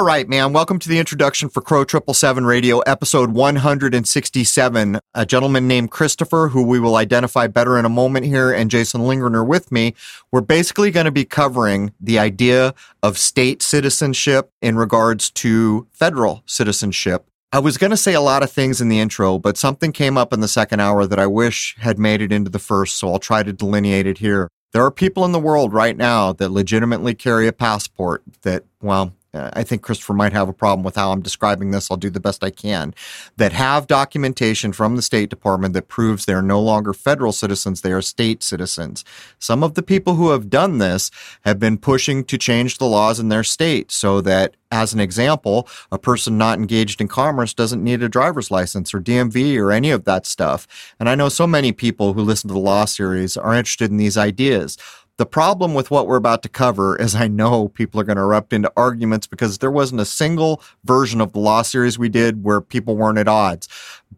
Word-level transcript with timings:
All 0.00 0.06
right, 0.06 0.26
man. 0.26 0.54
Welcome 0.54 0.78
to 0.78 0.88
the 0.88 0.98
introduction 0.98 1.50
for 1.50 1.60
Crow 1.60 1.84
Triple 1.84 2.14
Seven 2.14 2.46
Radio, 2.46 2.78
episode 2.78 3.32
167. 3.32 4.98
A 5.14 5.26
gentleman 5.26 5.68
named 5.68 5.90
Christopher, 5.90 6.48
who 6.48 6.62
we 6.62 6.80
will 6.80 6.96
identify 6.96 7.48
better 7.48 7.78
in 7.78 7.84
a 7.84 7.90
moment 7.90 8.24
here, 8.24 8.50
and 8.50 8.70
Jason 8.70 9.02
Lingerner 9.02 9.46
with 9.46 9.70
me. 9.70 9.94
We're 10.32 10.40
basically 10.40 10.90
going 10.90 11.04
to 11.04 11.10
be 11.10 11.26
covering 11.26 11.92
the 12.00 12.18
idea 12.18 12.72
of 13.02 13.18
state 13.18 13.60
citizenship 13.60 14.50
in 14.62 14.76
regards 14.76 15.28
to 15.32 15.86
federal 15.92 16.44
citizenship. 16.46 17.26
I 17.52 17.58
was 17.58 17.76
going 17.76 17.90
to 17.90 17.96
say 17.98 18.14
a 18.14 18.22
lot 18.22 18.42
of 18.42 18.50
things 18.50 18.80
in 18.80 18.88
the 18.88 19.00
intro, 19.00 19.38
but 19.38 19.58
something 19.58 19.92
came 19.92 20.16
up 20.16 20.32
in 20.32 20.40
the 20.40 20.48
second 20.48 20.80
hour 20.80 21.04
that 21.04 21.18
I 21.18 21.26
wish 21.26 21.76
had 21.78 21.98
made 21.98 22.22
it 22.22 22.32
into 22.32 22.48
the 22.48 22.58
first, 22.58 22.94
so 22.94 23.12
I'll 23.12 23.18
try 23.18 23.42
to 23.42 23.52
delineate 23.52 24.06
it 24.06 24.16
here. 24.16 24.48
There 24.72 24.82
are 24.82 24.90
people 24.90 25.26
in 25.26 25.32
the 25.32 25.38
world 25.38 25.74
right 25.74 25.96
now 25.96 26.32
that 26.32 26.52
legitimately 26.52 27.16
carry 27.16 27.46
a 27.46 27.52
passport 27.52 28.22
that, 28.42 28.64
well, 28.80 29.12
Uh, 29.32 29.50
I 29.52 29.62
think 29.62 29.82
Christopher 29.82 30.14
might 30.14 30.32
have 30.32 30.48
a 30.48 30.52
problem 30.52 30.84
with 30.84 30.96
how 30.96 31.12
I'm 31.12 31.22
describing 31.22 31.70
this. 31.70 31.90
I'll 31.90 31.96
do 31.96 32.10
the 32.10 32.20
best 32.20 32.42
I 32.42 32.50
can. 32.50 32.94
That 33.36 33.52
have 33.52 33.86
documentation 33.86 34.72
from 34.72 34.96
the 34.96 35.02
State 35.02 35.30
Department 35.30 35.74
that 35.74 35.88
proves 35.88 36.24
they're 36.24 36.42
no 36.42 36.60
longer 36.60 36.92
federal 36.92 37.32
citizens, 37.32 37.80
they 37.80 37.92
are 37.92 38.02
state 38.02 38.42
citizens. 38.42 39.04
Some 39.38 39.62
of 39.62 39.74
the 39.74 39.82
people 39.82 40.14
who 40.14 40.30
have 40.30 40.50
done 40.50 40.78
this 40.78 41.10
have 41.42 41.60
been 41.60 41.78
pushing 41.78 42.24
to 42.24 42.36
change 42.36 42.78
the 42.78 42.86
laws 42.86 43.20
in 43.20 43.28
their 43.28 43.44
state 43.44 43.92
so 43.92 44.20
that, 44.22 44.56
as 44.72 44.92
an 44.92 45.00
example, 45.00 45.68
a 45.92 45.98
person 45.98 46.36
not 46.36 46.58
engaged 46.58 47.00
in 47.00 47.08
commerce 47.08 47.54
doesn't 47.54 47.82
need 47.82 48.02
a 48.02 48.08
driver's 48.08 48.50
license 48.50 48.92
or 48.92 49.00
DMV 49.00 49.58
or 49.58 49.70
any 49.70 49.90
of 49.90 50.04
that 50.04 50.26
stuff. 50.26 50.66
And 50.98 51.08
I 51.08 51.14
know 51.14 51.28
so 51.28 51.46
many 51.46 51.72
people 51.72 52.14
who 52.14 52.22
listen 52.22 52.48
to 52.48 52.54
the 52.54 52.60
law 52.60 52.84
series 52.84 53.36
are 53.36 53.54
interested 53.54 53.90
in 53.90 53.96
these 53.96 54.16
ideas. 54.16 54.76
The 55.20 55.26
problem 55.26 55.74
with 55.74 55.90
what 55.90 56.06
we're 56.06 56.16
about 56.16 56.42
to 56.44 56.48
cover 56.48 56.96
is 56.96 57.14
I 57.14 57.28
know 57.28 57.68
people 57.68 58.00
are 58.00 58.04
going 58.04 58.16
to 58.16 58.22
erupt 58.22 58.54
into 58.54 58.72
arguments 58.74 59.26
because 59.26 59.58
there 59.58 59.70
wasn't 59.70 60.00
a 60.00 60.06
single 60.06 60.62
version 60.84 61.20
of 61.20 61.34
the 61.34 61.40
law 61.40 61.60
series 61.60 61.98
we 61.98 62.08
did 62.08 62.42
where 62.42 62.62
people 62.62 62.96
weren't 62.96 63.18
at 63.18 63.28
odds. 63.28 63.68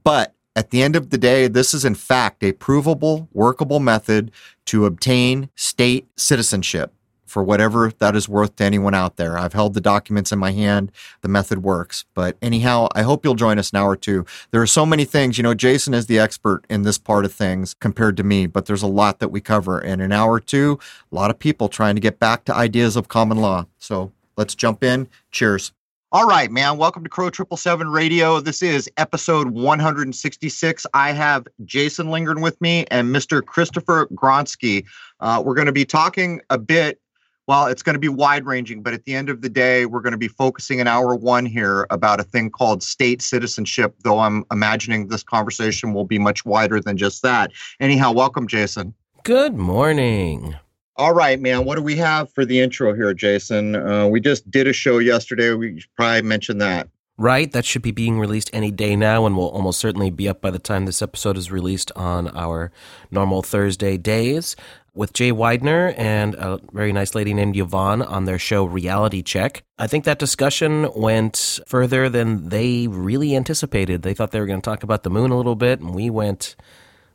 But 0.04 0.36
at 0.54 0.70
the 0.70 0.80
end 0.80 0.94
of 0.94 1.10
the 1.10 1.18
day, 1.18 1.48
this 1.48 1.74
is 1.74 1.84
in 1.84 1.96
fact 1.96 2.44
a 2.44 2.52
provable, 2.52 3.28
workable 3.32 3.80
method 3.80 4.30
to 4.66 4.86
obtain 4.86 5.50
state 5.56 6.06
citizenship 6.16 6.94
for 7.32 7.42
whatever 7.42 7.90
that 7.98 8.14
is 8.14 8.28
worth 8.28 8.56
to 8.56 8.64
anyone 8.64 8.92
out 8.92 9.16
there. 9.16 9.38
I've 9.38 9.54
held 9.54 9.72
the 9.72 9.80
documents 9.80 10.32
in 10.32 10.38
my 10.38 10.52
hand. 10.52 10.92
The 11.22 11.28
method 11.28 11.62
works. 11.62 12.04
But 12.12 12.36
anyhow, 12.42 12.88
I 12.94 13.02
hope 13.02 13.24
you'll 13.24 13.34
join 13.34 13.58
us 13.58 13.72
now 13.72 13.86
or 13.86 13.96
two. 13.96 14.26
There 14.50 14.60
are 14.60 14.66
so 14.66 14.84
many 14.84 15.06
things. 15.06 15.38
You 15.38 15.42
know, 15.42 15.54
Jason 15.54 15.94
is 15.94 16.06
the 16.06 16.18
expert 16.18 16.66
in 16.68 16.82
this 16.82 16.98
part 16.98 17.24
of 17.24 17.32
things 17.32 17.72
compared 17.72 18.18
to 18.18 18.22
me, 18.22 18.46
but 18.46 18.66
there's 18.66 18.82
a 18.82 18.86
lot 18.86 19.18
that 19.20 19.30
we 19.30 19.40
cover. 19.40 19.80
In 19.80 20.02
an 20.02 20.12
hour 20.12 20.32
or 20.32 20.40
two, 20.40 20.78
a 21.10 21.14
lot 21.14 21.30
of 21.30 21.38
people 21.38 21.68
trying 21.70 21.94
to 21.94 22.00
get 22.02 22.18
back 22.18 22.44
to 22.44 22.54
ideas 22.54 22.96
of 22.96 23.08
common 23.08 23.38
law. 23.38 23.64
So 23.78 24.12
let's 24.36 24.54
jump 24.54 24.84
in. 24.84 25.08
Cheers. 25.30 25.72
All 26.14 26.26
right, 26.26 26.50
man. 26.50 26.76
Welcome 26.76 27.02
to 27.04 27.08
Crow 27.08 27.30
Triple 27.30 27.56
Seven 27.56 27.88
Radio. 27.88 28.38
This 28.38 28.60
is 28.62 28.86
episode 28.98 29.52
166. 29.52 30.86
I 30.92 31.12
have 31.12 31.46
Jason 31.64 32.08
Lingren 32.08 32.42
with 32.42 32.60
me 32.60 32.84
and 32.90 33.08
Mr. 33.08 33.42
Christopher 33.42 34.08
Gronsky. 34.08 34.84
Uh, 35.20 35.42
we're 35.42 35.54
going 35.54 35.68
to 35.68 35.72
be 35.72 35.86
talking 35.86 36.42
a 36.50 36.58
bit 36.58 37.00
well, 37.48 37.66
it's 37.66 37.82
going 37.82 37.94
to 37.94 38.00
be 38.00 38.08
wide 38.08 38.46
ranging, 38.46 38.82
but 38.82 38.94
at 38.94 39.04
the 39.04 39.14
end 39.14 39.28
of 39.28 39.40
the 39.40 39.48
day, 39.48 39.86
we're 39.86 40.00
going 40.00 40.12
to 40.12 40.18
be 40.18 40.28
focusing 40.28 40.78
in 40.78 40.86
hour 40.86 41.14
one 41.14 41.44
here 41.44 41.86
about 41.90 42.20
a 42.20 42.22
thing 42.22 42.50
called 42.50 42.82
state 42.82 43.20
citizenship, 43.20 43.94
though 44.04 44.20
I'm 44.20 44.44
imagining 44.52 45.08
this 45.08 45.22
conversation 45.22 45.92
will 45.92 46.04
be 46.04 46.18
much 46.18 46.44
wider 46.44 46.80
than 46.80 46.96
just 46.96 47.22
that. 47.22 47.50
Anyhow, 47.80 48.12
welcome, 48.12 48.46
Jason. 48.46 48.94
Good 49.24 49.56
morning. 49.56 50.56
All 50.96 51.14
right, 51.14 51.40
man. 51.40 51.64
What 51.64 51.76
do 51.76 51.82
we 51.82 51.96
have 51.96 52.32
for 52.32 52.44
the 52.44 52.60
intro 52.60 52.94
here, 52.94 53.12
Jason? 53.14 53.74
Uh, 53.74 54.06
we 54.06 54.20
just 54.20 54.48
did 54.50 54.68
a 54.68 54.72
show 54.72 54.98
yesterday. 54.98 55.52
We 55.54 55.82
probably 55.96 56.22
mentioned 56.22 56.60
that. 56.60 56.88
Right. 57.22 57.52
That 57.52 57.64
should 57.64 57.82
be 57.82 57.92
being 57.92 58.18
released 58.18 58.50
any 58.52 58.72
day 58.72 58.96
now 58.96 59.26
and 59.26 59.36
will 59.36 59.50
almost 59.50 59.78
certainly 59.78 60.10
be 60.10 60.28
up 60.28 60.40
by 60.40 60.50
the 60.50 60.58
time 60.58 60.86
this 60.86 61.00
episode 61.00 61.36
is 61.36 61.52
released 61.52 61.92
on 61.94 62.26
our 62.36 62.72
normal 63.12 63.42
Thursday 63.42 63.96
days 63.96 64.56
with 64.92 65.12
Jay 65.12 65.30
Weidner 65.30 65.94
and 65.96 66.34
a 66.34 66.58
very 66.72 66.92
nice 66.92 67.14
lady 67.14 67.32
named 67.32 67.56
Yvonne 67.56 68.02
on 68.02 68.24
their 68.24 68.40
show 68.40 68.64
Reality 68.64 69.22
Check. 69.22 69.62
I 69.78 69.86
think 69.86 70.02
that 70.02 70.18
discussion 70.18 70.90
went 70.96 71.60
further 71.68 72.08
than 72.08 72.48
they 72.48 72.88
really 72.88 73.36
anticipated. 73.36 74.02
They 74.02 74.14
thought 74.14 74.32
they 74.32 74.40
were 74.40 74.46
going 74.46 74.60
to 74.60 74.68
talk 74.68 74.82
about 74.82 75.04
the 75.04 75.10
moon 75.10 75.30
a 75.30 75.36
little 75.36 75.54
bit, 75.54 75.78
and 75.78 75.94
we 75.94 76.10
went 76.10 76.56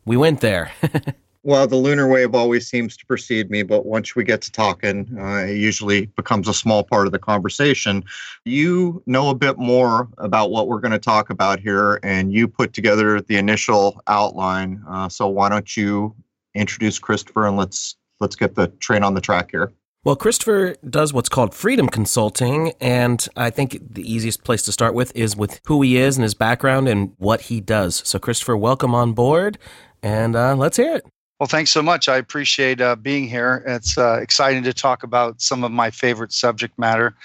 we 0.05 0.15
went 0.15 0.39
there. 0.39 0.71
well, 1.47 1.65
the 1.65 1.77
lunar 1.77 2.09
wave 2.09 2.35
always 2.35 2.67
seems 2.67 2.97
to 2.97 3.05
precede 3.05 3.49
me, 3.49 3.63
but 3.63 3.85
once 3.85 4.17
we 4.17 4.25
get 4.25 4.41
to 4.41 4.51
talking, 4.51 5.17
uh, 5.17 5.45
it 5.45 5.55
usually 5.55 6.07
becomes 6.07 6.45
a 6.49 6.53
small 6.53 6.83
part 6.83 7.05
of 7.05 7.13
the 7.13 7.19
conversation. 7.19 8.03
You 8.43 9.01
know 9.05 9.29
a 9.29 9.33
bit 9.33 9.57
more 9.57 10.09
about 10.17 10.51
what 10.51 10.67
we're 10.67 10.81
going 10.81 10.91
to 10.91 10.99
talk 10.99 11.29
about 11.29 11.61
here, 11.61 12.01
and 12.03 12.33
you 12.33 12.49
put 12.49 12.73
together 12.73 13.21
the 13.21 13.37
initial 13.37 14.01
outline. 14.07 14.83
Uh, 14.89 15.07
so 15.07 15.29
why 15.29 15.47
don't 15.47 15.77
you 15.77 16.13
introduce 16.53 16.99
Christopher 16.99 17.47
and 17.47 17.55
let's 17.55 17.95
let's 18.19 18.35
get 18.35 18.55
the 18.55 18.67
train 18.67 19.01
on 19.01 19.13
the 19.13 19.21
track 19.21 19.51
here. 19.51 19.71
Well, 20.03 20.17
Christopher 20.17 20.75
does 20.89 21.13
what's 21.13 21.29
called 21.29 21.53
freedom 21.55 21.87
consulting, 21.87 22.73
and 22.81 23.25
I 23.37 23.51
think 23.51 23.79
the 23.89 24.01
easiest 24.01 24.43
place 24.43 24.63
to 24.63 24.73
start 24.73 24.93
with 24.93 25.15
is 25.15 25.37
with 25.37 25.61
who 25.65 25.81
he 25.81 25.95
is 25.95 26.17
and 26.17 26.23
his 26.23 26.33
background 26.33 26.89
and 26.89 27.13
what 27.19 27.43
he 27.43 27.61
does. 27.61 28.01
So, 28.05 28.19
Christopher, 28.19 28.57
welcome 28.57 28.93
on 28.93 29.13
board, 29.13 29.57
and 30.03 30.35
uh, 30.35 30.53
let's 30.53 30.75
hear 30.75 30.95
it. 30.95 31.05
Well, 31.39 31.47
thanks 31.47 31.69
so 31.69 31.83
much. 31.83 32.09
I 32.09 32.17
appreciate 32.17 32.81
uh, 32.81 32.95
being 32.95 33.27
here. 33.27 33.63
It's 33.67 33.95
uh, 33.97 34.19
exciting 34.21 34.63
to 34.63 34.73
talk 34.73 35.03
about 35.03 35.39
some 35.39 35.63
of 35.63 35.71
my 35.71 35.91
favorite 35.91 36.33
subject 36.33 36.77
matter, 36.79 37.15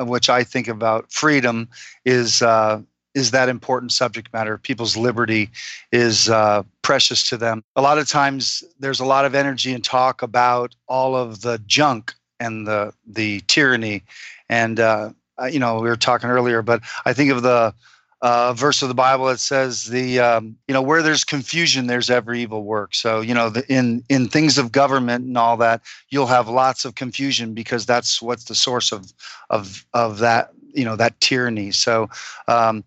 uh, 0.00 0.06
which 0.06 0.30
I 0.30 0.42
think 0.42 0.68
about 0.68 1.12
freedom 1.12 1.68
is 2.06 2.40
uh, 2.40 2.80
is 3.14 3.30
that 3.32 3.50
important 3.50 3.92
subject 3.92 4.32
matter. 4.32 4.56
People's 4.56 4.96
liberty 4.96 5.50
is 5.92 6.30
uh, 6.30 6.62
precious 6.80 7.22
to 7.24 7.36
them. 7.36 7.62
A 7.76 7.82
lot 7.82 7.98
of 7.98 8.08
times, 8.08 8.62
there's 8.78 9.00
a 9.00 9.04
lot 9.04 9.26
of 9.26 9.34
energy 9.34 9.74
and 9.74 9.84
talk 9.84 10.22
about 10.22 10.74
all 10.88 11.14
of 11.14 11.42
the 11.42 11.60
junk 11.66 12.14
and 12.40 12.66
the 12.66 12.94
the 13.06 13.40
tyranny, 13.48 14.02
and 14.48 14.80
uh, 14.80 15.10
you 15.50 15.58
know 15.58 15.78
we 15.80 15.90
were 15.90 15.96
talking 15.96 16.30
earlier, 16.30 16.62
but 16.62 16.80
I 17.04 17.12
think 17.12 17.30
of 17.30 17.42
the 17.42 17.74
uh, 18.20 18.52
verse 18.52 18.82
of 18.82 18.88
the 18.88 18.94
Bible 18.94 19.26
that 19.26 19.40
says 19.40 19.84
the 19.84 20.18
um, 20.18 20.56
you 20.66 20.74
know 20.74 20.82
where 20.82 21.02
there's 21.02 21.24
confusion, 21.24 21.86
there's 21.86 22.10
every 22.10 22.42
evil 22.42 22.64
work. 22.64 22.94
So 22.94 23.20
you 23.20 23.34
know 23.34 23.50
the, 23.50 23.64
in 23.72 24.02
in 24.08 24.28
things 24.28 24.58
of 24.58 24.72
government 24.72 25.24
and 25.24 25.38
all 25.38 25.56
that, 25.58 25.82
you'll 26.10 26.26
have 26.26 26.48
lots 26.48 26.84
of 26.84 26.94
confusion 26.94 27.54
because 27.54 27.86
that's 27.86 28.20
what's 28.20 28.44
the 28.44 28.54
source 28.54 28.92
of 28.92 29.12
of 29.50 29.84
of 29.94 30.18
that 30.18 30.50
you 30.72 30.84
know 30.84 30.96
that 30.96 31.20
tyranny. 31.20 31.70
So 31.70 32.08
um, 32.48 32.84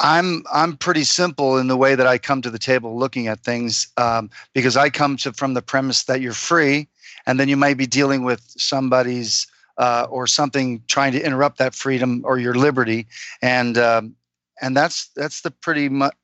I'm 0.00 0.44
I'm 0.52 0.76
pretty 0.76 1.04
simple 1.04 1.58
in 1.58 1.68
the 1.68 1.76
way 1.76 1.94
that 1.94 2.06
I 2.06 2.18
come 2.18 2.42
to 2.42 2.50
the 2.50 2.58
table 2.58 2.98
looking 2.98 3.28
at 3.28 3.40
things 3.40 3.88
um, 3.96 4.30
because 4.52 4.76
I 4.76 4.90
come 4.90 5.16
to 5.18 5.32
from 5.32 5.54
the 5.54 5.62
premise 5.62 6.04
that 6.04 6.20
you're 6.20 6.32
free, 6.32 6.88
and 7.26 7.38
then 7.38 7.48
you 7.48 7.56
might 7.56 7.76
be 7.76 7.86
dealing 7.86 8.24
with 8.24 8.42
somebody's 8.56 9.46
uh, 9.78 10.06
or 10.08 10.26
something 10.26 10.82
trying 10.86 11.12
to 11.12 11.22
interrupt 11.22 11.58
that 11.58 11.74
freedom 11.74 12.22
or 12.24 12.38
your 12.38 12.54
liberty, 12.54 13.06
and 13.42 13.76
um, 13.76 14.14
and 14.60 14.76
that's 14.76 15.08
that's 15.16 15.42
the 15.42 15.50
pretty 15.50 15.88
much 15.88 16.14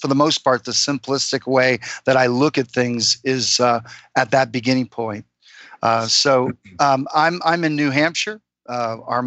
for 0.00 0.08
the 0.08 0.14
most 0.14 0.38
part 0.38 0.64
the 0.64 0.72
simplistic 0.72 1.46
way 1.46 1.78
that 2.04 2.16
I 2.16 2.26
look 2.26 2.58
at 2.58 2.68
things 2.68 3.18
is 3.24 3.60
uh, 3.60 3.80
at 4.16 4.30
that 4.30 4.52
beginning 4.52 4.86
point. 4.88 5.24
Uh, 5.82 6.06
so 6.06 6.50
um, 6.80 7.06
I'm 7.14 7.40
I'm 7.44 7.64
in 7.64 7.76
New 7.76 7.90
Hampshire. 7.90 8.40
Uh, 8.68 8.96
our 9.06 9.24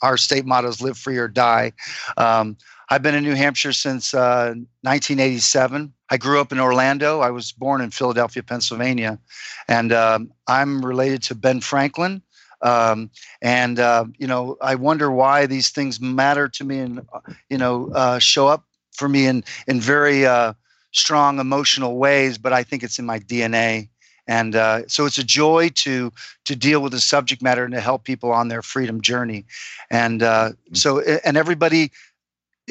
our 0.00 0.16
state 0.16 0.46
motto 0.46 0.68
is 0.68 0.80
"Live 0.80 0.98
free 0.98 1.18
or 1.18 1.28
die." 1.28 1.72
Um, 2.16 2.56
I've 2.90 3.02
been 3.02 3.14
in 3.14 3.24
New 3.24 3.34
Hampshire 3.34 3.72
since 3.72 4.12
uh, 4.12 4.52
1987. 4.82 5.94
I 6.10 6.16
grew 6.18 6.40
up 6.40 6.52
in 6.52 6.60
Orlando. 6.60 7.20
I 7.20 7.30
was 7.30 7.50
born 7.50 7.80
in 7.80 7.90
Philadelphia, 7.90 8.42
Pennsylvania, 8.42 9.18
and 9.66 9.92
um, 9.92 10.32
I'm 10.46 10.84
related 10.84 11.22
to 11.24 11.34
Ben 11.34 11.60
Franklin. 11.60 12.22
Um, 12.62 13.10
and 13.40 13.78
uh, 13.78 14.06
you 14.18 14.26
know, 14.26 14.56
I 14.60 14.74
wonder 14.74 15.10
why 15.10 15.46
these 15.46 15.70
things 15.70 16.00
matter 16.00 16.48
to 16.48 16.64
me, 16.64 16.78
and 16.78 17.00
uh, 17.12 17.20
you 17.50 17.58
know, 17.58 17.90
uh, 17.94 18.18
show 18.18 18.48
up 18.48 18.64
for 18.92 19.08
me 19.08 19.26
in 19.26 19.44
in 19.66 19.80
very 19.80 20.26
uh, 20.26 20.54
strong 20.92 21.38
emotional 21.38 21.96
ways. 21.96 22.38
But 22.38 22.52
I 22.52 22.62
think 22.62 22.82
it's 22.82 22.98
in 22.98 23.06
my 23.06 23.18
DNA 23.18 23.88
and 24.28 24.54
uh, 24.54 24.86
so 24.86 25.04
it's 25.04 25.18
a 25.18 25.24
joy 25.24 25.68
to 25.74 26.12
to 26.44 26.56
deal 26.56 26.80
with 26.80 26.92
the 26.92 27.00
subject 27.00 27.42
matter 27.42 27.64
and 27.64 27.74
to 27.74 27.80
help 27.80 28.04
people 28.04 28.30
on 28.30 28.48
their 28.48 28.62
freedom 28.62 29.00
journey 29.00 29.44
and 29.90 30.22
uh, 30.22 30.50
mm. 30.50 30.76
so 30.76 31.00
and 31.24 31.36
everybody 31.36 31.90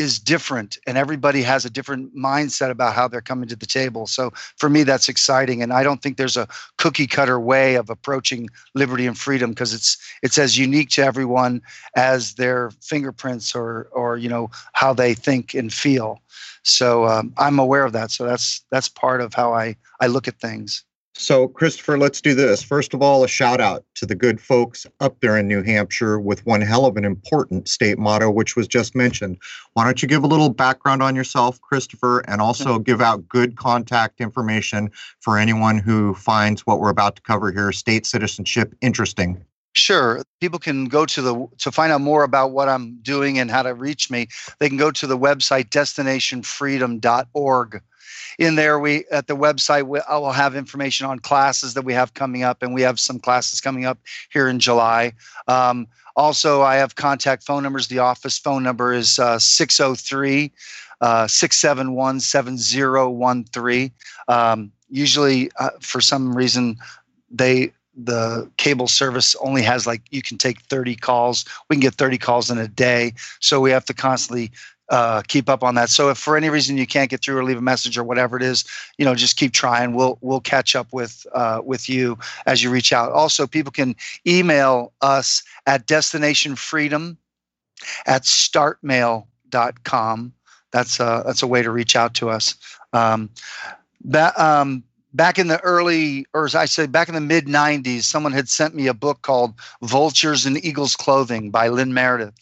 is 0.02 0.20
different 0.20 0.78
and 0.88 0.98
everybody 0.98 1.44
has 1.44 1.64
a 1.64 1.70
different 1.70 2.16
mindset 2.16 2.72
about 2.72 2.96
how 2.96 3.08
they're 3.08 3.22
coming 3.22 3.48
to 3.48 3.56
the 3.56 3.66
table. 3.66 4.08
So 4.08 4.32
for 4.58 4.70
me 4.70 4.84
that's 4.84 5.08
exciting 5.08 5.62
and 5.62 5.72
i 5.72 5.84
don't 5.84 6.02
think 6.02 6.18
there's 6.18 6.38
a 6.38 6.48
cookie 6.78 7.08
cutter 7.08 7.40
way 7.40 7.76
of 7.76 7.90
approaching 7.90 8.50
liberty 8.74 9.06
and 9.06 9.18
freedom 9.18 9.52
because 9.52 9.74
it's 9.74 9.98
it's 10.24 10.38
as 10.38 10.58
unique 10.58 10.90
to 10.90 11.04
everyone 11.04 11.62
as 11.96 12.34
their 12.36 12.72
fingerprints 12.82 13.56
or 13.56 13.88
or 13.92 14.18
you 14.18 14.30
know 14.30 14.50
how 14.74 14.94
they 14.94 15.14
think 15.14 15.54
and 15.54 15.72
feel. 15.74 16.20
So 16.64 17.06
um, 17.06 17.34
i'm 17.38 17.60
aware 17.60 17.86
of 17.86 17.94
that 17.94 18.12
so 18.12 18.26
that's 18.26 18.64
that's 18.72 18.90
part 18.90 19.22
of 19.22 19.34
how 19.34 19.54
i 19.54 19.76
i 20.00 20.08
look 20.08 20.28
at 20.28 20.40
things 20.40 20.84
So, 21.14 21.50
Christopher, 21.50 21.98
let's 21.98 22.22
do 22.22 22.34
this. 22.34 22.64
First 22.64 22.94
of 22.94 23.02
all, 23.02 23.24
a 23.24 23.28
shout 23.28 23.60
out 23.60 23.84
to 23.96 24.06
the 24.06 24.16
good 24.16 24.40
folks 24.40 24.88
up 25.02 25.20
there 25.20 25.38
in 25.38 25.48
New 25.48 25.62
Hampshire 25.62 26.20
with 26.20 26.46
one 26.46 26.62
hell 26.62 26.86
of 26.86 26.96
an 26.96 27.04
important 27.04 27.68
state 27.68 28.00
motto, 28.00 28.32
which 28.32 28.56
was 28.56 28.68
just 28.68 28.96
mentioned. 28.96 29.38
Why 29.74 29.84
don't 29.84 30.02
you 30.02 30.08
give 30.08 30.24
a 30.24 30.28
little 30.28 30.50
background 30.50 31.04
on 31.04 31.16
yourself, 31.16 31.60
Christopher, 31.62 32.20
and 32.28 32.42
also 32.42 32.80
give 32.80 33.02
out 33.02 33.28
good 33.28 33.58
contact 33.58 34.22
information 34.22 34.90
for 35.20 35.38
anyone 35.38 35.78
who 35.78 36.14
finds 36.14 36.66
what 36.66 36.80
we're 36.80 36.90
about 36.90 37.18
to 37.18 37.22
cover 37.22 37.52
here, 37.52 37.72
state 37.74 38.06
citizenship, 38.06 38.74
interesting? 38.82 39.44
Sure. 39.74 40.24
People 40.40 40.60
can 40.60 40.86
go 40.86 41.06
to 41.06 41.22
the 41.22 41.48
to 41.60 41.72
find 41.72 41.94
out 41.94 42.02
more 42.02 42.24
about 42.24 42.52
what 42.52 42.68
I'm 42.68 42.98
doing 43.02 43.38
and 43.38 43.52
how 43.52 43.64
to 43.64 43.74
reach 43.74 44.10
me. 44.10 44.28
They 44.60 44.68
can 44.68 44.78
go 44.78 44.92
to 44.92 45.08
the 45.08 45.18
website 45.18 45.70
destinationfreedom.org 45.70 47.82
in 48.38 48.56
there 48.56 48.80
we 48.80 49.06
at 49.12 49.28
the 49.28 49.36
website 49.36 49.88
we, 49.88 50.00
I 50.10 50.18
will 50.18 50.32
have 50.32 50.56
information 50.56 51.06
on 51.06 51.20
classes 51.20 51.74
that 51.74 51.84
we 51.84 51.94
have 51.94 52.14
coming 52.14 52.44
up, 52.44 52.64
and 52.64 52.74
we 52.74 52.82
have 52.82 53.00
some 53.00 53.20
classes 53.20 53.62
coming 53.62 53.86
up 53.86 54.00
here 54.32 54.48
in 54.48 54.60
July. 54.60 55.14
Um, 55.48 55.88
also, 56.16 56.62
I 56.62 56.76
have 56.76 56.96
contact 56.96 57.44
phone 57.44 57.64
numbers. 57.64 57.88
The 57.88 58.00
office 58.00 58.38
phone 58.38 58.64
number 58.64 58.94
is 58.94 59.18
uh, 59.18 59.40
603 59.40 60.52
uh, 61.02 61.28
671 61.28 62.20
7013. 62.20 63.92
Um, 64.28 64.72
usually, 64.90 65.52
uh, 65.60 65.72
for 65.80 66.00
some 66.00 66.36
reason, 66.36 66.78
they 67.30 67.74
the 67.94 68.50
cable 68.56 68.88
service 68.88 69.36
only 69.42 69.62
has 69.62 69.86
like 69.86 70.02
you 70.12 70.22
can 70.22 70.38
take 70.38 70.62
30 70.62 70.96
calls 70.96 71.44
we 71.70 71.76
can 71.76 71.82
get 71.82 71.94
30 71.96 72.18
calls 72.18 72.50
in 72.50 72.58
a 72.58 72.68
day 72.70 73.14
so 73.42 73.60
we 73.60 73.70
have 73.70 73.84
to 73.84 73.94
constantly 73.94 74.50
uh, 74.92 75.24
keep 75.28 75.50
up 75.50 75.64
on 75.64 75.76
that. 75.76 75.90
So 75.90 76.10
if 76.10 76.18
for 76.18 76.38
any 76.38 76.50
reason 76.50 76.78
you 76.78 76.86
can't 76.86 77.10
get 77.10 77.24
through 77.24 77.38
or 77.38 77.44
leave 77.44 77.58
a 77.58 77.62
message 77.62 77.98
or 77.98 78.04
whatever 78.04 78.38
it 78.38 78.44
is, 78.44 78.66
you 78.98 79.06
know, 79.06 79.16
just 79.16 79.38
keep 79.38 79.54
trying. 79.54 79.94
We'll 79.94 80.20
we'll 80.22 80.42
catch 80.42 80.76
up 80.76 80.92
with 80.92 81.26
uh, 81.34 81.62
with 81.64 81.90
you 81.90 82.20
as 82.46 82.62
you 82.62 82.70
reach 82.70 82.94
out. 82.94 83.12
Also, 83.12 83.48
people 83.48 83.72
can 83.72 83.96
email 84.28 84.94
us 85.02 85.44
at 85.66 85.88
destinationfreedom 85.88 87.18
at 88.06 88.24
startmail.com. 88.24 90.34
That's 90.72 91.00
a, 91.00 91.24
that's 91.26 91.44
a 91.44 91.48
way 91.48 91.62
to 91.62 91.72
reach 91.72 91.96
out 91.96 92.14
to 92.16 92.30
us. 92.30 92.56
Um, 92.94 93.30
that, 94.06 94.38
um, 94.40 94.84
back 95.14 95.38
in 95.38 95.48
the 95.48 95.60
early, 95.62 96.26
or 96.34 96.46
as 96.46 96.56
I 96.56 96.66
say, 96.66 96.86
back 96.86 97.10
in 97.10 97.16
the 97.16 97.22
mid 97.22 97.46
90s, 97.46 98.04
someone 98.04 98.32
had 98.32 98.50
sent 98.50 98.76
me 98.76 98.88
a 98.88 98.94
book 98.94 99.22
called 99.22 99.54
Vultures 99.82 100.46
in 100.46 100.58
Eagles 100.58 100.96
Clothing 100.96 101.52
by 101.52 101.68
Lynn 101.68 101.94
Meredith. 101.94 102.34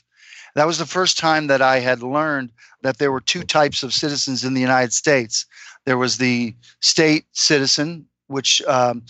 That 0.59 0.67
was 0.67 0.77
the 0.77 0.85
first 0.85 1.17
time 1.17 1.47
that 1.47 1.61
I 1.61 1.79
had 1.79 2.03
learned 2.03 2.51
that 2.81 2.97
there 2.97 3.13
were 3.13 3.21
two 3.21 3.43
types 3.43 3.81
of 3.81 3.93
citizens 3.93 4.43
in 4.43 4.55
the 4.55 4.59
United 4.59 4.91
States. 4.91 5.45
There 5.85 5.97
was 5.97 6.17
the 6.17 6.53
state 6.81 7.23
citizen, 7.31 8.05
which 8.27 8.61
um, 8.63 9.03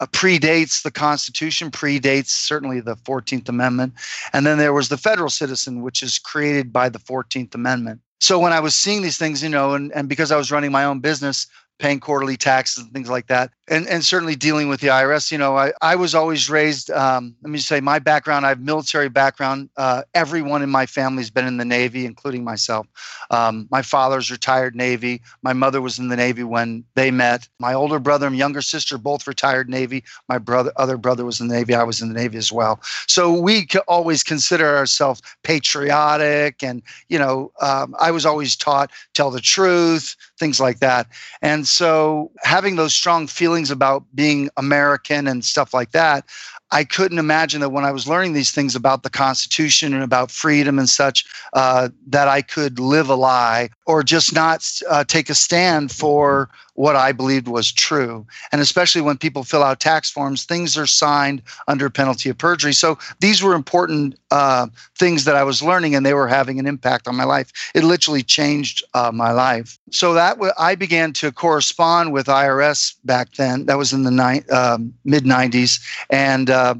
uh, 0.00 0.06
predates 0.06 0.82
the 0.82 0.90
Constitution, 0.90 1.70
predates 1.70 2.30
certainly 2.30 2.80
the 2.80 2.96
14th 2.96 3.48
Amendment. 3.48 3.92
And 4.32 4.44
then 4.44 4.58
there 4.58 4.72
was 4.72 4.88
the 4.88 4.96
federal 4.96 5.30
citizen, 5.30 5.80
which 5.80 6.02
is 6.02 6.18
created 6.18 6.72
by 6.72 6.88
the 6.88 6.98
14th 6.98 7.54
Amendment. 7.54 8.00
So 8.18 8.40
when 8.40 8.52
I 8.52 8.58
was 8.58 8.74
seeing 8.74 9.02
these 9.02 9.16
things, 9.16 9.44
you 9.44 9.48
know, 9.48 9.74
and, 9.74 9.92
and 9.92 10.08
because 10.08 10.32
I 10.32 10.36
was 10.36 10.50
running 10.50 10.72
my 10.72 10.84
own 10.84 10.98
business, 10.98 11.46
paying 11.78 12.00
quarterly 12.00 12.36
taxes 12.36 12.82
and 12.82 12.92
things 12.92 13.08
like 13.08 13.28
that 13.28 13.52
and 13.68 13.86
and 13.88 14.04
certainly 14.04 14.36
dealing 14.36 14.68
with 14.68 14.80
the 14.80 14.88
irs 14.88 15.30
you 15.30 15.38
know 15.38 15.56
i, 15.56 15.72
I 15.82 15.96
was 15.96 16.14
always 16.14 16.48
raised 16.48 16.90
um, 16.90 17.34
let 17.42 17.50
me 17.50 17.58
say 17.58 17.80
my 17.80 17.98
background 17.98 18.46
i 18.46 18.50
have 18.50 18.60
military 18.60 19.08
background 19.08 19.68
uh, 19.76 20.02
everyone 20.14 20.62
in 20.62 20.70
my 20.70 20.86
family 20.86 21.22
has 21.22 21.30
been 21.30 21.46
in 21.46 21.56
the 21.56 21.64
navy 21.64 22.06
including 22.06 22.44
myself. 22.44 22.86
Um, 23.30 23.68
my 23.70 23.82
father's 23.82 24.30
retired 24.30 24.74
navy. 24.74 25.20
My 25.42 25.52
mother 25.52 25.82
was 25.82 25.98
in 25.98 26.08
the 26.08 26.16
navy 26.16 26.44
when 26.44 26.84
they 26.94 27.10
met. 27.10 27.48
My 27.58 27.74
older 27.74 27.98
brother 27.98 28.26
and 28.26 28.36
younger 28.36 28.62
sister 28.62 28.96
both 28.96 29.26
retired 29.26 29.68
navy. 29.68 30.04
My 30.28 30.38
brother 30.38 30.72
other 30.76 30.96
brother 30.96 31.24
was 31.24 31.40
in 31.40 31.48
the 31.48 31.54
navy. 31.54 31.74
I 31.74 31.82
was 31.82 32.00
in 32.00 32.08
the 32.08 32.14
navy 32.14 32.38
as 32.38 32.50
well. 32.50 32.80
So 33.06 33.38
we 33.38 33.68
always 33.88 34.22
consider 34.22 34.76
ourselves 34.76 35.20
patriotic 35.42 36.62
and 36.62 36.82
you 37.08 37.18
know 37.18 37.52
um, 37.60 37.94
i 37.98 38.10
was 38.10 38.24
always 38.24 38.56
taught 38.56 38.90
tell 39.14 39.30
the 39.30 39.40
truth 39.40 40.16
things 40.38 40.60
like 40.60 40.80
that. 40.80 41.06
And 41.42 41.66
so 41.66 42.30
having 42.42 42.76
those 42.76 42.94
strong 42.94 43.26
feelings 43.26 43.55
about 43.70 44.04
being 44.14 44.50
American 44.56 45.26
and 45.26 45.44
stuff 45.44 45.72
like 45.72 45.92
that, 45.92 46.24
I 46.70 46.84
couldn't 46.84 47.18
imagine 47.18 47.60
that 47.60 47.70
when 47.70 47.84
I 47.84 47.92
was 47.92 48.08
learning 48.08 48.32
these 48.32 48.50
things 48.50 48.74
about 48.74 49.02
the 49.02 49.10
Constitution 49.10 49.94
and 49.94 50.02
about 50.02 50.30
freedom 50.30 50.78
and 50.78 50.88
such, 50.88 51.24
uh, 51.52 51.88
that 52.08 52.28
I 52.28 52.42
could 52.42 52.78
live 52.78 53.08
a 53.08 53.14
lie 53.14 53.70
or 53.86 54.02
just 54.02 54.34
not 54.34 54.68
uh, 54.88 55.04
take 55.04 55.30
a 55.30 55.34
stand 55.34 55.92
for 55.92 56.50
what 56.74 56.96
I 56.96 57.12
believed 57.12 57.48
was 57.48 57.72
true. 57.72 58.26
And 58.52 58.60
especially 58.60 59.00
when 59.00 59.16
people 59.16 59.44
fill 59.44 59.62
out 59.62 59.80
tax 59.80 60.10
forms, 60.10 60.44
things 60.44 60.76
are 60.76 60.86
signed 60.86 61.40
under 61.68 61.88
penalty 61.88 62.28
of 62.28 62.36
perjury. 62.36 62.74
So 62.74 62.98
these 63.20 63.42
were 63.42 63.54
important 63.54 64.18
uh, 64.30 64.66
things 64.98 65.24
that 65.24 65.36
I 65.36 65.42
was 65.42 65.62
learning, 65.62 65.94
and 65.94 66.04
they 66.04 66.14
were 66.14 66.28
having 66.28 66.58
an 66.58 66.66
impact 66.66 67.08
on 67.08 67.16
my 67.16 67.24
life. 67.24 67.52
It 67.74 67.84
literally 67.84 68.22
changed 68.22 68.84
uh, 68.94 69.10
my 69.12 69.30
life. 69.32 69.78
So 69.90 70.12
that 70.14 70.34
w- 70.34 70.52
I 70.58 70.74
began 70.74 71.12
to 71.14 71.32
correspond 71.32 72.12
with 72.12 72.26
IRS 72.26 72.96
back 73.04 73.32
then. 73.34 73.66
That 73.66 73.78
was 73.78 73.92
in 73.92 74.02
the 74.02 74.10
ni- 74.10 74.48
um, 74.50 74.92
mid 75.04 75.24
90s, 75.24 75.80
and 76.10 76.50
uh, 76.50 76.74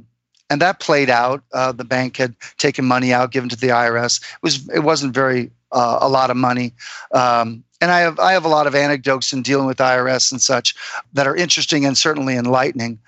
and 0.50 0.60
that 0.60 0.80
played 0.80 1.10
out. 1.10 1.42
Uh, 1.52 1.72
the 1.72 1.84
bank 1.84 2.16
had 2.16 2.34
taken 2.58 2.84
money 2.84 3.12
out, 3.12 3.32
given 3.32 3.48
to 3.48 3.56
the 3.56 3.68
IRS. 3.68 4.22
It 4.22 4.42
was 4.42 4.68
it 4.70 4.80
wasn't 4.80 5.14
very 5.14 5.50
uh, 5.72 5.98
a 6.00 6.08
lot 6.08 6.30
of 6.30 6.36
money. 6.36 6.72
Um, 7.12 7.64
and 7.80 7.90
I 7.90 8.00
have 8.00 8.18
I 8.18 8.32
have 8.32 8.44
a 8.44 8.48
lot 8.48 8.66
of 8.66 8.74
anecdotes 8.74 9.32
in 9.32 9.42
dealing 9.42 9.66
with 9.66 9.78
IRS 9.78 10.32
and 10.32 10.40
such 10.40 10.74
that 11.12 11.26
are 11.26 11.36
interesting 11.36 11.84
and 11.84 11.96
certainly 11.96 12.36
enlightening. 12.36 12.98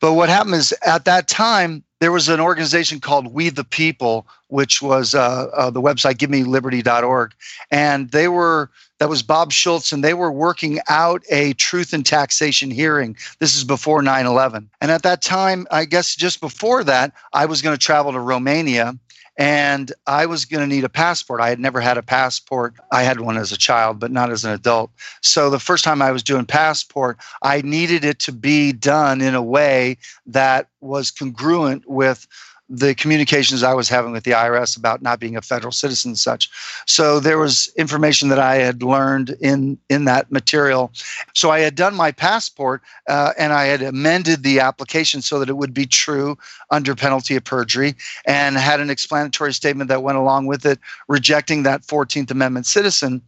But 0.00 0.14
what 0.14 0.28
happened 0.28 0.54
is 0.54 0.74
at 0.84 1.04
that 1.06 1.28
time 1.28 1.82
there 2.00 2.12
was 2.12 2.28
an 2.28 2.40
organization 2.40 3.00
called 3.00 3.32
We 3.32 3.50
the 3.50 3.64
People, 3.64 4.26
which 4.48 4.80
was 4.80 5.14
uh, 5.14 5.48
uh, 5.54 5.70
the 5.70 5.82
website 5.82 6.14
GiveMeLiberty.org, 6.14 7.34
and 7.70 8.10
they 8.10 8.28
were 8.28 8.70
that 8.98 9.08
was 9.08 9.22
Bob 9.22 9.52
Schulz, 9.52 9.92
and 9.92 10.04
they 10.04 10.14
were 10.14 10.32
working 10.32 10.80
out 10.88 11.22
a 11.30 11.54
truth 11.54 11.94
and 11.94 12.04
taxation 12.04 12.70
hearing. 12.70 13.16
This 13.38 13.56
is 13.56 13.64
before 13.64 14.02
9/11, 14.02 14.68
and 14.80 14.90
at 14.90 15.02
that 15.02 15.22
time, 15.22 15.66
I 15.70 15.86
guess 15.86 16.14
just 16.14 16.40
before 16.40 16.84
that, 16.84 17.12
I 17.32 17.46
was 17.46 17.62
going 17.62 17.76
to 17.76 17.82
travel 17.82 18.12
to 18.12 18.20
Romania 18.20 18.98
and 19.40 19.90
I 20.06 20.26
was 20.26 20.44
going 20.44 20.60
to 20.60 20.66
need 20.72 20.84
a 20.84 20.90
passport. 20.90 21.40
I 21.40 21.48
had 21.48 21.58
never 21.58 21.80
had 21.80 21.96
a 21.96 22.02
passport. 22.02 22.74
I 22.92 23.04
had 23.04 23.20
one 23.20 23.38
as 23.38 23.50
a 23.52 23.56
child, 23.56 23.98
but 23.98 24.10
not 24.10 24.30
as 24.30 24.44
an 24.44 24.52
adult. 24.52 24.90
So 25.22 25.48
the 25.48 25.58
first 25.58 25.82
time 25.82 26.02
I 26.02 26.12
was 26.12 26.22
doing 26.22 26.44
passport, 26.44 27.16
I 27.40 27.62
needed 27.62 28.04
it 28.04 28.18
to 28.20 28.32
be 28.32 28.72
done 28.72 29.22
in 29.22 29.34
a 29.34 29.42
way 29.42 29.96
that 30.26 30.68
was 30.82 31.10
congruent 31.10 31.88
with 31.88 32.26
the 32.70 32.94
communications 32.94 33.64
I 33.64 33.74
was 33.74 33.88
having 33.88 34.12
with 34.12 34.22
the 34.22 34.30
IRS 34.30 34.76
about 34.76 35.02
not 35.02 35.18
being 35.18 35.36
a 35.36 35.42
federal 35.42 35.72
citizen 35.72 36.10
and 36.10 36.18
such. 36.18 36.48
So 36.86 37.18
there 37.18 37.36
was 37.36 37.68
information 37.76 38.28
that 38.28 38.38
I 38.38 38.56
had 38.56 38.82
learned 38.82 39.30
in 39.40 39.76
in 39.88 40.04
that 40.04 40.30
material. 40.30 40.92
So 41.34 41.50
I 41.50 41.58
had 41.60 41.74
done 41.74 41.96
my 41.96 42.12
passport 42.12 42.80
uh, 43.08 43.32
and 43.36 43.52
I 43.52 43.64
had 43.64 43.82
amended 43.82 44.44
the 44.44 44.60
application 44.60 45.20
so 45.20 45.40
that 45.40 45.48
it 45.48 45.56
would 45.56 45.74
be 45.74 45.84
true 45.84 46.38
under 46.70 46.94
penalty 46.94 47.34
of 47.34 47.42
perjury 47.42 47.96
and 48.24 48.56
had 48.56 48.78
an 48.78 48.88
explanatory 48.88 49.52
statement 49.52 49.88
that 49.88 50.04
went 50.04 50.18
along 50.18 50.46
with 50.46 50.64
it 50.64 50.78
rejecting 51.08 51.64
that 51.64 51.82
14th 51.82 52.30
Amendment 52.30 52.66
citizen. 52.66 53.20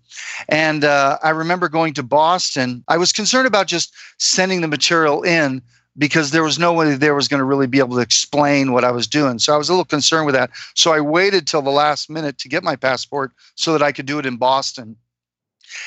And 0.48 0.84
uh, 0.84 1.18
I 1.22 1.30
remember 1.30 1.68
going 1.68 1.94
to 1.94 2.04
Boston. 2.04 2.84
I 2.86 2.96
was 2.96 3.12
concerned 3.12 3.48
about 3.48 3.66
just 3.66 3.92
sending 4.18 4.60
the 4.60 4.68
material 4.68 5.22
in 5.22 5.62
because 5.96 6.30
there 6.30 6.42
was 6.42 6.58
no 6.58 6.72
one 6.72 6.98
there 6.98 7.14
was 7.14 7.28
going 7.28 7.38
to 7.38 7.44
really 7.44 7.66
be 7.66 7.78
able 7.78 7.96
to 7.96 8.02
explain 8.02 8.72
what 8.72 8.84
I 8.84 8.90
was 8.90 9.06
doing. 9.06 9.38
So 9.38 9.54
I 9.54 9.58
was 9.58 9.68
a 9.68 9.72
little 9.72 9.84
concerned 9.84 10.26
with 10.26 10.34
that. 10.34 10.50
So 10.74 10.92
I 10.92 11.00
waited 11.00 11.46
till 11.46 11.62
the 11.62 11.70
last 11.70 12.08
minute 12.08 12.38
to 12.38 12.48
get 12.48 12.62
my 12.62 12.76
passport 12.76 13.32
so 13.54 13.72
that 13.72 13.82
I 13.82 13.92
could 13.92 14.06
do 14.06 14.18
it 14.18 14.26
in 14.26 14.36
Boston 14.36 14.96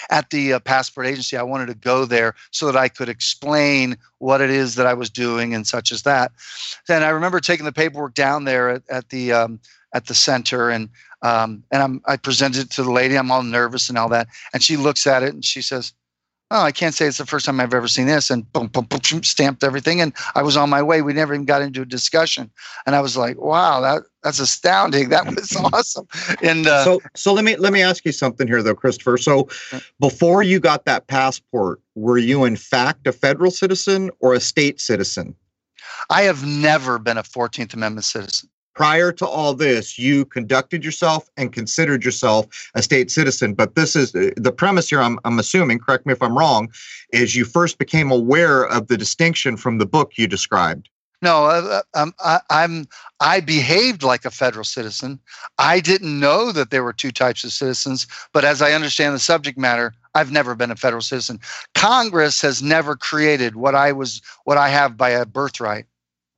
at 0.09 0.29
the 0.29 0.53
uh, 0.53 0.59
passport 0.59 1.07
agency. 1.07 1.37
I 1.37 1.43
wanted 1.43 1.67
to 1.67 1.75
go 1.75 2.05
there 2.05 2.35
so 2.51 2.65
that 2.67 2.77
I 2.77 2.87
could 2.87 3.09
explain 3.09 3.97
what 4.19 4.41
it 4.41 4.49
is 4.49 4.75
that 4.75 4.87
I 4.87 4.93
was 4.93 5.09
doing 5.09 5.53
and 5.53 5.65
such 5.65 5.91
as 5.91 6.03
that. 6.03 6.31
And 6.89 7.03
I 7.03 7.09
remember 7.09 7.39
taking 7.39 7.65
the 7.65 7.71
paperwork 7.71 8.13
down 8.13 8.45
there 8.45 8.69
at, 8.69 8.83
at 8.89 9.09
the 9.09 9.31
um, 9.31 9.59
at 9.93 10.07
the 10.07 10.13
center 10.13 10.69
and 10.69 10.89
um, 11.21 11.63
and 11.71 11.81
I'm, 11.81 12.01
I 12.05 12.17
presented 12.17 12.65
it 12.65 12.71
to 12.71 12.83
the 12.83 12.91
lady. 12.91 13.17
I'm 13.17 13.31
all 13.31 13.41
nervous 13.41 13.89
and 13.89 13.97
all 13.97 14.09
that, 14.09 14.27
and 14.53 14.61
she 14.61 14.77
looks 14.77 15.07
at 15.07 15.23
it 15.23 15.33
and 15.33 15.43
she 15.43 15.61
says, 15.61 15.93
oh, 16.55 16.61
I 16.61 16.71
can't 16.71 16.95
say 16.95 17.05
it's 17.05 17.17
the 17.17 17.25
first 17.25 17.45
time 17.45 17.59
I've 17.59 17.73
ever 17.73 17.87
seen 17.87 18.07
this, 18.07 18.29
and 18.29 18.51
boom, 18.53 18.67
boom, 18.67 18.85
boom, 18.85 19.23
stamped 19.23 19.63
everything, 19.63 19.99
and 20.01 20.13
I 20.33 20.41
was 20.41 20.55
on 20.55 20.69
my 20.69 20.81
way. 20.81 21.01
We 21.01 21.13
never 21.13 21.33
even 21.33 21.45
got 21.45 21.61
into 21.61 21.81
a 21.81 21.85
discussion, 21.85 22.49
and 22.85 22.95
I 22.95 23.01
was 23.01 23.17
like, 23.17 23.39
wow, 23.39 23.81
that 23.81 24.03
that's 24.23 24.39
astounding. 24.39 25.09
That 25.15 25.27
was 25.27 25.55
awesome. 25.55 26.07
And 26.41 26.67
uh, 26.67 26.83
so, 26.83 27.01
so 27.15 27.33
let 27.33 27.45
me 27.45 27.55
let 27.57 27.71
me 27.73 27.81
ask 27.81 28.05
you 28.05 28.11
something 28.11 28.47
here, 28.47 28.63
though, 28.63 28.75
Christopher. 28.75 29.17
So, 29.17 29.47
before 29.99 30.43
you 30.43 30.59
got 30.59 30.85
that 30.85 31.07
passport, 31.07 31.81
were 31.95 32.17
you 32.17 32.45
in 32.45 32.55
fact 32.55 33.05
a 33.07 33.11
federal 33.11 33.51
citizen 33.51 34.11
or 34.19 34.33
a 34.33 34.39
state 34.39 34.81
citizen? 34.81 35.35
I 36.09 36.23
have 36.23 36.45
never 36.45 36.99
been 36.99 37.17
a 37.17 37.23
Fourteenth 37.23 37.73
Amendment 37.73 38.05
citizen. 38.05 38.49
Prior 38.75 39.11
to 39.13 39.25
all 39.25 39.53
this, 39.53 39.97
you 39.97 40.25
conducted 40.25 40.83
yourself 40.83 41.29
and 41.37 41.51
considered 41.51 42.05
yourself 42.05 42.45
a 42.75 42.83
state 42.83 43.09
citizen. 43.09 43.53
But 43.53 43.75
this 43.75 43.95
is 43.95 44.11
the 44.11 44.53
premise 44.55 44.89
here, 44.89 45.01
I'm, 45.01 45.17
I'm 45.25 45.39
assuming, 45.39 45.79
correct 45.79 46.05
me 46.05 46.13
if 46.13 46.21
I'm 46.21 46.37
wrong, 46.37 46.71
is 47.11 47.35
you 47.35 47.45
first 47.45 47.77
became 47.77 48.11
aware 48.11 48.65
of 48.65 48.87
the 48.87 48.97
distinction 48.97 49.57
from 49.57 49.79
the 49.79 49.85
book 49.85 50.17
you 50.17 50.27
described. 50.27 50.89
No, 51.21 51.45
uh, 51.45 51.81
uh 51.95 51.99
um, 51.99 52.13
I, 52.19 52.39
I'm. 52.49 52.87
I 53.21 53.39
behaved 53.39 54.03
like 54.03 54.25
a 54.25 54.31
federal 54.31 54.65
citizen. 54.65 55.19
I 55.57 55.79
didn't 55.79 56.19
know 56.19 56.51
that 56.51 56.69
there 56.69 56.83
were 56.83 56.91
two 56.93 57.11
types 57.11 57.45
of 57.45 57.53
citizens, 57.53 58.05
but 58.33 58.43
as 58.43 58.61
I 58.61 58.73
understand 58.73 59.15
the 59.15 59.19
subject 59.19 59.57
matter, 59.57 59.93
I've 60.13 60.31
never 60.31 60.55
been 60.55 60.71
a 60.71 60.75
federal 60.75 61.01
citizen. 61.01 61.39
Congress 61.73 62.41
has 62.41 62.61
never 62.61 62.97
created 62.97 63.55
what 63.55 63.73
I 63.73 63.93
was, 63.93 64.21
what 64.43 64.57
I 64.57 64.67
have 64.67 64.97
by 64.97 65.11
a 65.11 65.25
birthright. 65.25 65.85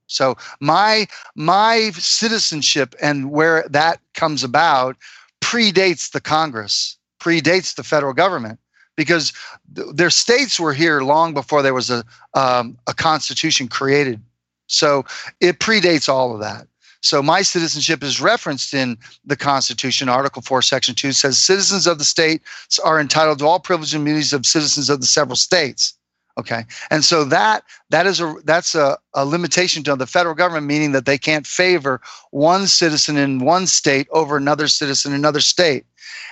So 0.07 0.35
my 0.59 1.07
my 1.35 1.91
citizenship 1.91 2.95
and 3.01 3.31
where 3.31 3.65
that 3.69 3.99
comes 4.13 4.43
about 4.43 4.97
predates 5.41 6.11
the 6.11 6.21
Congress, 6.21 6.97
predates 7.19 7.75
the 7.75 7.83
federal 7.83 8.13
government, 8.13 8.59
because 8.95 9.33
th- 9.75 9.87
their 9.93 10.09
states 10.09 10.59
were 10.59 10.73
here 10.73 11.01
long 11.01 11.33
before 11.33 11.61
there 11.61 11.73
was 11.73 11.89
a 11.89 12.03
um, 12.33 12.77
a 12.87 12.93
constitution 12.93 13.67
created. 13.67 14.21
So 14.67 15.05
it 15.39 15.59
predates 15.59 16.09
all 16.09 16.33
of 16.33 16.39
that. 16.41 16.67
So 17.01 17.21
my 17.21 17.41
citizenship 17.41 18.03
is 18.03 18.19
referenced 18.19 18.73
in 18.73 18.97
the 19.23 19.35
Constitution. 19.35 20.09
Article 20.09 20.41
4, 20.41 20.61
Section 20.61 20.95
2 20.95 21.11
says 21.11 21.37
citizens 21.37 21.87
of 21.87 21.99
the 21.99 22.03
state 22.03 22.41
are 22.83 22.99
entitled 22.99 23.39
to 23.39 23.45
all 23.45 23.59
privileges 23.59 23.93
and 23.93 24.01
immunities 24.01 24.33
of 24.33 24.45
citizens 24.45 24.89
of 24.89 24.99
the 24.99 25.07
several 25.07 25.35
states. 25.35 25.93
Okay. 26.37 26.65
And 26.91 27.03
so 27.03 27.23
that 27.25 27.63
that 27.89 28.05
is 28.05 28.21
a 28.21 28.35
that's 28.43 28.75
a, 28.75 28.97
a 29.15 29.25
limitation 29.25 29.83
to 29.83 29.95
the 29.95 30.05
federal 30.05 30.35
government, 30.35 30.67
meaning 30.67 30.91
that 30.91 31.05
they 31.05 31.17
can't 31.17 31.47
favor 31.47 31.99
one 32.29 32.67
citizen 32.67 33.17
in 33.17 33.39
one 33.39 33.65
state 33.65 34.07
over 34.11 34.37
another 34.37 34.67
citizen 34.67 35.13
in 35.13 35.19
another 35.19 35.39
state. 35.39 35.85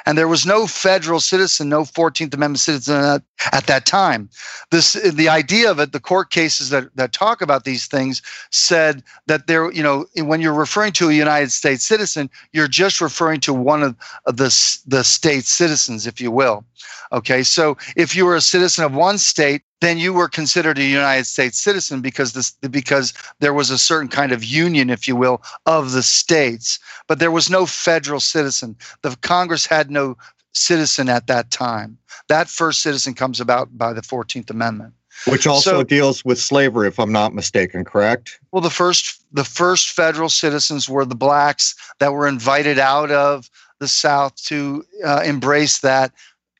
And 0.06 0.18
there 0.18 0.28
was 0.28 0.46
no 0.46 0.68
federal 0.68 1.20
citizen, 1.20 1.70
no 1.70 1.82
14th 1.82 2.34
Amendment 2.34 2.60
citizen 2.60 3.04
at, 3.04 3.24
at, 3.52 3.68
that 3.68 3.86
time. 3.86 4.30
This, 4.72 4.94
the 4.94 5.30
idea 5.30 5.72
of 5.72 5.80
it, 5.80 5.92
the 5.92 6.00
court 6.00 6.30
cases 6.30 6.70
that, 6.70 6.96
that 6.96 7.12
talk 7.12 7.42
about 7.42 7.64
these 7.64 7.88
things 7.88 8.22
said 8.52 9.04
that 9.28 9.48
there, 9.48 9.72
you 9.72 9.82
know, 9.82 10.06
when 10.18 10.42
you're 10.42 10.54
referring 10.54 10.94
to 10.94 11.10
a 11.10 11.14
United 11.14 11.52
States 11.52 11.86
citizen, 11.86 12.30
you're 12.54 12.68
just 12.68 13.02
referring 13.02 13.40
to 13.42 13.54
one 13.54 13.82
of 13.84 13.96
the, 14.26 14.80
the 14.86 15.04
state's 15.04 15.50
citizens, 15.50 16.06
if 16.06 16.22
you 16.22 16.32
will. 16.32 16.66
Okay, 17.12 17.44
so 17.44 17.78
if 17.96 18.16
you 18.16 18.26
were 18.26 18.36
a 18.36 18.42
citizen 18.42 18.84
of 18.84 18.94
one 18.94 19.18
state, 19.18 19.62
then 19.82 19.98
you 19.98 20.14
were 20.14 20.28
considered 20.28 20.78
a 20.78 20.84
United 20.84 21.26
States 21.26 21.60
citizen 21.60 22.02
because 22.02 22.34
this 22.34 22.52
because 22.72 23.14
there 23.40 23.54
was 23.54 23.70
a 23.70 23.78
certain 23.78 24.08
kind 24.08 24.32
of 24.32 24.44
union, 24.44 24.90
if 24.90 25.08
you 25.08 25.16
will, 25.16 25.42
of 25.66 25.92
the 25.92 26.02
states. 26.02 26.80
But 27.08 27.20
there 27.20 27.32
was 27.32 27.50
no 27.50 27.66
federal 27.66 28.20
citizen. 28.20 28.76
The 29.02 29.16
Congress 29.22 29.65
had 29.66 29.92
no 29.92 30.18
citizen 30.54 31.10
at 31.10 31.28
that 31.28 31.52
time. 31.52 31.98
That 32.28 32.50
first 32.50 32.82
citizen 32.82 33.14
comes 33.14 33.40
about 33.40 33.78
by 33.78 33.94
the 33.94 34.02
14th 34.02 34.50
Amendment. 34.50 34.94
Which 35.28 35.48
also 35.48 35.80
so, 35.80 35.84
deals 35.84 36.26
with 36.26 36.40
slavery, 36.40 36.88
if 36.88 37.00
I'm 37.00 37.12
not 37.12 37.34
mistaken, 37.34 37.86
correct? 37.86 38.40
Well, 38.52 38.62
the 38.62 38.70
first 38.70 39.24
the 39.32 39.46
first 39.46 39.92
federal 39.92 40.30
citizens 40.30 40.90
were 40.90 41.06
the 41.06 41.16
blacks 41.16 41.74
that 42.00 42.14
were 42.14 42.28
invited 42.28 42.78
out 42.80 43.12
of 43.12 43.50
the 43.80 43.88
South 43.88 44.36
to 44.44 44.84
uh, 45.06 45.24
embrace 45.26 45.80
that 45.80 46.12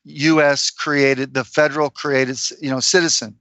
U.S. 0.04 0.70
created, 0.70 1.34
the 1.34 1.44
federal 1.44 1.90
created, 1.90 2.38
you 2.60 2.70
know, 2.70 2.80
citizen. 2.80 3.36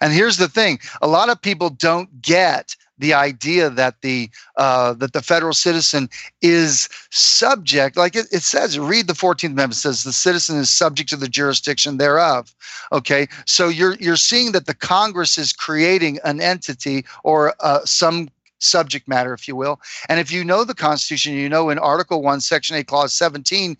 And 0.00 0.12
here's 0.12 0.36
the 0.36 0.48
thing: 0.48 0.80
a 1.00 1.06
lot 1.06 1.30
of 1.30 1.40
people 1.40 1.70
don't 1.70 2.20
get 2.20 2.74
the 2.98 3.14
idea 3.14 3.70
that 3.70 4.00
the 4.02 4.30
uh, 4.56 4.94
that 4.94 5.12
the 5.12 5.22
federal 5.22 5.52
citizen 5.52 6.08
is 6.42 6.88
subject, 7.10 7.96
like 7.96 8.16
it, 8.16 8.26
it 8.32 8.42
says, 8.42 8.78
read 8.78 9.06
the 9.06 9.12
14th 9.12 9.44
Amendment 9.44 9.74
says 9.74 10.04
the 10.04 10.12
citizen 10.12 10.56
is 10.56 10.70
subject 10.70 11.08
to 11.10 11.16
the 11.16 11.28
jurisdiction 11.28 11.98
thereof. 11.98 12.54
Okay, 12.92 13.26
so 13.46 13.68
you're 13.68 13.96
you're 13.96 14.16
seeing 14.16 14.52
that 14.52 14.66
the 14.66 14.74
Congress 14.74 15.38
is 15.38 15.52
creating 15.52 16.18
an 16.24 16.40
entity 16.40 17.04
or 17.24 17.54
uh, 17.60 17.84
some 17.84 18.28
subject 18.58 19.06
matter, 19.08 19.34
if 19.34 19.46
you 19.46 19.56
will. 19.56 19.80
And 20.08 20.18
if 20.20 20.32
you 20.32 20.44
know 20.44 20.64
the 20.64 20.74
Constitution, 20.74 21.34
you 21.34 21.48
know 21.48 21.68
in 21.70 21.78
Article 21.78 22.22
1, 22.22 22.40
Section 22.40 22.76
8, 22.76 22.86
Clause 22.86 23.12
17, 23.12 23.76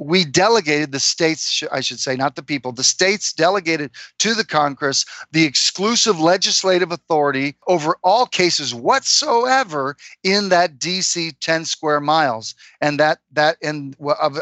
we 0.00 0.24
delegated 0.24 0.92
the 0.92 1.00
states, 1.00 1.62
I 1.72 1.80
should 1.80 2.00
say, 2.00 2.16
not 2.16 2.36
the 2.36 2.42
people, 2.42 2.72
the 2.72 2.84
states 2.84 3.32
delegated 3.32 3.90
to 4.18 4.34
the 4.34 4.44
Congress 4.44 5.04
the 5.32 5.44
exclusive 5.44 6.20
legislative 6.20 6.92
authority 6.92 7.56
over 7.66 7.96
all 8.02 8.26
cases 8.26 8.74
whatsoever 8.74 9.96
in 10.22 10.48
that 10.48 10.78
DC 10.78 11.34
10 11.40 11.64
square 11.64 12.00
miles. 12.00 12.54
And 12.80 12.98
that, 13.00 13.18
that, 13.32 13.56
and 13.62 13.96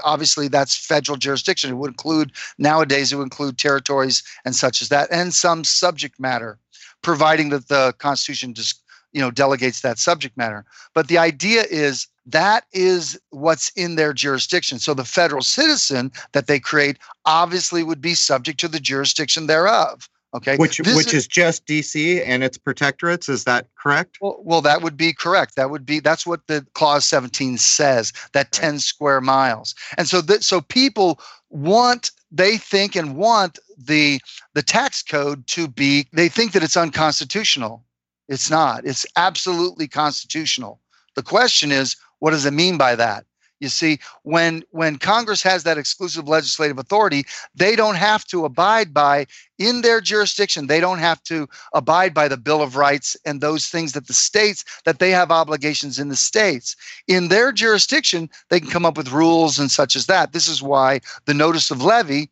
obviously 0.04 0.48
that's 0.48 0.76
federal 0.76 1.16
jurisdiction. 1.16 1.70
It 1.70 1.74
would 1.74 1.90
include, 1.90 2.32
nowadays, 2.58 3.12
it 3.12 3.16
would 3.16 3.24
include 3.24 3.58
territories 3.58 4.22
and 4.44 4.54
such 4.54 4.82
as 4.82 4.88
that, 4.88 5.08
and 5.10 5.32
some 5.32 5.64
subject 5.64 6.20
matter, 6.20 6.58
providing 7.02 7.50
that 7.50 7.68
the 7.68 7.94
Constitution 7.98 8.54
just, 8.54 8.83
you 9.14 9.20
know, 9.20 9.30
delegates 9.30 9.80
that 9.80 9.98
subject 9.98 10.36
matter. 10.36 10.66
But 10.92 11.08
the 11.08 11.16
idea 11.16 11.64
is 11.70 12.08
that 12.26 12.64
is 12.72 13.18
what's 13.30 13.70
in 13.70 13.96
their 13.96 14.12
jurisdiction. 14.12 14.78
So 14.78 14.92
the 14.92 15.04
federal 15.04 15.42
citizen 15.42 16.12
that 16.32 16.46
they 16.48 16.60
create 16.60 16.98
obviously 17.24 17.82
would 17.82 18.00
be 18.00 18.14
subject 18.14 18.60
to 18.60 18.68
the 18.68 18.80
jurisdiction 18.80 19.46
thereof. 19.46 20.08
Okay. 20.34 20.56
Which 20.56 20.78
this 20.78 20.96
which 20.96 21.08
is, 21.08 21.22
is, 21.22 21.26
just 21.28 21.64
DC 21.66 22.20
and 22.26 22.42
its 22.42 22.58
protectorates. 22.58 23.28
Is 23.28 23.44
that 23.44 23.68
correct? 23.78 24.18
Well, 24.20 24.36
well, 24.42 24.60
that 24.62 24.82
would 24.82 24.96
be 24.96 25.12
correct. 25.12 25.54
That 25.54 25.70
would 25.70 25.86
be 25.86 26.00
that's 26.00 26.26
what 26.26 26.48
the 26.48 26.66
clause 26.74 27.04
17 27.04 27.56
says, 27.56 28.12
that 28.32 28.50
10 28.50 28.80
square 28.80 29.20
miles. 29.20 29.76
And 29.96 30.08
so 30.08 30.20
that 30.22 30.42
so 30.42 30.60
people 30.60 31.20
want 31.50 32.10
they 32.32 32.56
think 32.56 32.96
and 32.96 33.16
want 33.16 33.60
the 33.78 34.20
the 34.54 34.62
tax 34.62 35.04
code 35.04 35.46
to 35.48 35.68
be 35.68 36.08
they 36.12 36.28
think 36.28 36.50
that 36.52 36.64
it's 36.64 36.76
unconstitutional. 36.76 37.84
It's 38.28 38.50
not. 38.50 38.86
It's 38.86 39.06
absolutely 39.16 39.88
constitutional. 39.88 40.80
The 41.14 41.22
question 41.22 41.70
is, 41.70 41.96
what 42.20 42.30
does 42.30 42.46
it 42.46 42.52
mean 42.52 42.78
by 42.78 42.96
that? 42.96 43.24
You 43.60 43.68
see, 43.68 43.98
when 44.24 44.64
when 44.72 44.98
Congress 44.98 45.42
has 45.42 45.62
that 45.62 45.78
exclusive 45.78 46.28
legislative 46.28 46.78
authority, 46.78 47.24
they 47.54 47.76
don't 47.76 47.94
have 47.94 48.24
to 48.26 48.44
abide 48.44 48.92
by 48.92 49.26
in 49.58 49.80
their 49.80 50.00
jurisdiction. 50.00 50.66
They 50.66 50.80
don't 50.80 50.98
have 50.98 51.22
to 51.24 51.48
abide 51.72 52.12
by 52.12 52.28
the 52.28 52.36
Bill 52.36 52.60
of 52.60 52.76
Rights 52.76 53.16
and 53.24 53.40
those 53.40 53.68
things 53.68 53.92
that 53.92 54.06
the 54.06 54.12
states 54.12 54.64
that 54.84 54.98
they 54.98 55.10
have 55.12 55.30
obligations 55.30 55.98
in 55.98 56.08
the 56.08 56.16
states. 56.16 56.76
In 57.06 57.28
their 57.28 57.52
jurisdiction, 57.52 58.28
they 58.50 58.60
can 58.60 58.70
come 58.70 58.84
up 58.84 58.96
with 58.96 59.12
rules 59.12 59.58
and 59.58 59.70
such 59.70 59.96
as 59.96 60.06
that. 60.06 60.32
This 60.32 60.48
is 60.48 60.62
why 60.62 61.00
the 61.24 61.34
notice 61.34 61.70
of 61.70 61.80
levy 61.80 62.30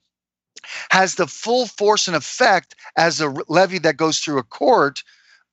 has 0.90 1.14
the 1.14 1.26
full 1.26 1.66
force 1.66 2.08
and 2.08 2.16
effect 2.16 2.74
as 2.96 3.20
a 3.20 3.34
levy 3.48 3.78
that 3.78 3.96
goes 3.96 4.18
through 4.18 4.38
a 4.38 4.42
court 4.42 5.02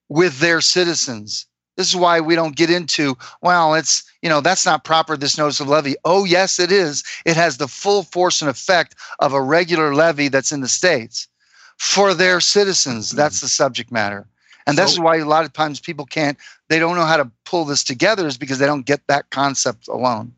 with 0.10 0.40
their 0.40 0.62
citizens. 0.62 1.46
This 1.78 1.88
is 1.88 1.96
why 1.96 2.20
we 2.20 2.36
don't 2.36 2.58
get 2.58 2.70
into, 2.70 3.18
well, 3.42 3.74
it's, 3.74 4.04
you 4.22 4.28
know, 4.28 4.42
that's 4.42 4.66
not 4.66 4.84
proper, 4.84 5.16
this 5.16 5.38
notice 5.38 5.62
of 5.62 5.70
levy. 5.70 5.96
Oh, 6.04 6.26
yes, 6.26 6.60
it 6.60 6.74
is. 6.74 7.06
It 7.26 7.38
has 7.38 7.56
the 7.56 7.70
full 7.70 8.04
force 8.04 8.42
and 8.42 8.50
effect 8.50 8.96
of 9.20 9.32
a 9.32 9.42
regular 9.42 9.96
levy 9.96 10.28
that's 10.28 10.52
in 10.52 10.60
the 10.60 10.68
States 10.68 11.30
for 11.78 12.14
their 12.14 12.42
citizens. 12.42 13.12
Hmm. 13.12 13.18
That's 13.18 13.40
the 13.40 13.48
subject 13.48 13.94
matter. 13.94 14.28
And 14.68 14.76
so, 14.76 14.84
that's 14.84 15.00
why 15.00 15.18
a 15.18 15.26
lot 15.26 15.46
of 15.46 15.54
times 15.54 15.80
people 15.80 16.06
can't, 16.06 16.38
they 16.68 16.80
don't 16.80 16.98
know 16.98 17.06
how 17.06 17.16
to 17.16 17.32
pull 17.46 17.64
this 17.64 17.84
together, 17.84 18.28
is 18.28 18.38
because 18.38 18.60
they 18.60 18.66
don't 18.66 18.86
get 18.86 19.08
that 19.08 19.30
concept 19.30 19.88
alone. 19.88 20.34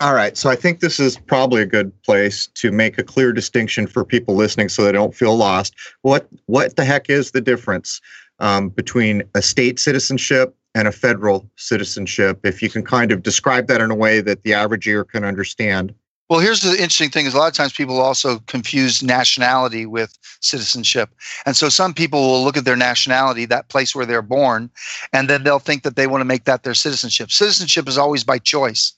All 0.00 0.14
right. 0.14 0.36
So 0.36 0.50
I 0.50 0.56
think 0.56 0.80
this 0.80 1.00
is 1.00 1.16
probably 1.16 1.62
a 1.62 1.66
good 1.66 1.90
place 2.02 2.48
to 2.48 2.70
make 2.70 2.98
a 2.98 3.02
clear 3.02 3.32
distinction 3.32 3.86
for 3.86 4.04
people 4.04 4.34
listening 4.34 4.68
so 4.68 4.84
they 4.84 4.92
don't 4.92 5.14
feel 5.14 5.36
lost. 5.36 5.74
What 6.02 6.28
what 6.46 6.76
the 6.76 6.84
heck 6.84 7.08
is 7.08 7.30
the 7.30 7.40
difference 7.40 8.02
um, 8.38 8.68
between 8.68 9.22
a 9.34 9.42
state 9.42 9.78
citizenship 9.78 10.56
and 10.74 10.86
a 10.86 10.92
federal 10.92 11.50
citizenship, 11.56 12.40
if 12.44 12.62
you 12.62 12.68
can 12.68 12.84
kind 12.84 13.10
of 13.12 13.22
describe 13.22 13.66
that 13.68 13.80
in 13.80 13.90
a 13.90 13.94
way 13.94 14.20
that 14.20 14.42
the 14.42 14.52
average 14.52 14.86
ear 14.86 15.04
can 15.04 15.24
understand. 15.24 15.94
Well, 16.28 16.40
here's 16.40 16.60
the 16.60 16.72
interesting 16.72 17.10
thing 17.10 17.26
is 17.26 17.34
a 17.34 17.38
lot 17.38 17.46
of 17.46 17.54
times 17.54 17.72
people 17.72 18.00
also 18.00 18.40
confuse 18.40 19.00
nationality 19.00 19.86
with 19.86 20.18
citizenship. 20.40 21.10
And 21.46 21.56
so 21.56 21.68
some 21.68 21.94
people 21.94 22.20
will 22.20 22.42
look 22.42 22.56
at 22.56 22.64
their 22.64 22.76
nationality, 22.76 23.44
that 23.46 23.68
place 23.68 23.94
where 23.94 24.04
they're 24.04 24.22
born, 24.22 24.68
and 25.12 25.30
then 25.30 25.44
they'll 25.44 25.60
think 25.60 25.84
that 25.84 25.94
they 25.94 26.08
want 26.08 26.20
to 26.20 26.26
make 26.26 26.44
that 26.44 26.64
their 26.64 26.74
citizenship. 26.74 27.30
Citizenship 27.30 27.88
is 27.88 27.96
always 27.96 28.24
by 28.24 28.38
choice. 28.38 28.92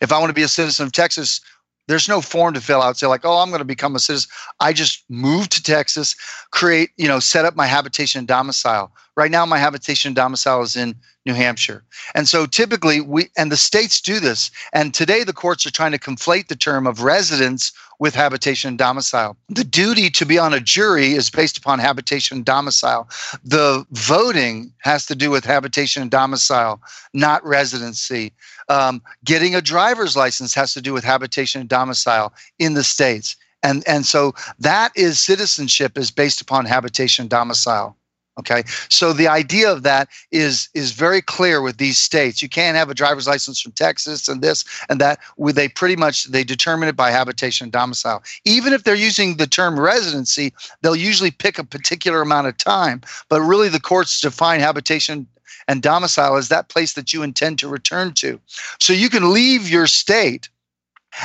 If 0.00 0.12
I 0.12 0.18
want 0.18 0.30
to 0.30 0.34
be 0.34 0.42
a 0.42 0.48
citizen 0.48 0.84
of 0.84 0.92
Texas, 0.92 1.40
there's 1.88 2.08
no 2.08 2.20
form 2.20 2.54
to 2.54 2.60
fill 2.60 2.82
out. 2.82 2.96
Say 2.96 3.06
like, 3.06 3.24
oh, 3.24 3.38
I'm 3.38 3.50
going 3.50 3.60
to 3.60 3.64
become 3.64 3.96
a 3.96 3.98
citizen. 3.98 4.30
I 4.60 4.72
just 4.72 5.04
move 5.08 5.48
to 5.50 5.62
Texas, 5.62 6.14
create, 6.50 6.90
you 6.96 7.08
know, 7.08 7.18
set 7.18 7.44
up 7.44 7.56
my 7.56 7.66
habitation 7.66 8.20
and 8.20 8.28
domicile. 8.28 8.92
Right 9.16 9.30
now, 9.30 9.44
my 9.44 9.58
habitation 9.58 10.10
and 10.10 10.16
domicile 10.16 10.62
is 10.62 10.76
in 10.76 10.94
New 11.26 11.34
Hampshire. 11.34 11.84
And 12.14 12.28
so 12.28 12.46
typically 12.46 13.00
we 13.00 13.28
and 13.36 13.52
the 13.52 13.56
states 13.56 14.00
do 14.00 14.18
this. 14.18 14.50
And 14.72 14.92
today 14.92 15.22
the 15.22 15.32
courts 15.32 15.66
are 15.66 15.70
trying 15.70 15.92
to 15.92 15.98
conflate 15.98 16.48
the 16.48 16.56
term 16.56 16.86
of 16.86 17.02
residence 17.02 17.72
with 18.00 18.14
habitation 18.14 18.68
and 18.68 18.78
domicile. 18.78 19.36
The 19.48 19.62
duty 19.62 20.10
to 20.10 20.26
be 20.26 20.36
on 20.38 20.52
a 20.52 20.58
jury 20.58 21.12
is 21.12 21.30
based 21.30 21.56
upon 21.56 21.78
habitation 21.78 22.38
and 22.38 22.44
domicile. 22.44 23.08
The 23.44 23.86
voting 23.92 24.72
has 24.78 25.06
to 25.06 25.14
do 25.14 25.30
with 25.30 25.44
habitation 25.44 26.02
and 26.02 26.10
domicile, 26.10 26.80
not 27.14 27.44
residency. 27.46 28.32
Um, 28.72 29.02
getting 29.22 29.54
a 29.54 29.60
driver's 29.60 30.16
license 30.16 30.54
has 30.54 30.72
to 30.72 30.80
do 30.80 30.94
with 30.94 31.04
habitation 31.04 31.60
and 31.60 31.68
domicile 31.68 32.32
in 32.58 32.72
the 32.72 32.84
states. 32.84 33.36
And, 33.62 33.86
and 33.86 34.06
so 34.06 34.32
that 34.58 34.92
is 34.96 35.20
citizenship 35.20 35.98
is 35.98 36.10
based 36.10 36.40
upon 36.40 36.64
habitation 36.64 37.24
and 37.24 37.30
domicile. 37.30 37.96
Okay, 38.38 38.62
so 38.88 39.12
the 39.12 39.28
idea 39.28 39.70
of 39.70 39.82
that 39.82 40.08
is 40.30 40.70
is 40.72 40.92
very 40.92 41.20
clear 41.20 41.60
with 41.60 41.76
these 41.76 41.98
states. 41.98 42.40
You 42.40 42.48
can't 42.48 42.78
have 42.78 42.88
a 42.88 42.94
driver's 42.94 43.26
license 43.26 43.60
from 43.60 43.72
Texas 43.72 44.26
and 44.26 44.40
this 44.40 44.64
and 44.88 44.98
that. 45.02 45.18
With 45.36 45.54
they 45.54 45.68
pretty 45.68 45.96
much 45.96 46.24
they 46.24 46.42
determine 46.42 46.88
it 46.88 46.96
by 46.96 47.10
habitation 47.10 47.66
and 47.66 47.72
domicile. 47.72 48.22
Even 48.46 48.72
if 48.72 48.84
they're 48.84 48.94
using 48.94 49.36
the 49.36 49.46
term 49.46 49.78
residency, 49.78 50.54
they'll 50.80 50.96
usually 50.96 51.30
pick 51.30 51.58
a 51.58 51.64
particular 51.64 52.22
amount 52.22 52.46
of 52.46 52.56
time. 52.56 53.02
But 53.28 53.42
really, 53.42 53.68
the 53.68 53.80
courts 53.80 54.18
define 54.18 54.60
habitation 54.60 55.26
and 55.68 55.82
domicile 55.82 56.36
is 56.36 56.48
that 56.48 56.68
place 56.68 56.94
that 56.94 57.12
you 57.12 57.22
intend 57.22 57.58
to 57.58 57.68
return 57.68 58.12
to. 58.14 58.40
So 58.80 58.92
you 58.92 59.08
can 59.08 59.32
leave 59.32 59.68
your 59.68 59.86
state 59.86 60.48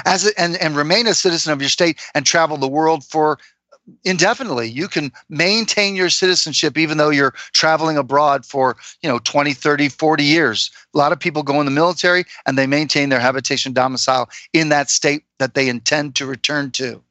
as 0.05 0.27
a, 0.27 0.39
and 0.39 0.57
and 0.57 0.75
remain 0.75 1.07
a 1.07 1.13
citizen 1.13 1.53
of 1.53 1.61
your 1.61 1.69
state 1.69 1.99
and 2.13 2.25
travel 2.25 2.57
the 2.57 2.67
world 2.67 3.03
for 3.03 3.39
indefinitely. 4.03 4.69
You 4.69 4.87
can 4.87 5.11
maintain 5.29 5.95
your 5.95 6.09
citizenship 6.09 6.77
even 6.77 6.97
though 6.97 7.09
you're 7.09 7.33
traveling 7.53 7.97
abroad 7.97 8.45
for 8.45 8.75
you 9.01 9.09
know 9.09 9.19
20 9.19 9.53
30 9.53 9.89
40 9.89 10.23
years. 10.23 10.71
A 10.93 10.97
lot 10.97 11.11
of 11.11 11.19
people 11.19 11.43
go 11.43 11.59
in 11.59 11.65
the 11.65 11.71
military 11.71 12.25
and 12.45 12.57
they 12.57 12.67
maintain 12.67 13.09
their 13.09 13.19
habitation 13.19 13.73
domicile 13.73 14.29
in 14.53 14.69
that 14.69 14.89
state 14.89 15.23
that 15.39 15.53
they 15.53 15.69
intend 15.69 16.15
to 16.15 16.25
return 16.25 16.71
to. 16.71 17.01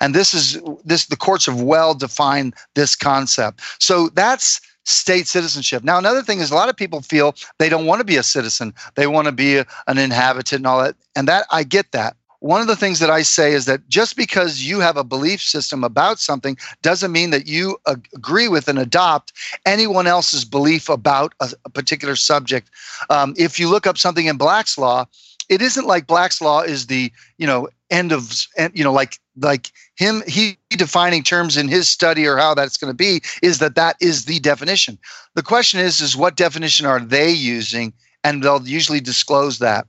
And 0.00 0.14
this 0.14 0.34
is 0.34 0.60
this 0.84 1.06
the 1.06 1.16
courts 1.16 1.46
have 1.46 1.60
well 1.60 1.94
defined 1.94 2.54
this 2.74 2.94
concept. 2.94 3.60
So 3.78 4.08
that's 4.10 4.60
state 4.90 5.26
citizenship. 5.26 5.84
Now 5.84 5.98
another 5.98 6.22
thing 6.22 6.40
is 6.40 6.50
a 6.50 6.54
lot 6.54 6.68
of 6.68 6.76
people 6.76 7.00
feel 7.00 7.34
they 7.58 7.68
don't 7.68 7.86
want 7.86 8.00
to 8.00 8.04
be 8.04 8.16
a 8.16 8.22
citizen. 8.22 8.74
They 8.94 9.06
want 9.06 9.26
to 9.26 9.32
be 9.32 9.58
an 9.86 9.98
inhabitant 9.98 10.60
and 10.60 10.66
all 10.66 10.82
that 10.82 10.96
and 11.16 11.28
that 11.28 11.46
i 11.50 11.62
get 11.62 11.92
that. 11.92 12.16
One 12.40 12.62
of 12.62 12.68
the 12.68 12.76
things 12.76 13.00
that 13.00 13.10
I 13.10 13.20
say 13.20 13.52
is 13.52 13.66
that 13.66 13.86
just 13.90 14.16
because 14.16 14.62
you 14.62 14.80
have 14.80 14.96
a 14.96 15.04
belief 15.04 15.42
system 15.42 15.84
about 15.84 16.18
something 16.18 16.56
doesn't 16.80 17.12
mean 17.12 17.30
that 17.30 17.46
you 17.46 17.76
agree 17.86 18.48
with 18.48 18.66
and 18.66 18.78
adopt 18.78 19.34
anyone 19.66 20.06
else's 20.06 20.46
belief 20.46 20.88
about 20.88 21.34
a, 21.40 21.52
a 21.66 21.68
particular 21.68 22.16
subject. 22.16 22.70
Um, 23.10 23.34
if 23.36 23.58
you 23.60 23.68
look 23.68 23.86
up 23.86 23.98
something 23.98 24.24
in 24.24 24.38
Black's 24.38 24.78
law, 24.78 25.04
it 25.50 25.60
isn't 25.60 25.86
like 25.86 26.06
Black's 26.06 26.40
law 26.40 26.62
is 26.62 26.86
the 26.86 27.12
you 27.36 27.46
know 27.46 27.68
end 27.90 28.12
of 28.12 28.46
you 28.72 28.82
know 28.82 28.92
like 28.92 29.18
like 29.36 29.70
him 29.96 30.22
he 30.26 30.56
defining 30.70 31.22
terms 31.22 31.58
in 31.58 31.68
his 31.68 31.88
study 31.88 32.26
or 32.26 32.38
how 32.38 32.54
that's 32.54 32.78
going 32.78 32.90
to 32.90 32.96
be 32.96 33.20
is 33.42 33.58
that 33.58 33.74
that 33.74 33.96
is 34.00 34.24
the 34.24 34.40
definition. 34.40 34.98
The 35.34 35.42
question 35.42 35.80
is 35.80 36.00
is 36.00 36.16
what 36.16 36.36
definition 36.36 36.86
are 36.86 37.00
they 37.00 37.30
using, 37.30 37.92
and 38.24 38.42
they'll 38.42 38.66
usually 38.66 39.00
disclose 39.00 39.58
that 39.58 39.86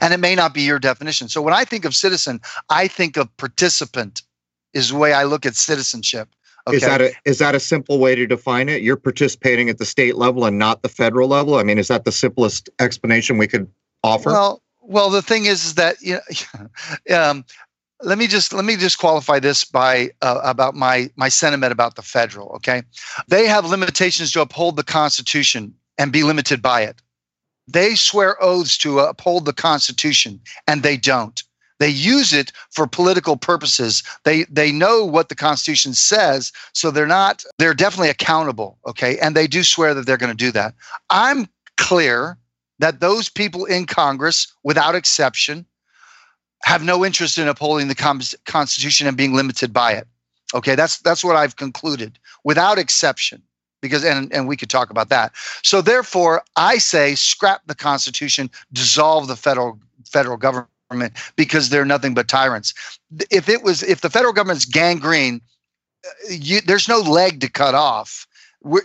and 0.00 0.12
it 0.12 0.18
may 0.18 0.34
not 0.34 0.54
be 0.54 0.62
your 0.62 0.78
definition. 0.78 1.28
So 1.28 1.42
when 1.42 1.54
I 1.54 1.64
think 1.64 1.84
of 1.84 1.94
citizen, 1.94 2.40
I 2.70 2.88
think 2.88 3.16
of 3.16 3.34
participant 3.36 4.22
is 4.74 4.90
the 4.90 4.96
way 4.96 5.12
I 5.12 5.24
look 5.24 5.46
at 5.46 5.54
citizenship. 5.54 6.28
Okay. 6.66 6.76
Is 6.76 6.82
that 6.82 7.00
a 7.00 7.12
is 7.24 7.38
that 7.38 7.54
a 7.54 7.60
simple 7.60 7.98
way 7.98 8.14
to 8.14 8.26
define 8.26 8.68
it? 8.68 8.82
You're 8.82 8.96
participating 8.96 9.70
at 9.70 9.78
the 9.78 9.86
state 9.86 10.16
level 10.16 10.44
and 10.44 10.58
not 10.58 10.82
the 10.82 10.88
federal 10.88 11.28
level. 11.28 11.54
I 11.54 11.62
mean, 11.62 11.78
is 11.78 11.88
that 11.88 12.04
the 12.04 12.12
simplest 12.12 12.68
explanation 12.78 13.38
we 13.38 13.46
could 13.46 13.70
offer? 14.04 14.30
Well, 14.30 14.62
well, 14.88 15.10
the 15.10 15.22
thing 15.22 15.44
is, 15.44 15.64
is 15.66 15.74
that 15.74 16.00
you 16.00 16.18
know, 16.58 17.16
um, 17.16 17.44
let 18.02 18.18
me 18.18 18.26
just 18.26 18.52
let 18.52 18.64
me 18.64 18.76
just 18.76 18.98
qualify 18.98 19.38
this 19.38 19.64
by 19.64 20.10
uh, 20.22 20.40
about 20.42 20.74
my 20.74 21.10
my 21.16 21.28
sentiment 21.28 21.72
about 21.72 21.94
the 21.96 22.02
federal. 22.02 22.48
Okay, 22.56 22.82
they 23.28 23.46
have 23.46 23.66
limitations 23.66 24.32
to 24.32 24.40
uphold 24.40 24.76
the 24.76 24.84
Constitution 24.84 25.74
and 25.98 26.12
be 26.12 26.22
limited 26.22 26.62
by 26.62 26.82
it. 26.82 27.02
They 27.66 27.94
swear 27.94 28.42
oaths 28.42 28.78
to 28.78 29.00
uphold 29.00 29.44
the 29.44 29.52
Constitution, 29.52 30.40
and 30.66 30.82
they 30.82 30.96
don't. 30.96 31.42
They 31.80 31.88
use 31.88 32.32
it 32.32 32.50
for 32.70 32.86
political 32.86 33.36
purposes. 33.36 34.02
They 34.24 34.44
they 34.44 34.72
know 34.72 35.04
what 35.04 35.28
the 35.28 35.34
Constitution 35.34 35.92
says, 35.92 36.50
so 36.72 36.90
they're 36.90 37.06
not. 37.06 37.44
They're 37.58 37.74
definitely 37.74 38.10
accountable. 38.10 38.78
Okay, 38.86 39.18
and 39.18 39.36
they 39.36 39.46
do 39.46 39.62
swear 39.62 39.92
that 39.92 40.06
they're 40.06 40.16
going 40.16 40.36
to 40.36 40.44
do 40.44 40.52
that. 40.52 40.74
I'm 41.10 41.46
clear 41.76 42.38
that 42.78 43.00
those 43.00 43.28
people 43.28 43.64
in 43.64 43.86
Congress, 43.86 44.52
without 44.62 44.94
exception, 44.94 45.66
have 46.62 46.82
no 46.82 47.04
interest 47.04 47.38
in 47.38 47.48
upholding 47.48 47.88
the 47.88 48.34
Constitution 48.44 49.06
and 49.06 49.16
being 49.16 49.34
limited 49.34 49.72
by 49.72 49.92
it. 49.92 50.06
Okay, 50.54 50.74
that's 50.74 50.98
that's 50.98 51.22
what 51.22 51.36
I've 51.36 51.56
concluded, 51.56 52.18
without 52.42 52.78
exception 52.78 53.42
because 53.80 54.04
and, 54.04 54.32
and 54.32 54.48
we 54.48 54.56
could 54.56 54.70
talk 54.70 54.90
about 54.90 55.08
that 55.08 55.32
so 55.62 55.80
therefore 55.80 56.42
i 56.56 56.78
say 56.78 57.14
scrap 57.14 57.62
the 57.66 57.74
constitution 57.74 58.50
dissolve 58.72 59.28
the 59.28 59.36
federal 59.36 59.78
federal 60.04 60.36
government 60.36 60.68
because 61.36 61.68
they're 61.68 61.84
nothing 61.84 62.14
but 62.14 62.28
tyrants 62.28 62.74
if 63.30 63.48
it 63.48 63.62
was 63.62 63.82
if 63.82 64.00
the 64.00 64.10
federal 64.10 64.32
government's 64.32 64.64
gangrene 64.64 65.40
uh, 66.06 66.10
you, 66.30 66.60
there's 66.60 66.88
no 66.88 66.98
leg 66.98 67.40
to 67.40 67.50
cut 67.50 67.74
off 67.74 68.26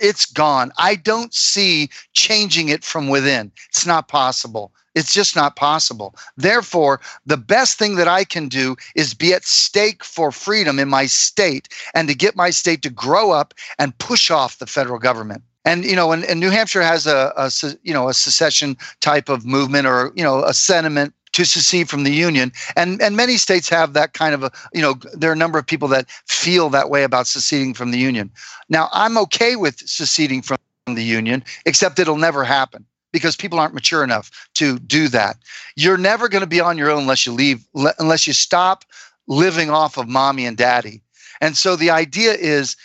it's 0.02 0.26
gone 0.26 0.72
i 0.78 0.96
don't 0.96 1.34
see 1.34 1.90
changing 2.14 2.70
it 2.70 2.84
from 2.84 3.08
within 3.08 3.52
it's 3.70 3.86
not 3.86 4.08
possible 4.08 4.72
it's 4.96 5.14
just 5.14 5.36
not 5.36 5.56
possible. 5.56 6.16
Therefore, 6.38 7.02
the 7.26 7.38
best 7.38 7.78
thing 7.78 7.96
that 7.96 8.08
I 8.08 8.24
can 8.24 8.48
do 8.48 8.76
is 8.96 9.14
be 9.14 9.34
at 9.34 9.46
stake 9.46 10.04
for 10.04 10.32
freedom 10.32 10.80
in 10.80 10.90
my 10.90 11.08
state 11.08 11.68
and 11.94 12.08
to 12.08 12.16
get 12.16 12.36
my 12.36 12.52
state 12.52 12.82
to 12.84 12.90
grow 12.90 13.32
up 13.32 13.54
and 13.80 13.98
push 13.98 14.30
off 14.30 14.60
the 14.60 14.68
federal 14.68 15.00
government. 15.00 15.44
And 15.66 15.86
you 15.86 15.96
know, 15.96 16.12
and, 16.12 16.26
and 16.26 16.40
New 16.40 16.50
Hampshire 16.50 16.82
has 16.82 17.08
a, 17.08 17.34
a 17.38 17.50
you 17.84 17.94
know 17.94 18.10
a 18.10 18.14
secession 18.14 18.78
type 19.00 19.30
of 19.30 19.46
movement 19.46 19.88
or 19.88 20.12
you 20.16 20.24
know 20.24 20.44
a 20.44 20.54
sentiment 20.54 21.14
to 21.34 21.46
secede 21.46 21.90
from 21.90 22.04
the 22.04 22.12
union 22.12 22.52
and 22.76 23.02
and 23.02 23.16
many 23.16 23.38
states 23.38 23.70
have 23.70 23.94
that 23.94 24.14
kind 24.14 24.34
of 24.34 24.44
a 24.44 24.52
you 24.74 24.82
know 24.82 24.96
there 25.14 25.30
are 25.30 25.34
a 25.34 25.44
number 25.44 25.60
of 25.60 25.66
people 25.66 25.88
that 25.88 26.10
feel 26.28 26.70
that 26.70 26.90
way 26.90 27.04
about 27.04 27.28
seceding 27.28 27.74
from 27.74 27.92
the 27.92 27.98
union 27.98 28.30
now 28.70 28.90
i'm 28.94 29.18
okay 29.18 29.56
with 29.56 29.78
seceding 29.80 30.42
from 30.42 30.58
the 30.88 31.04
union 31.04 31.44
except 31.66 32.00
it'll 32.00 32.18
never 32.18 32.44
happen 32.44 32.86
because 33.14 33.38
people 33.38 33.60
aren't 33.60 33.74
mature 33.74 34.04
enough 34.04 34.50
to 34.56 34.80
do 34.80 35.08
that. 35.08 35.38
You're 35.78 35.98
never 35.98 36.28
going 36.28 36.42
to 36.42 36.48
be 36.48 36.60
on 36.60 36.78
your 36.78 36.90
own 36.90 37.04
unless 37.04 37.26
you 37.26 37.32
leave, 37.32 37.66
unless 38.00 38.28
you 38.28 38.34
stop 38.34 38.84
living 39.28 39.70
off 39.70 39.98
of 39.98 40.10
mommy 40.10 40.46
and 40.46 40.58
daddy. 40.58 41.02
And 41.40 41.56
so 41.56 41.78
the 41.78 41.92
idea 41.92 42.34
is 42.34 42.76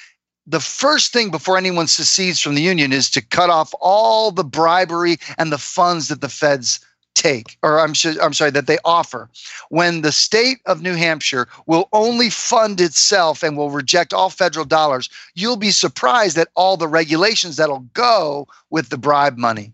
the 0.46 0.60
first 0.60 1.12
thing 1.12 1.30
before 1.30 1.58
anyone 1.58 1.88
secedes 1.88 2.40
from 2.40 2.54
the 2.54 2.62
union 2.62 2.92
is 2.92 3.10
to 3.10 3.22
cut 3.22 3.50
off 3.50 3.74
all 3.80 4.30
the 4.30 4.44
bribery 4.44 5.16
and 5.36 5.50
the 5.50 5.58
funds 5.58 6.08
that 6.08 6.20
the 6.20 6.28
feds 6.28 6.80
take 7.18 7.58
or 7.62 7.80
I'm, 7.80 7.94
I'm 8.22 8.32
sorry 8.32 8.52
that 8.52 8.66
they 8.66 8.78
offer 8.84 9.28
when 9.68 10.02
the 10.02 10.12
state 10.12 10.58
of 10.66 10.80
new 10.80 10.94
hampshire 10.94 11.48
will 11.66 11.88
only 11.92 12.30
fund 12.30 12.80
itself 12.80 13.42
and 13.42 13.56
will 13.56 13.70
reject 13.70 14.14
all 14.14 14.30
federal 14.30 14.64
dollars 14.64 15.10
you'll 15.34 15.56
be 15.56 15.72
surprised 15.72 16.38
at 16.38 16.48
all 16.54 16.76
the 16.76 16.88
regulations 16.88 17.56
that'll 17.56 17.86
go 17.94 18.46
with 18.70 18.88
the 18.90 18.98
bribe 18.98 19.36
money 19.36 19.72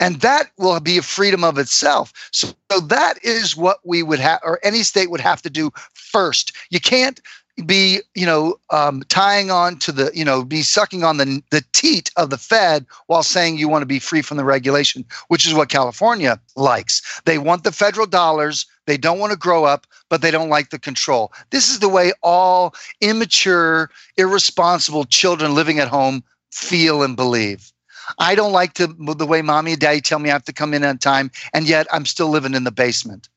and 0.00 0.22
that 0.22 0.50
will 0.56 0.80
be 0.80 0.96
a 0.96 1.02
freedom 1.02 1.44
of 1.44 1.58
itself. 1.58 2.12
So, 2.32 2.48
so 2.72 2.80
that 2.80 3.22
is 3.22 3.54
what 3.54 3.78
we 3.84 4.02
would 4.02 4.18
have, 4.18 4.40
or 4.42 4.58
any 4.64 4.82
state 4.82 5.10
would 5.10 5.20
have 5.20 5.42
to 5.42 5.50
do 5.50 5.70
first. 5.92 6.52
You 6.70 6.80
can't 6.80 7.20
be 7.66 8.00
you 8.14 8.26
know 8.26 8.58
um, 8.70 9.02
tying 9.08 9.50
on 9.50 9.78
to 9.78 9.92
the 9.92 10.10
you 10.14 10.24
know 10.24 10.44
be 10.44 10.62
sucking 10.62 11.04
on 11.04 11.16
the 11.16 11.42
the 11.50 11.64
teat 11.72 12.10
of 12.16 12.30
the 12.30 12.38
Fed 12.38 12.86
while 13.06 13.22
saying 13.22 13.58
you 13.58 13.68
want 13.68 13.82
to 13.82 13.86
be 13.86 13.98
free 13.98 14.22
from 14.22 14.36
the 14.36 14.44
regulation, 14.44 15.04
which 15.28 15.46
is 15.46 15.54
what 15.54 15.68
California 15.68 16.40
likes. 16.56 17.20
They 17.24 17.38
want 17.38 17.64
the 17.64 17.72
federal 17.72 18.06
dollars. 18.06 18.66
They 18.86 18.96
don't 18.96 19.18
want 19.18 19.32
to 19.32 19.38
grow 19.38 19.64
up, 19.64 19.86
but 20.08 20.22
they 20.22 20.30
don't 20.30 20.48
like 20.48 20.70
the 20.70 20.78
control. 20.78 21.32
This 21.50 21.70
is 21.70 21.78
the 21.78 21.88
way 21.88 22.12
all 22.22 22.74
immature, 23.00 23.90
irresponsible 24.16 25.04
children 25.04 25.54
living 25.54 25.78
at 25.78 25.88
home 25.88 26.24
feel 26.50 27.02
and 27.02 27.16
believe. 27.16 27.72
I 28.18 28.34
don't 28.34 28.52
like 28.52 28.74
to 28.74 28.88
the 28.88 29.26
way 29.26 29.42
mommy 29.42 29.72
and 29.72 29.80
daddy 29.80 30.00
tell 30.00 30.18
me 30.18 30.30
I 30.30 30.32
have 30.32 30.44
to 30.44 30.52
come 30.52 30.74
in 30.74 30.84
on 30.84 30.98
time, 30.98 31.30
and 31.54 31.66
yet 31.66 31.86
I'm 31.92 32.06
still 32.06 32.28
living 32.28 32.54
in 32.54 32.64
the 32.64 32.72
basement. 32.72 33.28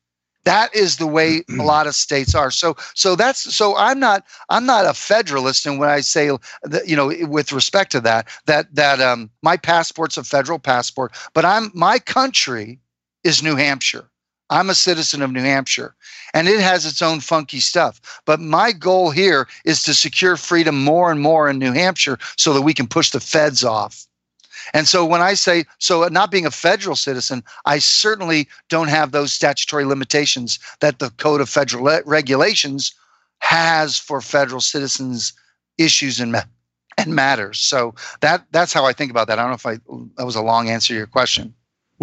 That 0.44 0.74
is 0.74 0.96
the 0.96 1.06
way 1.06 1.42
a 1.58 1.62
lot 1.62 1.86
of 1.86 1.94
states 1.94 2.34
are. 2.34 2.50
So, 2.50 2.76
so 2.94 3.16
that's 3.16 3.54
so 3.54 3.76
I'm 3.76 3.98
not 3.98 4.24
I'm 4.48 4.66
not 4.66 4.86
a 4.86 4.94
federalist, 4.94 5.66
and 5.66 5.78
when 5.78 5.88
I 5.88 6.00
say 6.00 6.30
that, 6.62 6.88
you 6.88 6.96
know, 6.96 7.12
with 7.28 7.52
respect 7.52 7.92
to 7.92 8.00
that, 8.02 8.28
that 8.46 8.74
that 8.74 9.00
um, 9.00 9.30
my 9.42 9.56
passport's 9.56 10.16
a 10.16 10.24
federal 10.24 10.58
passport, 10.58 11.12
but 11.32 11.44
I'm 11.44 11.70
my 11.74 11.98
country 11.98 12.78
is 13.24 13.42
New 13.42 13.56
Hampshire. 13.56 14.08
I'm 14.50 14.68
a 14.68 14.74
citizen 14.74 15.22
of 15.22 15.32
New 15.32 15.40
Hampshire 15.40 15.94
and 16.34 16.48
it 16.48 16.60
has 16.60 16.84
its 16.84 17.00
own 17.00 17.20
funky 17.20 17.60
stuff. 17.60 18.20
But 18.26 18.40
my 18.40 18.72
goal 18.72 19.10
here 19.10 19.48
is 19.64 19.82
to 19.84 19.94
secure 19.94 20.36
freedom 20.36 20.82
more 20.84 21.10
and 21.10 21.20
more 21.20 21.48
in 21.48 21.58
New 21.58 21.72
Hampshire 21.72 22.18
so 22.36 22.52
that 22.52 22.62
we 22.62 22.74
can 22.74 22.86
push 22.86 23.10
the 23.10 23.20
feds 23.20 23.64
off. 23.64 24.06
And 24.72 24.88
so 24.88 25.04
when 25.04 25.20
I 25.20 25.34
say, 25.34 25.64
so 25.78 26.06
not 26.08 26.30
being 26.30 26.46
a 26.46 26.50
federal 26.50 26.96
citizen, 26.96 27.42
I 27.66 27.78
certainly 27.78 28.48
don't 28.68 28.88
have 28.88 29.12
those 29.12 29.32
statutory 29.32 29.84
limitations 29.84 30.58
that 30.80 30.98
the 30.98 31.10
Code 31.10 31.40
of 31.40 31.48
Federal 31.48 32.00
Regulations 32.06 32.94
has 33.40 33.98
for 33.98 34.20
federal 34.20 34.60
citizens 34.60 35.32
issues 35.76 36.20
and, 36.20 36.36
and 36.96 37.14
matters. 37.14 37.58
So 37.58 37.94
that 38.20 38.46
that's 38.52 38.72
how 38.72 38.84
I 38.84 38.92
think 38.92 39.10
about 39.10 39.26
that. 39.28 39.38
I 39.38 39.42
don't 39.42 39.50
know 39.50 39.54
if 39.54 39.66
I 39.66 39.78
that 40.16 40.24
was 40.24 40.36
a 40.36 40.42
long 40.42 40.68
answer 40.68 40.94
to 40.94 40.98
your 40.98 41.06
question. 41.06 41.54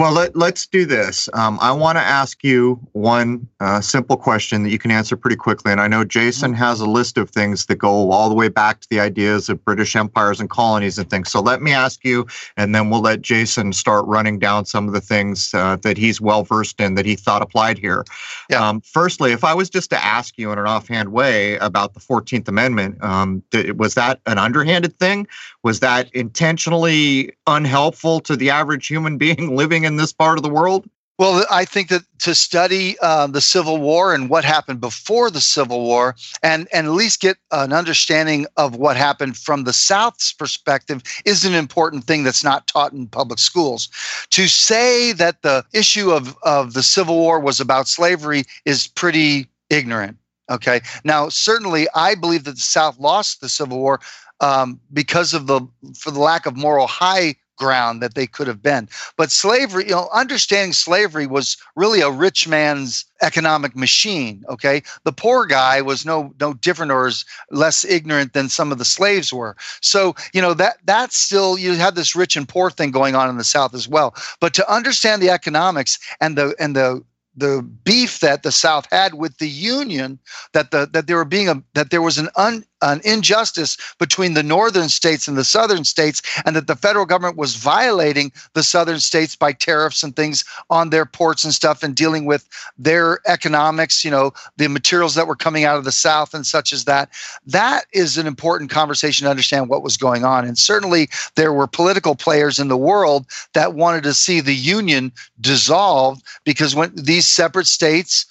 Well, 0.02 0.14
let, 0.14 0.36
us 0.36 0.66
do 0.66 0.84
this. 0.88 1.30
Um, 1.34 1.60
I 1.62 1.72
want 1.72 1.96
to 2.00 2.02
ask 2.02 2.44
you 2.44 2.80
one 2.94 3.48
uh, 3.60 3.82
simple 3.82 4.18
question 4.18 4.64
that 4.64 4.72
you 4.72 4.80
can 4.80 4.90
answer 4.90 5.16
pretty 5.16 5.36
quickly. 5.36 5.72
And 5.72 5.80
I 5.80 5.88
know 5.88 6.04
Jason 6.04 6.54
has 6.54 6.80
a 6.80 6.90
list 6.90 7.20
of 7.20 7.30
things 7.30 7.68
that 7.68 7.76
go 7.76 8.10
all 8.10 8.28
the 8.28 8.34
way 8.34 8.50
back 8.50 8.80
to 8.80 8.90
the 8.90 9.00
ideas 9.00 9.48
of 9.48 9.64
British 9.64 9.96
empires 9.96 10.40
and 10.40 10.50
colonies 10.50 10.98
and 10.98 11.08
things. 11.08 11.30
So 11.30 11.40
let 11.40 11.62
me 11.62 11.72
ask 11.72 12.04
you, 12.04 12.26
and 12.58 12.74
then 12.74 12.90
we'll 12.90 13.02
let 13.02 13.22
Jason 13.22 13.74
start 13.74 14.04
running 14.08 14.40
down 14.40 14.66
some 14.66 14.88
of 14.88 14.96
the 14.96 15.02
things 15.02 15.54
uh, 15.54 15.76
that 15.84 16.00
he's 16.00 16.20
well 16.20 16.44
versed 16.46 16.82
in 16.82 16.96
that 16.96 17.06
he 17.06 17.16
thought 17.16 17.44
applied 17.44 17.78
here. 17.78 18.04
Yeah. 18.50 18.68
Um, 18.68 18.82
firstly, 18.82 19.34
if 19.34 19.44
I 19.44 19.54
was 19.54 19.70
just 19.70 19.92
to 19.92 20.04
ask 20.04 20.36
you 20.36 20.52
in 20.52 20.58
an 20.58 20.66
offhand 20.66 21.12
way 21.12 21.58
about 21.58 21.94
the 21.94 22.00
14th 22.00 22.48
Amendment, 22.48 22.98
um, 23.04 23.44
was 23.76 23.94
that 23.94 24.20
an 24.26 24.40
underhanded 24.40 24.98
thing? 24.98 25.28
Was 25.64 25.80
that 25.82 26.14
intentionally 26.14 27.34
unhelpful 27.46 28.20
to 28.22 28.36
the 28.36 28.50
average 28.50 28.88
human 28.88 29.18
being 29.18 29.56
living? 29.56 29.82
in 29.84 29.98
this 29.98 30.14
part 30.14 30.38
of 30.38 30.44
the 30.44 30.50
world? 30.50 30.90
Well, 31.18 31.46
I 31.52 31.66
think 31.66 31.90
that 31.90 32.04
to 32.20 32.34
study 32.34 32.98
uh, 33.00 33.28
the 33.28 33.42
Civil 33.42 33.78
War 33.78 34.14
and 34.14 34.28
what 34.28 34.44
happened 34.44 34.82
before 34.82 35.30
the 35.30 35.42
Civil 35.42 35.84
War, 35.84 36.16
and 36.42 36.68
and 36.74 36.88
at 36.88 36.94
least 36.94 37.22
get 37.22 37.38
an 37.52 37.74
understanding 37.74 38.48
of 38.58 38.76
what 38.76 38.98
happened 38.98 39.38
from 39.38 39.64
the 39.64 39.74
South's 39.74 40.34
perspective, 40.34 41.04
is 41.24 41.46
an 41.46 41.54
important 41.54 42.06
thing 42.06 42.24
that's 42.24 42.44
not 42.44 42.66
taught 42.66 42.94
in 42.94 43.06
public 43.08 43.38
schools. 43.38 43.88
To 44.32 44.48
say 44.48 45.12
that 45.14 45.44
the 45.44 45.64
issue 45.74 46.12
of 46.12 46.36
of 46.42 46.74
the 46.74 46.82
Civil 46.82 47.18
War 47.18 47.40
was 47.40 47.60
about 47.60 47.88
slavery 47.88 48.44
is 48.66 48.88
pretty 48.88 49.48
ignorant. 49.70 50.18
Okay. 50.50 50.82
Now, 51.04 51.30
certainly, 51.30 51.88
I 51.94 52.16
believe 52.16 52.46
that 52.46 52.56
the 52.56 52.62
South 52.62 53.00
lost 53.00 53.42
the 53.42 53.50
Civil 53.50 53.78
War 53.78 54.00
um, 54.42 54.80
because 54.92 55.34
of 55.34 55.48
the 55.48 55.62
for 55.98 56.12
the 56.12 56.20
lack 56.20 56.46
of 56.46 56.58
moral 56.58 56.88
high 56.88 57.36
ground 57.62 58.02
that 58.02 58.16
they 58.16 58.26
could 58.26 58.48
have 58.48 58.64
been. 58.64 58.90
But 59.18 59.30
slavery, 59.30 59.84
you 59.86 59.92
know, 59.92 60.10
understanding 60.12 60.74
slavery 60.74 61.28
was 61.28 61.58
really 61.76 62.02
a 62.02 62.10
rich 62.10 62.48
man's 62.48 63.06
economic 63.22 63.76
machine. 63.76 64.44
Okay, 64.50 64.82
the 65.04 65.12
poor 65.12 65.46
guy 65.46 65.80
was 65.80 66.04
no 66.04 66.34
no 66.40 66.56
different 66.56 66.92
or 66.92 67.12
less 67.52 67.86
ignorant 67.86 68.34
than 68.34 68.50
some 68.50 68.72
of 68.72 68.80
the 68.80 68.86
slaves 68.86 69.32
were. 69.32 69.56
So 69.82 70.16
you 70.34 70.42
know 70.42 70.56
that 70.56 70.78
that's 70.86 71.16
still 71.16 71.58
you 71.58 71.76
have 71.76 71.96
this 71.96 72.16
rich 72.16 72.36
and 72.36 72.50
poor 72.50 72.72
thing 72.72 72.90
going 72.90 73.16
on 73.16 73.30
in 73.30 73.38
the 73.38 73.44
South 73.44 73.76
as 73.76 73.88
well. 73.88 74.16
But 74.40 74.56
to 74.56 74.74
understand 74.74 75.22
the 75.22 75.30
economics 75.30 76.00
and 76.20 76.36
the 76.36 76.56
and 76.60 76.76
the 76.76 77.04
the 77.36 77.62
beef 77.84 78.20
that 78.20 78.44
the 78.44 78.52
South 78.52 78.88
had 78.92 79.14
with 79.14 79.38
the 79.38 79.48
Union, 79.48 80.20
that 80.54 80.72
the 80.72 80.90
that 80.92 81.08
there 81.08 81.16
were 81.16 81.26
being 81.26 81.48
a 81.48 81.62
that 81.76 81.92
there 81.92 82.02
was 82.02 82.18
an 82.18 82.30
un, 82.36 82.66
an 82.82 83.02
injustice 83.04 83.78
between 84.00 84.34
the 84.34 84.44
northern 84.44 84.90
states 84.90 85.28
and 85.28 85.38
the 85.38 85.44
southern 85.44 85.84
states, 85.84 86.22
and 86.46 86.56
that 86.56 86.68
the 86.68 86.76
federal 86.76 87.06
government 87.06 87.38
was 87.38 87.56
violating 87.56 88.32
the 88.54 88.64
southern 88.64 89.00
states 89.00 89.36
by 89.36 89.54
tariffs 89.54 90.04
and 90.04 90.16
things 90.16 90.44
on 90.70 90.90
their 90.90 91.06
ports 91.06 91.44
and 91.44 91.54
stuff, 91.54 91.84
and 91.84 91.96
dealing 91.96 92.26
with 92.26 92.48
their 92.78 93.20
economics, 93.28 94.04
you 94.04 94.12
know, 94.12 94.34
the 94.58 94.68
materials 94.68 95.16
that 95.16 95.28
were 95.28 95.36
coming 95.36 95.64
out 95.64 95.78
of 95.78 95.84
the 95.84 95.92
South 95.92 96.34
and 96.34 96.46
such 96.46 96.74
as 96.74 96.86
that. 96.86 97.10
That 97.46 97.86
is 97.94 98.18
an 98.18 98.28
important 98.28 98.70
conversation 98.70 99.26
to 99.26 99.32
understand 99.32 99.70
what 99.70 99.84
was 99.84 99.98
going 99.98 100.24
on. 100.24 100.46
And 100.46 100.58
certainly 100.58 101.10
there 101.36 101.54
were 101.54 101.68
political 101.68 102.16
players 102.16 102.60
in 102.60 102.68
the 102.68 102.78
world 102.78 103.26
that 103.54 103.74
wanted 103.74 104.04
to 104.04 104.14
see 104.14 104.42
the 104.42 104.56
Union 104.56 105.12
dissolved 105.40 106.24
because 106.44 106.76
when 106.76 106.94
these 106.96 107.28
separate 107.28 107.68
states 107.68 108.26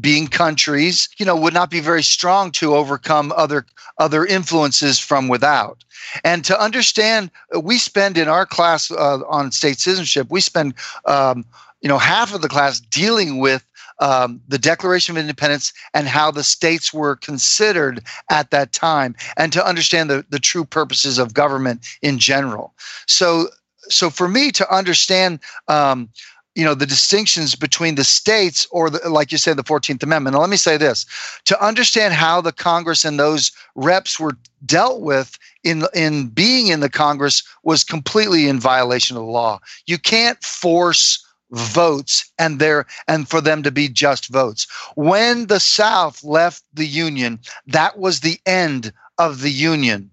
being 0.00 0.26
countries, 0.26 1.08
you 1.18 1.26
know, 1.26 1.36
would 1.36 1.54
not 1.54 1.70
be 1.70 1.80
very 1.80 2.02
strong 2.02 2.50
to 2.52 2.74
overcome 2.74 3.32
other 3.36 3.66
other 3.98 4.24
influences 4.24 4.98
from 4.98 5.28
without. 5.28 5.84
And 6.24 6.44
to 6.44 6.60
understand, 6.60 7.30
we 7.60 7.78
spend 7.78 8.18
in 8.18 8.28
our 8.28 8.46
class 8.46 8.90
uh, 8.90 9.20
on 9.28 9.52
state 9.52 9.78
citizenship, 9.78 10.28
we 10.30 10.40
spend, 10.40 10.74
um, 11.06 11.44
you 11.80 11.88
know, 11.88 11.98
half 11.98 12.34
of 12.34 12.42
the 12.42 12.48
class 12.48 12.80
dealing 12.80 13.38
with 13.38 13.64
um, 14.00 14.40
the 14.48 14.58
Declaration 14.58 15.16
of 15.16 15.20
Independence 15.20 15.72
and 15.94 16.08
how 16.08 16.30
the 16.30 16.42
states 16.42 16.92
were 16.92 17.16
considered 17.16 18.02
at 18.30 18.50
that 18.50 18.72
time, 18.72 19.14
and 19.36 19.52
to 19.52 19.64
understand 19.64 20.10
the, 20.10 20.24
the 20.30 20.40
true 20.40 20.64
purposes 20.64 21.18
of 21.18 21.34
government 21.34 21.86
in 22.02 22.18
general. 22.18 22.74
So, 23.06 23.48
so 23.88 24.10
for 24.10 24.28
me 24.28 24.50
to 24.52 24.74
understand 24.74 25.38
um, 25.68 26.08
you 26.54 26.64
know 26.64 26.74
the 26.74 26.86
distinctions 26.86 27.54
between 27.54 27.94
the 27.94 28.04
states 28.04 28.66
or 28.70 28.90
the, 28.90 29.08
like 29.08 29.32
you 29.32 29.38
said 29.38 29.56
the 29.56 29.64
14th 29.64 30.02
amendment. 30.02 30.34
Now 30.34 30.40
let 30.40 30.50
me 30.50 30.56
say 30.56 30.76
this. 30.76 31.06
To 31.46 31.64
understand 31.64 32.14
how 32.14 32.40
the 32.40 32.52
congress 32.52 33.04
and 33.04 33.18
those 33.18 33.52
reps 33.74 34.20
were 34.20 34.36
dealt 34.64 35.00
with 35.00 35.38
in 35.64 35.84
in 35.94 36.28
being 36.28 36.68
in 36.68 36.80
the 36.80 36.90
congress 36.90 37.42
was 37.62 37.84
completely 37.84 38.48
in 38.48 38.60
violation 38.60 39.16
of 39.16 39.22
the 39.22 39.30
law. 39.30 39.60
You 39.86 39.98
can't 39.98 40.42
force 40.42 41.24
votes 41.50 42.30
and 42.38 42.58
there 42.58 42.86
and 43.08 43.28
for 43.28 43.40
them 43.40 43.62
to 43.62 43.70
be 43.70 43.88
just 43.88 44.28
votes. 44.28 44.66
When 44.94 45.46
the 45.46 45.60
south 45.60 46.22
left 46.24 46.62
the 46.72 46.86
union 46.86 47.38
that 47.66 47.98
was 47.98 48.20
the 48.20 48.38
end 48.46 48.92
of 49.18 49.40
the 49.40 49.50
union 49.50 50.10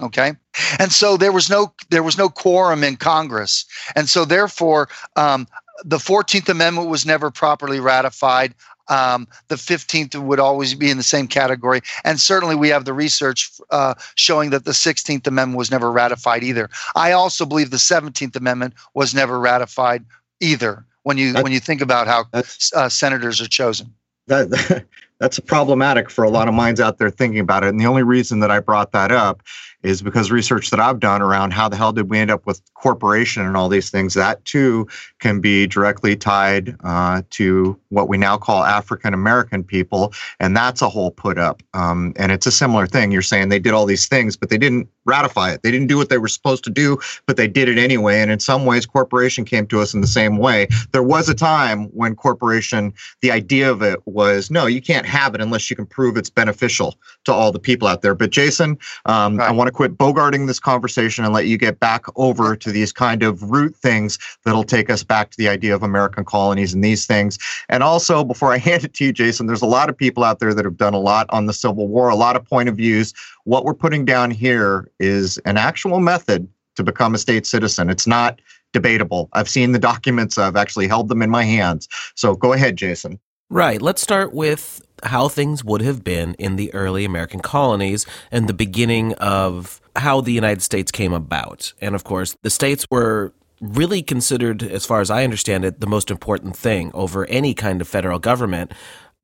okay? 0.00 0.32
And 0.78 0.92
so 0.92 1.16
there 1.16 1.32
was 1.32 1.48
no 1.48 1.72
there 1.90 2.02
was 2.02 2.18
no 2.18 2.28
quorum 2.28 2.82
in 2.82 2.96
congress. 2.96 3.64
And 3.94 4.08
so 4.08 4.24
therefore 4.24 4.88
um, 5.16 5.46
the 5.84 5.98
14th 5.98 6.48
Amendment 6.48 6.88
was 6.88 7.04
never 7.04 7.30
properly 7.30 7.80
ratified. 7.80 8.54
Um, 8.88 9.26
the 9.48 9.54
15th 9.54 10.14
would 10.20 10.38
always 10.38 10.74
be 10.74 10.90
in 10.90 10.98
the 10.98 11.02
same 11.02 11.26
category. 11.26 11.80
And 12.04 12.20
certainly 12.20 12.54
we 12.54 12.68
have 12.68 12.84
the 12.84 12.92
research 12.92 13.50
uh, 13.70 13.94
showing 14.14 14.50
that 14.50 14.66
the 14.66 14.72
16th 14.72 15.26
Amendment 15.26 15.56
was 15.58 15.70
never 15.70 15.90
ratified 15.90 16.44
either. 16.44 16.68
I 16.94 17.12
also 17.12 17.46
believe 17.46 17.70
the 17.70 17.78
17th 17.78 18.36
Amendment 18.36 18.74
was 18.92 19.14
never 19.14 19.40
ratified 19.40 20.04
either 20.40 20.84
when 21.02 21.16
you, 21.16 21.32
when 21.34 21.52
you 21.52 21.60
think 21.60 21.80
about 21.80 22.06
how 22.06 22.26
uh, 22.74 22.88
senators 22.88 23.40
are 23.40 23.48
chosen. 23.48 23.92
That, 24.26 24.84
that's 25.24 25.40
problematic 25.40 26.10
for 26.10 26.22
a 26.22 26.28
lot 26.28 26.48
of 26.48 26.54
minds 26.54 26.82
out 26.82 26.98
there 26.98 27.08
thinking 27.08 27.40
about 27.40 27.64
it. 27.64 27.68
And 27.68 27.80
the 27.80 27.86
only 27.86 28.02
reason 28.02 28.40
that 28.40 28.50
I 28.50 28.60
brought 28.60 28.92
that 28.92 29.10
up 29.10 29.42
is 29.82 30.02
because 30.02 30.30
research 30.30 30.70
that 30.70 30.80
I've 30.80 30.98
done 30.98 31.22
around 31.22 31.52
how 31.52 31.68
the 31.68 31.76
hell 31.76 31.92
did 31.92 32.10
we 32.10 32.18
end 32.18 32.30
up 32.30 32.46
with 32.46 32.60
corporation 32.74 33.44
and 33.44 33.56
all 33.56 33.68
these 33.68 33.90
things, 33.90 34.14
that 34.14 34.44
too 34.44 34.88
can 35.20 35.40
be 35.40 35.66
directly 35.66 36.16
tied 36.16 36.74
uh, 36.84 37.22
to 37.30 37.78
what 37.90 38.08
we 38.08 38.16
now 38.16 38.36
call 38.36 38.64
African 38.64 39.14
American 39.14 39.62
people. 39.62 40.12
And 40.40 40.56
that's 40.56 40.80
a 40.80 40.88
whole 40.88 41.10
put 41.10 41.38
up. 41.38 41.62
Um, 41.74 42.14
and 42.16 42.32
it's 42.32 42.46
a 42.46 42.52
similar 42.52 42.86
thing. 42.86 43.12
You're 43.12 43.22
saying 43.22 43.50
they 43.50 43.58
did 43.58 43.74
all 43.74 43.84
these 43.84 44.08
things, 44.08 44.36
but 44.36 44.48
they 44.48 44.58
didn't 44.58 44.88
ratify 45.04 45.52
it. 45.52 45.62
They 45.62 45.70
didn't 45.70 45.88
do 45.88 45.98
what 45.98 46.08
they 46.08 46.18
were 46.18 46.28
supposed 46.28 46.64
to 46.64 46.70
do, 46.70 46.98
but 47.26 47.36
they 47.36 47.46
did 47.46 47.68
it 47.68 47.76
anyway. 47.76 48.20
And 48.20 48.30
in 48.30 48.40
some 48.40 48.64
ways, 48.64 48.86
corporation 48.86 49.44
came 49.44 49.66
to 49.66 49.80
us 49.80 49.92
in 49.92 50.00
the 50.00 50.06
same 50.06 50.38
way. 50.38 50.66
There 50.92 51.02
was 51.02 51.28
a 51.28 51.34
time 51.34 51.86
when 51.88 52.16
corporation, 52.16 52.94
the 53.20 53.30
idea 53.30 53.70
of 53.70 53.82
it 53.82 54.00
was 54.06 54.50
no, 54.50 54.64
you 54.64 54.80
can't 54.80 55.04
have 55.14 55.34
it 55.34 55.40
unless 55.40 55.70
you 55.70 55.76
can 55.76 55.86
prove 55.86 56.16
it's 56.16 56.30
beneficial 56.30 56.98
to 57.24 57.32
all 57.32 57.52
the 57.52 57.58
people 57.58 57.86
out 57.86 58.02
there. 58.02 58.14
But 58.14 58.30
Jason, 58.30 58.78
um, 59.06 59.36
right. 59.36 59.48
I 59.48 59.52
want 59.52 59.68
to 59.68 59.72
quit 59.72 59.96
bogarting 59.96 60.46
this 60.46 60.58
conversation 60.58 61.24
and 61.24 61.32
let 61.32 61.46
you 61.46 61.56
get 61.56 61.78
back 61.78 62.04
over 62.16 62.56
to 62.56 62.72
these 62.72 62.92
kind 62.92 63.22
of 63.22 63.42
root 63.50 63.76
things 63.76 64.18
that'll 64.44 64.64
take 64.64 64.90
us 64.90 65.04
back 65.04 65.30
to 65.30 65.36
the 65.36 65.48
idea 65.48 65.74
of 65.74 65.82
American 65.82 66.24
colonies 66.24 66.74
and 66.74 66.82
these 66.82 67.06
things. 67.06 67.38
And 67.68 67.82
also, 67.82 68.24
before 68.24 68.52
I 68.52 68.58
hand 68.68 68.84
it 68.84 68.94
to 68.94 69.04
you, 69.04 69.12
Jason, 69.12 69.46
there's 69.46 69.62
a 69.62 69.66
lot 69.66 69.88
of 69.88 69.96
people 69.96 70.24
out 70.24 70.40
there 70.40 70.52
that 70.52 70.64
have 70.64 70.76
done 70.76 70.94
a 70.94 70.98
lot 70.98 71.26
on 71.30 71.46
the 71.46 71.52
Civil 71.52 71.86
War, 71.86 72.08
a 72.08 72.16
lot 72.16 72.34
of 72.34 72.44
point 72.44 72.68
of 72.68 72.76
views. 72.76 73.14
What 73.44 73.64
we're 73.64 73.74
putting 73.74 74.04
down 74.04 74.30
here 74.32 74.90
is 74.98 75.38
an 75.44 75.56
actual 75.56 76.00
method 76.00 76.48
to 76.76 76.82
become 76.82 77.14
a 77.14 77.18
state 77.18 77.46
citizen. 77.46 77.88
It's 77.88 78.06
not 78.06 78.40
debatable. 78.72 79.28
I've 79.32 79.48
seen 79.48 79.72
the 79.72 79.78
documents, 79.78 80.36
I've 80.36 80.56
actually 80.56 80.88
held 80.88 81.08
them 81.08 81.22
in 81.22 81.30
my 81.30 81.44
hands. 81.44 81.88
So 82.16 82.34
go 82.34 82.52
ahead, 82.52 82.76
Jason. 82.76 83.20
Right. 83.50 83.80
Let's 83.80 84.02
start 84.02 84.32
with 84.32 84.80
how 85.02 85.28
things 85.28 85.62
would 85.64 85.82
have 85.82 86.02
been 86.02 86.34
in 86.34 86.56
the 86.56 86.72
early 86.74 87.04
American 87.04 87.40
colonies 87.40 88.06
and 88.30 88.48
the 88.48 88.54
beginning 88.54 89.12
of 89.14 89.80
how 89.96 90.20
the 90.20 90.32
United 90.32 90.62
States 90.62 90.90
came 90.90 91.12
about. 91.12 91.72
And 91.80 91.94
of 91.94 92.04
course, 92.04 92.36
the 92.42 92.50
states 92.50 92.86
were 92.90 93.32
really 93.60 94.02
considered, 94.02 94.62
as 94.62 94.86
far 94.86 95.00
as 95.00 95.10
I 95.10 95.24
understand 95.24 95.64
it, 95.64 95.80
the 95.80 95.86
most 95.86 96.10
important 96.10 96.56
thing 96.56 96.90
over 96.94 97.26
any 97.26 97.54
kind 97.54 97.80
of 97.80 97.88
federal 97.88 98.18
government. 98.18 98.72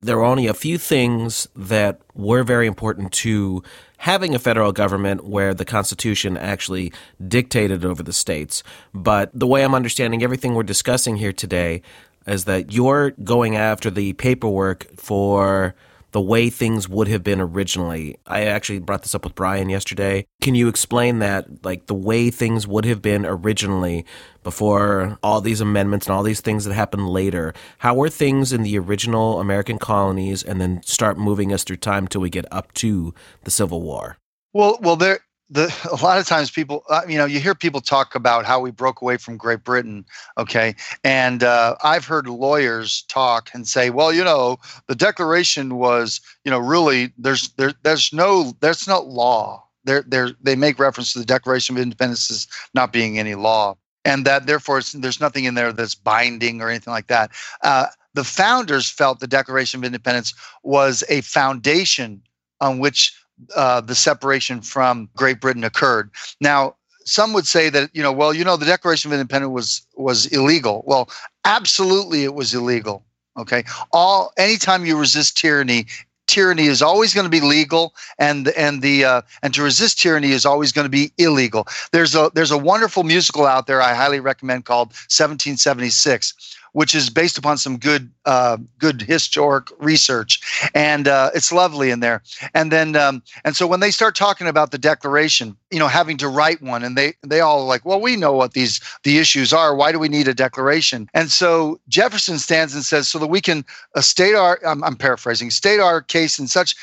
There 0.01 0.17
were 0.17 0.23
only 0.23 0.47
a 0.47 0.53
few 0.53 0.77
things 0.77 1.47
that 1.55 1.99
were 2.15 2.43
very 2.43 2.67
important 2.67 3.11
to 3.13 3.63
having 3.97 4.33
a 4.33 4.39
federal 4.39 4.71
government 4.71 5.25
where 5.25 5.53
the 5.53 5.65
Constitution 5.65 6.37
actually 6.37 6.91
dictated 7.27 7.85
over 7.85 8.01
the 8.01 8.13
states. 8.13 8.63
But 8.93 9.29
the 9.33 9.45
way 9.45 9.63
I'm 9.63 9.75
understanding 9.75 10.23
everything 10.23 10.55
we're 10.55 10.63
discussing 10.63 11.17
here 11.17 11.33
today, 11.33 11.83
is 12.27 12.45
that 12.45 12.71
you're 12.71 13.11
going 13.23 13.55
after 13.55 13.89
the 13.89 14.13
paperwork 14.13 14.87
for 14.97 15.75
the 16.11 16.21
way 16.21 16.49
things 16.49 16.89
would 16.89 17.07
have 17.07 17.23
been 17.23 17.39
originally. 17.39 18.17
I 18.27 18.45
actually 18.45 18.79
brought 18.79 19.01
this 19.01 19.15
up 19.15 19.23
with 19.23 19.35
Brian 19.35 19.69
yesterday. 19.69 20.25
Can 20.41 20.55
you 20.55 20.67
explain 20.67 21.19
that, 21.19 21.63
like 21.63 21.85
the 21.87 21.93
way 21.93 22.29
things 22.29 22.67
would 22.67 22.85
have 22.85 23.01
been 23.01 23.25
originally 23.25 24.05
before 24.43 25.17
all 25.23 25.41
these 25.41 25.61
amendments 25.61 26.07
and 26.07 26.15
all 26.15 26.23
these 26.23 26.41
things 26.41 26.65
that 26.65 26.73
happened 26.73 27.09
later? 27.09 27.53
How 27.79 27.95
were 27.95 28.09
things 28.09 28.51
in 28.51 28.63
the 28.63 28.77
original 28.77 29.39
American 29.39 29.77
colonies 29.79 30.43
and 30.43 30.59
then 30.59 30.81
start 30.83 31.17
moving 31.17 31.53
us 31.53 31.63
through 31.63 31.77
time 31.77 32.07
till 32.07 32.21
we 32.21 32.29
get 32.29 32.45
up 32.51 32.73
to 32.73 33.13
the 33.43 33.51
Civil 33.51 33.81
War? 33.81 34.17
Well, 34.53 34.79
well, 34.81 34.97
there 34.97 35.21
the 35.51 35.73
a 35.91 36.03
lot 36.03 36.17
of 36.17 36.25
times 36.25 36.49
people 36.49 36.83
uh, 36.89 37.01
you 37.07 37.17
know 37.17 37.25
you 37.25 37.39
hear 37.39 37.53
people 37.53 37.81
talk 37.81 38.15
about 38.15 38.45
how 38.45 38.59
we 38.59 38.71
broke 38.71 39.01
away 39.01 39.17
from 39.17 39.37
great 39.37 39.63
britain 39.63 40.05
okay? 40.37 40.73
And 41.03 41.43
uh, 41.43 41.75
i've 41.83 42.05
heard 42.05 42.27
lawyers 42.27 43.03
talk 43.03 43.51
and 43.53 43.67
say 43.67 43.89
well 43.89 44.13
you 44.13 44.23
know 44.23 44.57
the 44.87 44.95
declaration 44.95 45.75
was 45.75 46.21
you 46.45 46.51
know 46.51 46.59
really 46.59 47.13
there's 47.17 47.49
there, 47.53 47.73
there's 47.83 48.11
no 48.13 48.53
there's 48.61 48.87
no 48.87 49.01
law. 49.01 49.63
There 49.83 50.03
there 50.07 50.31
they 50.41 50.55
make 50.55 50.79
reference 50.79 51.13
to 51.13 51.19
the 51.19 51.25
declaration 51.25 51.75
of 51.75 51.81
independence 51.81 52.31
as 52.31 52.47
not 52.73 52.93
being 52.93 53.19
any 53.19 53.35
law 53.35 53.75
and 54.05 54.25
that 54.25 54.47
therefore 54.47 54.81
there's 54.93 55.19
nothing 55.19 55.45
in 55.45 55.55
there 55.55 55.73
that's 55.73 55.95
binding 55.95 56.61
or 56.61 56.69
anything 56.69 56.91
like 56.91 57.07
that. 57.07 57.31
Uh, 57.63 57.87
the 58.13 58.23
founders 58.23 58.89
felt 58.89 59.19
the 59.19 59.27
declaration 59.27 59.79
of 59.79 59.83
independence 59.83 60.33
was 60.63 61.03
a 61.09 61.21
foundation 61.21 62.21
on 62.59 62.79
which 62.79 63.13
uh, 63.55 63.81
the 63.81 63.95
separation 63.95 64.61
from 64.61 65.09
Great 65.15 65.41
Britain 65.41 65.63
occurred. 65.63 66.11
Now, 66.39 66.75
some 67.05 67.33
would 67.33 67.47
say 67.47 67.69
that 67.69 67.89
you 67.93 68.03
know, 68.03 68.11
well, 68.11 68.33
you 68.33 68.43
know, 68.43 68.57
the 68.57 68.65
Declaration 68.65 69.09
of 69.09 69.13
Independence 69.13 69.51
was 69.51 69.81
was 69.95 70.25
illegal. 70.27 70.83
Well, 70.85 71.09
absolutely, 71.45 72.23
it 72.23 72.33
was 72.33 72.53
illegal. 72.53 73.03
Okay, 73.37 73.63
all 73.91 74.33
anytime 74.37 74.85
you 74.85 74.97
resist 74.97 75.37
tyranny, 75.37 75.87
tyranny 76.27 76.67
is 76.67 76.81
always 76.81 77.13
going 77.13 77.25
to 77.25 77.29
be 77.29 77.41
legal, 77.41 77.93
and 78.19 78.49
and 78.49 78.81
the 78.81 79.05
uh, 79.05 79.21
and 79.41 79.53
to 79.53 79.63
resist 79.63 79.99
tyranny 79.99 80.31
is 80.31 80.45
always 80.45 80.71
going 80.71 80.85
to 80.85 80.89
be 80.89 81.11
illegal. 81.17 81.67
There's 81.91 82.15
a 82.15 82.31
there's 82.33 82.51
a 82.51 82.57
wonderful 82.57 83.03
musical 83.03 83.45
out 83.45 83.67
there 83.67 83.81
I 83.81 83.93
highly 83.93 84.19
recommend 84.19 84.65
called 84.65 84.89
1776 84.89 86.57
which 86.73 86.95
is 86.95 87.09
based 87.09 87.37
upon 87.37 87.57
some 87.57 87.77
good 87.77 88.09
uh, 88.25 88.57
good 88.77 89.01
historic 89.01 89.67
research, 89.79 90.39
and 90.73 91.07
uh, 91.07 91.31
it's 91.33 91.51
lovely 91.51 91.89
in 91.89 91.99
there. 91.99 92.21
And 92.53 92.71
then 92.71 92.95
um, 92.95 93.23
and 93.43 93.55
so 93.55 93.67
when 93.67 93.79
they 93.79 93.91
start 93.91 94.15
talking 94.15 94.47
about 94.47 94.71
the 94.71 94.77
Declaration, 94.77 95.55
you 95.69 95.79
know, 95.79 95.87
having 95.87 96.17
to 96.17 96.27
write 96.27 96.61
one, 96.61 96.83
and 96.83 96.97
they 96.97 97.13
they 97.23 97.41
all 97.41 97.65
like, 97.65 97.85
well, 97.85 97.99
we 97.99 98.15
know 98.15 98.33
what 98.33 98.53
these 98.53 98.79
the 99.03 99.17
issues 99.17 99.53
are. 99.53 99.75
Why 99.75 99.91
do 99.91 99.99
we 99.99 100.09
need 100.09 100.27
a 100.27 100.33
declaration? 100.33 101.09
And 101.13 101.31
so 101.31 101.79
Jefferson 101.87 102.39
stands 102.39 102.73
and 102.73 102.83
says, 102.83 103.07
so 103.07 103.19
that 103.19 103.27
we 103.27 103.41
can 103.41 103.65
uh, 103.95 104.01
state 104.01 104.35
our 104.35 104.59
I'm, 104.65 104.83
I'm 104.83 104.95
paraphrasing 104.95 105.51
state 105.51 105.79
our 105.79 106.01
case 106.01 106.39
in 106.39 106.47
such 106.47 106.75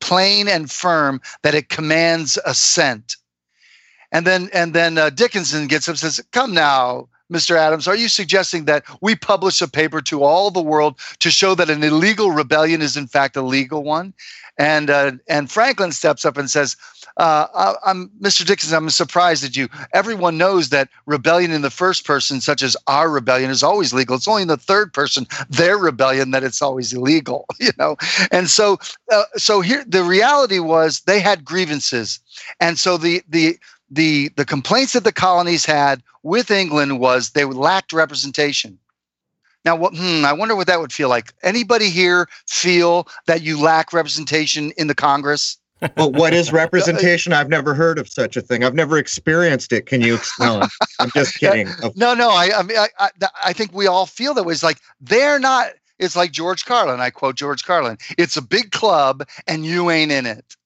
plain 0.00 0.48
and 0.48 0.70
firm 0.70 1.20
that 1.42 1.54
it 1.54 1.68
commands 1.68 2.38
assent. 2.44 3.16
And 4.12 4.26
then 4.26 4.48
and 4.52 4.74
then 4.74 4.98
uh, 4.98 5.10
Dickinson 5.10 5.66
gets 5.66 5.88
up 5.88 5.94
and 5.94 5.98
says, 5.98 6.24
"Come 6.32 6.54
now, 6.54 7.08
Mr. 7.32 7.56
Adams, 7.56 7.88
are 7.88 7.96
you 7.96 8.08
suggesting 8.08 8.66
that 8.66 8.84
we 9.00 9.16
publish 9.16 9.60
a 9.60 9.68
paper 9.68 10.00
to 10.00 10.22
all 10.22 10.50
the 10.50 10.62
world 10.62 10.98
to 11.18 11.30
show 11.30 11.54
that 11.54 11.70
an 11.70 11.82
illegal 11.82 12.30
rebellion 12.30 12.80
is 12.82 12.96
in 12.96 13.06
fact 13.06 13.36
a 13.36 13.42
legal 13.42 13.82
one? 13.82 14.14
And 14.58 14.88
uh, 14.88 15.12
and 15.28 15.50
Franklin 15.50 15.92
steps 15.92 16.24
up 16.24 16.38
and 16.38 16.48
says, 16.48 16.76
uh, 17.18 17.74
I'm 17.84 18.10
Mr. 18.20 18.46
Dickinson. 18.46 18.76
I'm 18.76 18.90
surprised 18.90 19.42
at 19.44 19.56
you. 19.56 19.68
Everyone 19.92 20.36
knows 20.36 20.68
that 20.68 20.88
rebellion 21.06 21.50
in 21.50 21.62
the 21.62 21.70
first 21.70 22.04
person, 22.04 22.40
such 22.40 22.62
as 22.62 22.76
our 22.86 23.10
rebellion, 23.10 23.50
is 23.50 23.62
always 23.62 23.94
legal. 23.94 24.16
It's 24.16 24.28
only 24.28 24.42
in 24.42 24.48
the 24.48 24.56
third 24.56 24.92
person, 24.92 25.26
their 25.48 25.78
rebellion, 25.78 26.30
that 26.32 26.44
it's 26.44 26.60
always 26.62 26.92
illegal. 26.92 27.46
You 27.58 27.72
know, 27.78 27.96
and 28.30 28.48
so 28.48 28.78
uh, 29.10 29.24
so 29.36 29.60
here 29.60 29.82
the 29.88 30.04
reality 30.04 30.60
was 30.60 31.00
they 31.00 31.18
had 31.18 31.44
grievances, 31.44 32.20
and 32.60 32.78
so 32.78 32.96
the 32.96 33.22
the 33.28 33.58
the 33.90 34.30
the 34.36 34.44
complaints 34.44 34.92
that 34.94 35.04
the 35.04 35.12
colonies 35.12 35.64
had 35.64 36.02
with 36.22 36.50
England 36.50 36.98
was 37.00 37.30
they 37.30 37.44
lacked 37.44 37.92
representation. 37.92 38.78
Now, 39.64 39.74
what, 39.74 39.96
hmm, 39.96 40.24
I 40.24 40.32
wonder 40.32 40.54
what 40.54 40.68
that 40.68 40.78
would 40.78 40.92
feel 40.92 41.08
like. 41.08 41.34
Anybody 41.42 41.90
here 41.90 42.28
feel 42.46 43.08
that 43.26 43.42
you 43.42 43.60
lack 43.60 43.92
representation 43.92 44.70
in 44.76 44.86
the 44.86 44.94
Congress? 44.94 45.58
well, 45.96 46.12
what 46.12 46.32
is 46.32 46.52
representation? 46.52 47.32
I've 47.32 47.48
never 47.48 47.74
heard 47.74 47.98
of 47.98 48.08
such 48.08 48.36
a 48.36 48.40
thing. 48.40 48.62
I've 48.62 48.74
never 48.74 48.96
experienced 48.96 49.72
it. 49.72 49.86
Can 49.86 50.00
you 50.00 50.14
explain? 50.14 50.62
I'm 51.00 51.10
just 51.10 51.34
kidding. 51.40 51.68
No, 51.96 52.14
no. 52.14 52.30
I, 52.30 52.50
I 52.56 52.62
mean, 52.62 52.78
I, 52.78 52.88
I, 52.98 53.10
I 53.44 53.52
think 53.52 53.72
we 53.72 53.88
all 53.88 54.06
feel 54.06 54.34
that 54.34 54.44
way. 54.44 54.52
It's 54.52 54.62
like 54.62 54.78
they're 55.00 55.40
not. 55.40 55.72
It's 55.98 56.14
like 56.14 56.30
George 56.30 56.64
Carlin. 56.64 57.00
I 57.00 57.10
quote 57.10 57.34
George 57.34 57.64
Carlin. 57.64 57.98
It's 58.16 58.36
a 58.36 58.42
big 58.42 58.70
club, 58.70 59.26
and 59.46 59.66
you 59.66 59.90
ain't 59.90 60.12
in 60.12 60.26
it. 60.26 60.56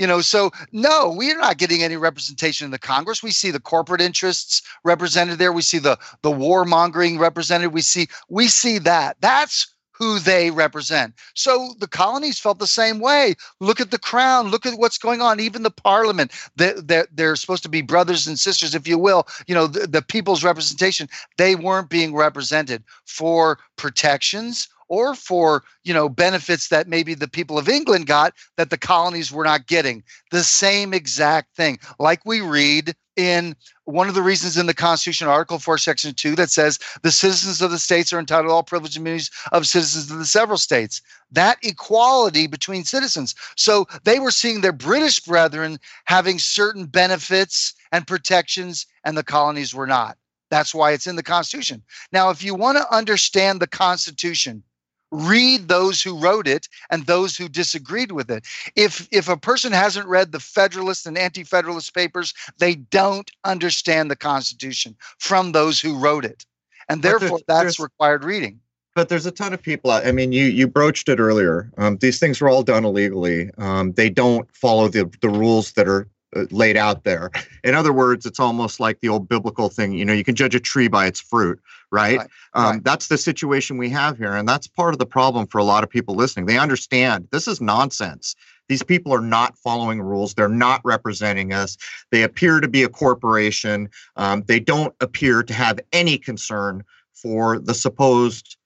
You 0.00 0.06
know, 0.06 0.22
so 0.22 0.50
no, 0.72 1.12
we're 1.14 1.36
not 1.36 1.58
getting 1.58 1.82
any 1.82 1.98
representation 1.98 2.64
in 2.64 2.70
the 2.70 2.78
Congress. 2.78 3.22
We 3.22 3.32
see 3.32 3.50
the 3.50 3.60
corporate 3.60 4.00
interests 4.00 4.62
represented 4.82 5.38
there. 5.38 5.52
We 5.52 5.60
see 5.60 5.78
the 5.78 5.98
the 6.22 6.30
warmongering 6.30 7.18
represented. 7.18 7.74
We 7.74 7.82
see 7.82 8.08
we 8.30 8.48
see 8.48 8.78
that. 8.78 9.18
That's 9.20 9.74
who 9.92 10.18
they 10.18 10.52
represent. 10.52 11.12
So 11.34 11.74
the 11.80 11.86
colonies 11.86 12.38
felt 12.38 12.60
the 12.60 12.66
same 12.66 13.00
way. 13.00 13.34
Look 13.60 13.78
at 13.78 13.90
the 13.90 13.98
crown. 13.98 14.48
Look 14.48 14.64
at 14.64 14.78
what's 14.78 14.96
going 14.96 15.20
on. 15.20 15.38
Even 15.38 15.64
the 15.64 15.70
parliament. 15.70 16.32
They're, 16.56 16.80
they're, 16.80 17.06
they're 17.12 17.36
supposed 17.36 17.62
to 17.64 17.68
be 17.68 17.82
brothers 17.82 18.26
and 18.26 18.38
sisters, 18.38 18.74
if 18.74 18.88
you 18.88 18.96
will. 18.96 19.28
You 19.46 19.54
know, 19.54 19.66
the, 19.66 19.86
the 19.86 20.00
people's 20.00 20.42
representation. 20.42 21.10
They 21.36 21.54
weren't 21.54 21.90
being 21.90 22.14
represented 22.14 22.82
for 23.04 23.58
protections 23.76 24.66
or 24.90 25.14
for 25.14 25.62
you 25.84 25.94
know 25.94 26.10
benefits 26.10 26.68
that 26.68 26.88
maybe 26.88 27.14
the 27.14 27.28
people 27.28 27.58
of 27.58 27.68
England 27.68 28.06
got 28.06 28.34
that 28.58 28.68
the 28.68 28.76
colonies 28.76 29.32
were 29.32 29.44
not 29.44 29.66
getting. 29.66 30.02
The 30.30 30.44
same 30.44 30.92
exact 30.92 31.56
thing, 31.56 31.78
like 31.98 32.26
we 32.26 32.42
read 32.42 32.94
in 33.16 33.54
one 33.84 34.08
of 34.08 34.14
the 34.14 34.22
reasons 34.22 34.56
in 34.56 34.66
the 34.66 34.74
Constitution, 34.74 35.28
Article 35.28 35.58
4, 35.58 35.78
Section 35.78 36.14
2, 36.14 36.36
that 36.36 36.48
says 36.48 36.78
the 37.02 37.10
citizens 37.10 37.60
of 37.60 37.70
the 37.70 37.78
states 37.78 38.12
are 38.12 38.18
entitled 38.18 38.48
to 38.48 38.52
all 38.52 38.62
privileges 38.62 38.96
and 38.96 39.06
immunities 39.06 39.30
of 39.52 39.66
citizens 39.66 40.10
of 40.10 40.18
the 40.18 40.24
several 40.24 40.58
states. 40.58 41.02
That 41.30 41.58
equality 41.62 42.46
between 42.46 42.84
citizens. 42.84 43.34
So 43.56 43.86
they 44.04 44.20
were 44.20 44.30
seeing 44.30 44.60
their 44.60 44.72
British 44.72 45.20
brethren 45.20 45.78
having 46.04 46.38
certain 46.38 46.86
benefits 46.86 47.74
and 47.92 48.06
protections, 48.06 48.86
and 49.04 49.16
the 49.16 49.22
colonies 49.22 49.74
were 49.74 49.86
not. 49.86 50.16
That's 50.50 50.74
why 50.74 50.92
it's 50.92 51.06
in 51.06 51.16
the 51.16 51.22
Constitution. 51.22 51.82
Now, 52.12 52.30
if 52.30 52.42
you 52.42 52.54
want 52.54 52.78
to 52.78 52.94
understand 52.94 53.60
the 53.60 53.66
Constitution, 53.66 54.62
read 55.10 55.68
those 55.68 56.02
who 56.02 56.18
wrote 56.18 56.46
it 56.46 56.68
and 56.90 57.06
those 57.06 57.36
who 57.36 57.48
disagreed 57.48 58.12
with 58.12 58.30
it. 58.30 58.44
If 58.76 59.08
if 59.10 59.28
a 59.28 59.36
person 59.36 59.72
hasn't 59.72 60.06
read 60.06 60.32
the 60.32 60.40
Federalist 60.40 61.06
and 61.06 61.18
Anti-Federalist 61.18 61.94
papers, 61.94 62.34
they 62.58 62.76
don't 62.76 63.30
understand 63.44 64.10
the 64.10 64.16
Constitution 64.16 64.96
from 65.18 65.52
those 65.52 65.80
who 65.80 65.98
wrote 65.98 66.24
it, 66.24 66.44
and 66.88 67.02
therefore 67.02 67.28
there's, 67.28 67.42
that's 67.46 67.62
there's, 67.62 67.80
required 67.80 68.24
reading. 68.24 68.60
But 68.94 69.08
there's 69.08 69.26
a 69.26 69.30
ton 69.30 69.52
of 69.52 69.62
people. 69.62 69.90
I 69.90 70.12
mean, 70.12 70.32
you 70.32 70.46
you 70.46 70.66
broached 70.66 71.08
it 71.08 71.20
earlier. 71.20 71.70
Um, 71.78 71.96
these 71.98 72.18
things 72.18 72.40
were 72.40 72.48
all 72.48 72.62
done 72.62 72.84
illegally. 72.84 73.50
Um, 73.58 73.92
they 73.92 74.10
don't 74.10 74.48
follow 74.54 74.88
the 74.88 75.10
the 75.20 75.28
rules 75.28 75.72
that 75.72 75.88
are 75.88 76.08
laid 76.50 76.76
out 76.76 77.04
there. 77.04 77.30
In 77.64 77.74
other 77.74 77.92
words, 77.92 78.26
it's 78.26 78.40
almost 78.40 78.80
like 78.80 79.00
the 79.00 79.08
old 79.08 79.28
biblical 79.28 79.68
thing. 79.68 79.92
You 79.92 80.04
know, 80.04 80.12
you 80.12 80.24
can 80.24 80.34
judge 80.34 80.54
a 80.54 80.60
tree 80.60 80.88
by 80.88 81.06
its 81.06 81.20
fruit, 81.20 81.60
right? 81.90 82.18
right, 82.18 82.30
um, 82.54 82.64
right. 82.64 82.84
That's 82.84 83.08
the 83.08 83.18
situation 83.18 83.78
we 83.78 83.90
have 83.90 84.16
here. 84.16 84.34
And 84.34 84.48
that's 84.48 84.66
part 84.66 84.94
of 84.94 84.98
the 84.98 85.06
problem 85.06 85.46
for 85.46 85.58
a 85.58 85.64
lot 85.64 85.84
of 85.84 85.90
people 85.90 86.14
listening. 86.14 86.46
They 86.46 86.58
understand 86.58 87.28
this 87.32 87.48
is 87.48 87.60
nonsense. 87.60 88.34
These 88.68 88.82
people 88.84 89.12
are 89.12 89.20
not 89.20 89.58
following 89.58 90.00
rules. 90.00 90.34
They're 90.34 90.48
not 90.48 90.80
representing 90.84 91.52
us. 91.52 91.76
They 92.12 92.22
appear 92.22 92.60
to 92.60 92.68
be 92.68 92.84
a 92.84 92.88
corporation. 92.88 93.88
Um, 94.14 94.44
they 94.46 94.60
don't 94.60 94.94
appear 95.00 95.42
to 95.42 95.52
have 95.52 95.80
any 95.92 96.16
concern 96.16 96.84
for 97.12 97.58
the 97.58 97.74
supposed 97.74 98.56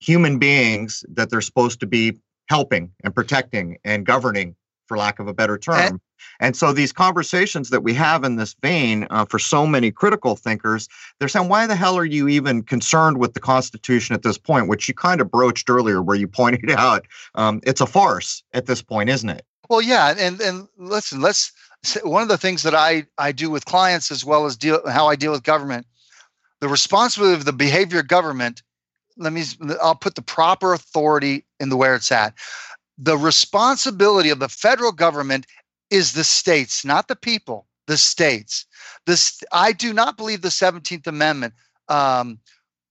human 0.00 0.38
beings 0.38 1.04
that 1.10 1.28
they're 1.28 1.42
supposed 1.42 1.78
to 1.80 1.86
be 1.86 2.18
helping 2.48 2.90
and 3.04 3.14
protecting 3.14 3.78
and 3.84 4.06
governing, 4.06 4.56
for 4.90 4.98
lack 4.98 5.20
of 5.20 5.28
a 5.28 5.32
better 5.32 5.56
term. 5.56 5.78
And- 5.78 6.00
and 6.40 6.56
so 6.56 6.72
these 6.72 6.92
conversations 6.92 7.70
that 7.70 7.82
we 7.82 7.94
have 7.94 8.24
in 8.24 8.36
this 8.36 8.56
vein 8.60 9.06
uh, 9.08 9.24
for 9.24 9.38
so 9.38 9.66
many 9.66 9.90
critical 9.90 10.36
thinkers, 10.36 10.88
they're 11.18 11.28
saying, 11.28 11.48
why 11.48 11.66
the 11.66 11.76
hell 11.76 11.96
are 11.96 12.04
you 12.04 12.28
even 12.28 12.62
concerned 12.62 13.18
with 13.18 13.34
the 13.34 13.40
Constitution 13.40 14.14
at 14.14 14.22
this 14.22 14.36
point? 14.36 14.66
Which 14.68 14.88
you 14.88 14.92
kind 14.92 15.20
of 15.20 15.30
broached 15.30 15.70
earlier, 15.70 16.02
where 16.02 16.16
you 16.16 16.26
pointed 16.42 16.72
out 16.72 17.06
um, 17.36 17.60
it's 17.62 17.80
a 17.80 17.86
farce 17.86 18.42
at 18.52 18.66
this 18.66 18.82
point, 18.82 19.08
isn't 19.08 19.30
it? 19.30 19.46
Well, 19.68 19.80
yeah, 19.80 20.14
and 20.18 20.40
and 20.40 20.66
listen, 20.76 21.20
let's 21.20 21.52
one 22.02 22.22
of 22.22 22.28
the 22.28 22.36
things 22.36 22.64
that 22.64 22.74
I 22.74 23.06
I 23.16 23.30
do 23.30 23.48
with 23.48 23.64
clients 23.64 24.10
as 24.10 24.24
well 24.24 24.44
as 24.44 24.56
deal 24.56 24.82
how 24.90 25.06
I 25.06 25.14
deal 25.14 25.30
with 25.30 25.44
government, 25.44 25.86
the 26.60 26.68
responsibility 26.68 27.36
of 27.36 27.44
the 27.44 27.52
behavior 27.52 28.00
of 28.00 28.08
government. 28.08 28.62
Let 29.16 29.32
me 29.32 29.44
I'll 29.80 29.94
put 29.94 30.16
the 30.16 30.22
proper 30.22 30.74
authority 30.74 31.46
in 31.60 31.68
the 31.68 31.76
where 31.76 31.94
it's 31.94 32.10
at 32.10 32.34
the 33.00 33.16
responsibility 33.16 34.28
of 34.28 34.38
the 34.38 34.48
federal 34.48 34.92
government 34.92 35.46
is 35.88 36.12
the 36.12 36.22
states, 36.22 36.84
not 36.84 37.08
the 37.08 37.16
people, 37.16 37.66
the 37.86 37.96
states. 37.96 38.66
This 39.06 39.40
I 39.52 39.72
do 39.72 39.92
not 39.92 40.18
believe 40.18 40.42
the 40.42 40.48
17th 40.48 41.06
Amendment 41.06 41.54
um, 41.88 42.38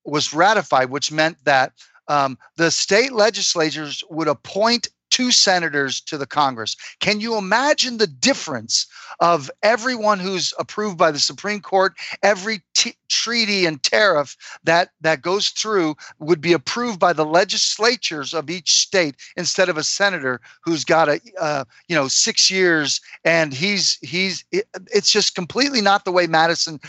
was 0.03 0.33
ratified, 0.33 0.89
which 0.89 1.11
meant 1.11 1.37
that 1.45 1.73
um, 2.07 2.39
the 2.57 2.71
state 2.71 3.13
legislatures 3.13 4.03
would 4.09 4.27
appoint 4.27 4.89
two 5.09 5.31
senators 5.31 6.01
to 6.01 6.17
the 6.17 6.27
Congress. 6.27 6.75
Can 6.99 7.19
you 7.19 7.37
imagine 7.37 7.97
the 7.97 8.07
difference 8.07 8.87
of 9.19 9.49
everyone 9.63 10.19
who's 10.19 10.53
approved 10.59 10.97
by 10.97 11.11
the 11.11 11.19
Supreme 11.19 11.61
Court, 11.61 11.93
every 12.23 12.61
t- 12.73 12.95
treaty 13.09 13.65
and 13.65 13.81
tariff 13.83 14.37
that 14.63 14.89
that 15.01 15.21
goes 15.21 15.49
through 15.49 15.95
would 16.19 16.41
be 16.41 16.53
approved 16.53 16.99
by 16.99 17.11
the 17.13 17.25
legislatures 17.25 18.33
of 18.33 18.49
each 18.49 18.73
state 18.79 19.15
instead 19.35 19.67
of 19.67 19.77
a 19.77 19.83
senator 19.83 20.39
who's 20.63 20.85
got 20.85 21.09
a 21.09 21.19
uh, 21.39 21.63
you 21.87 21.95
know 21.95 22.07
six 22.07 22.49
years 22.49 23.01
and 23.23 23.53
he's 23.53 23.97
he's 24.01 24.45
it, 24.51 24.67
it's 24.93 25.11
just 25.11 25.35
completely 25.35 25.81
not 25.81 26.05
the 26.05 26.11
way 26.11 26.27
Madison 26.27 26.79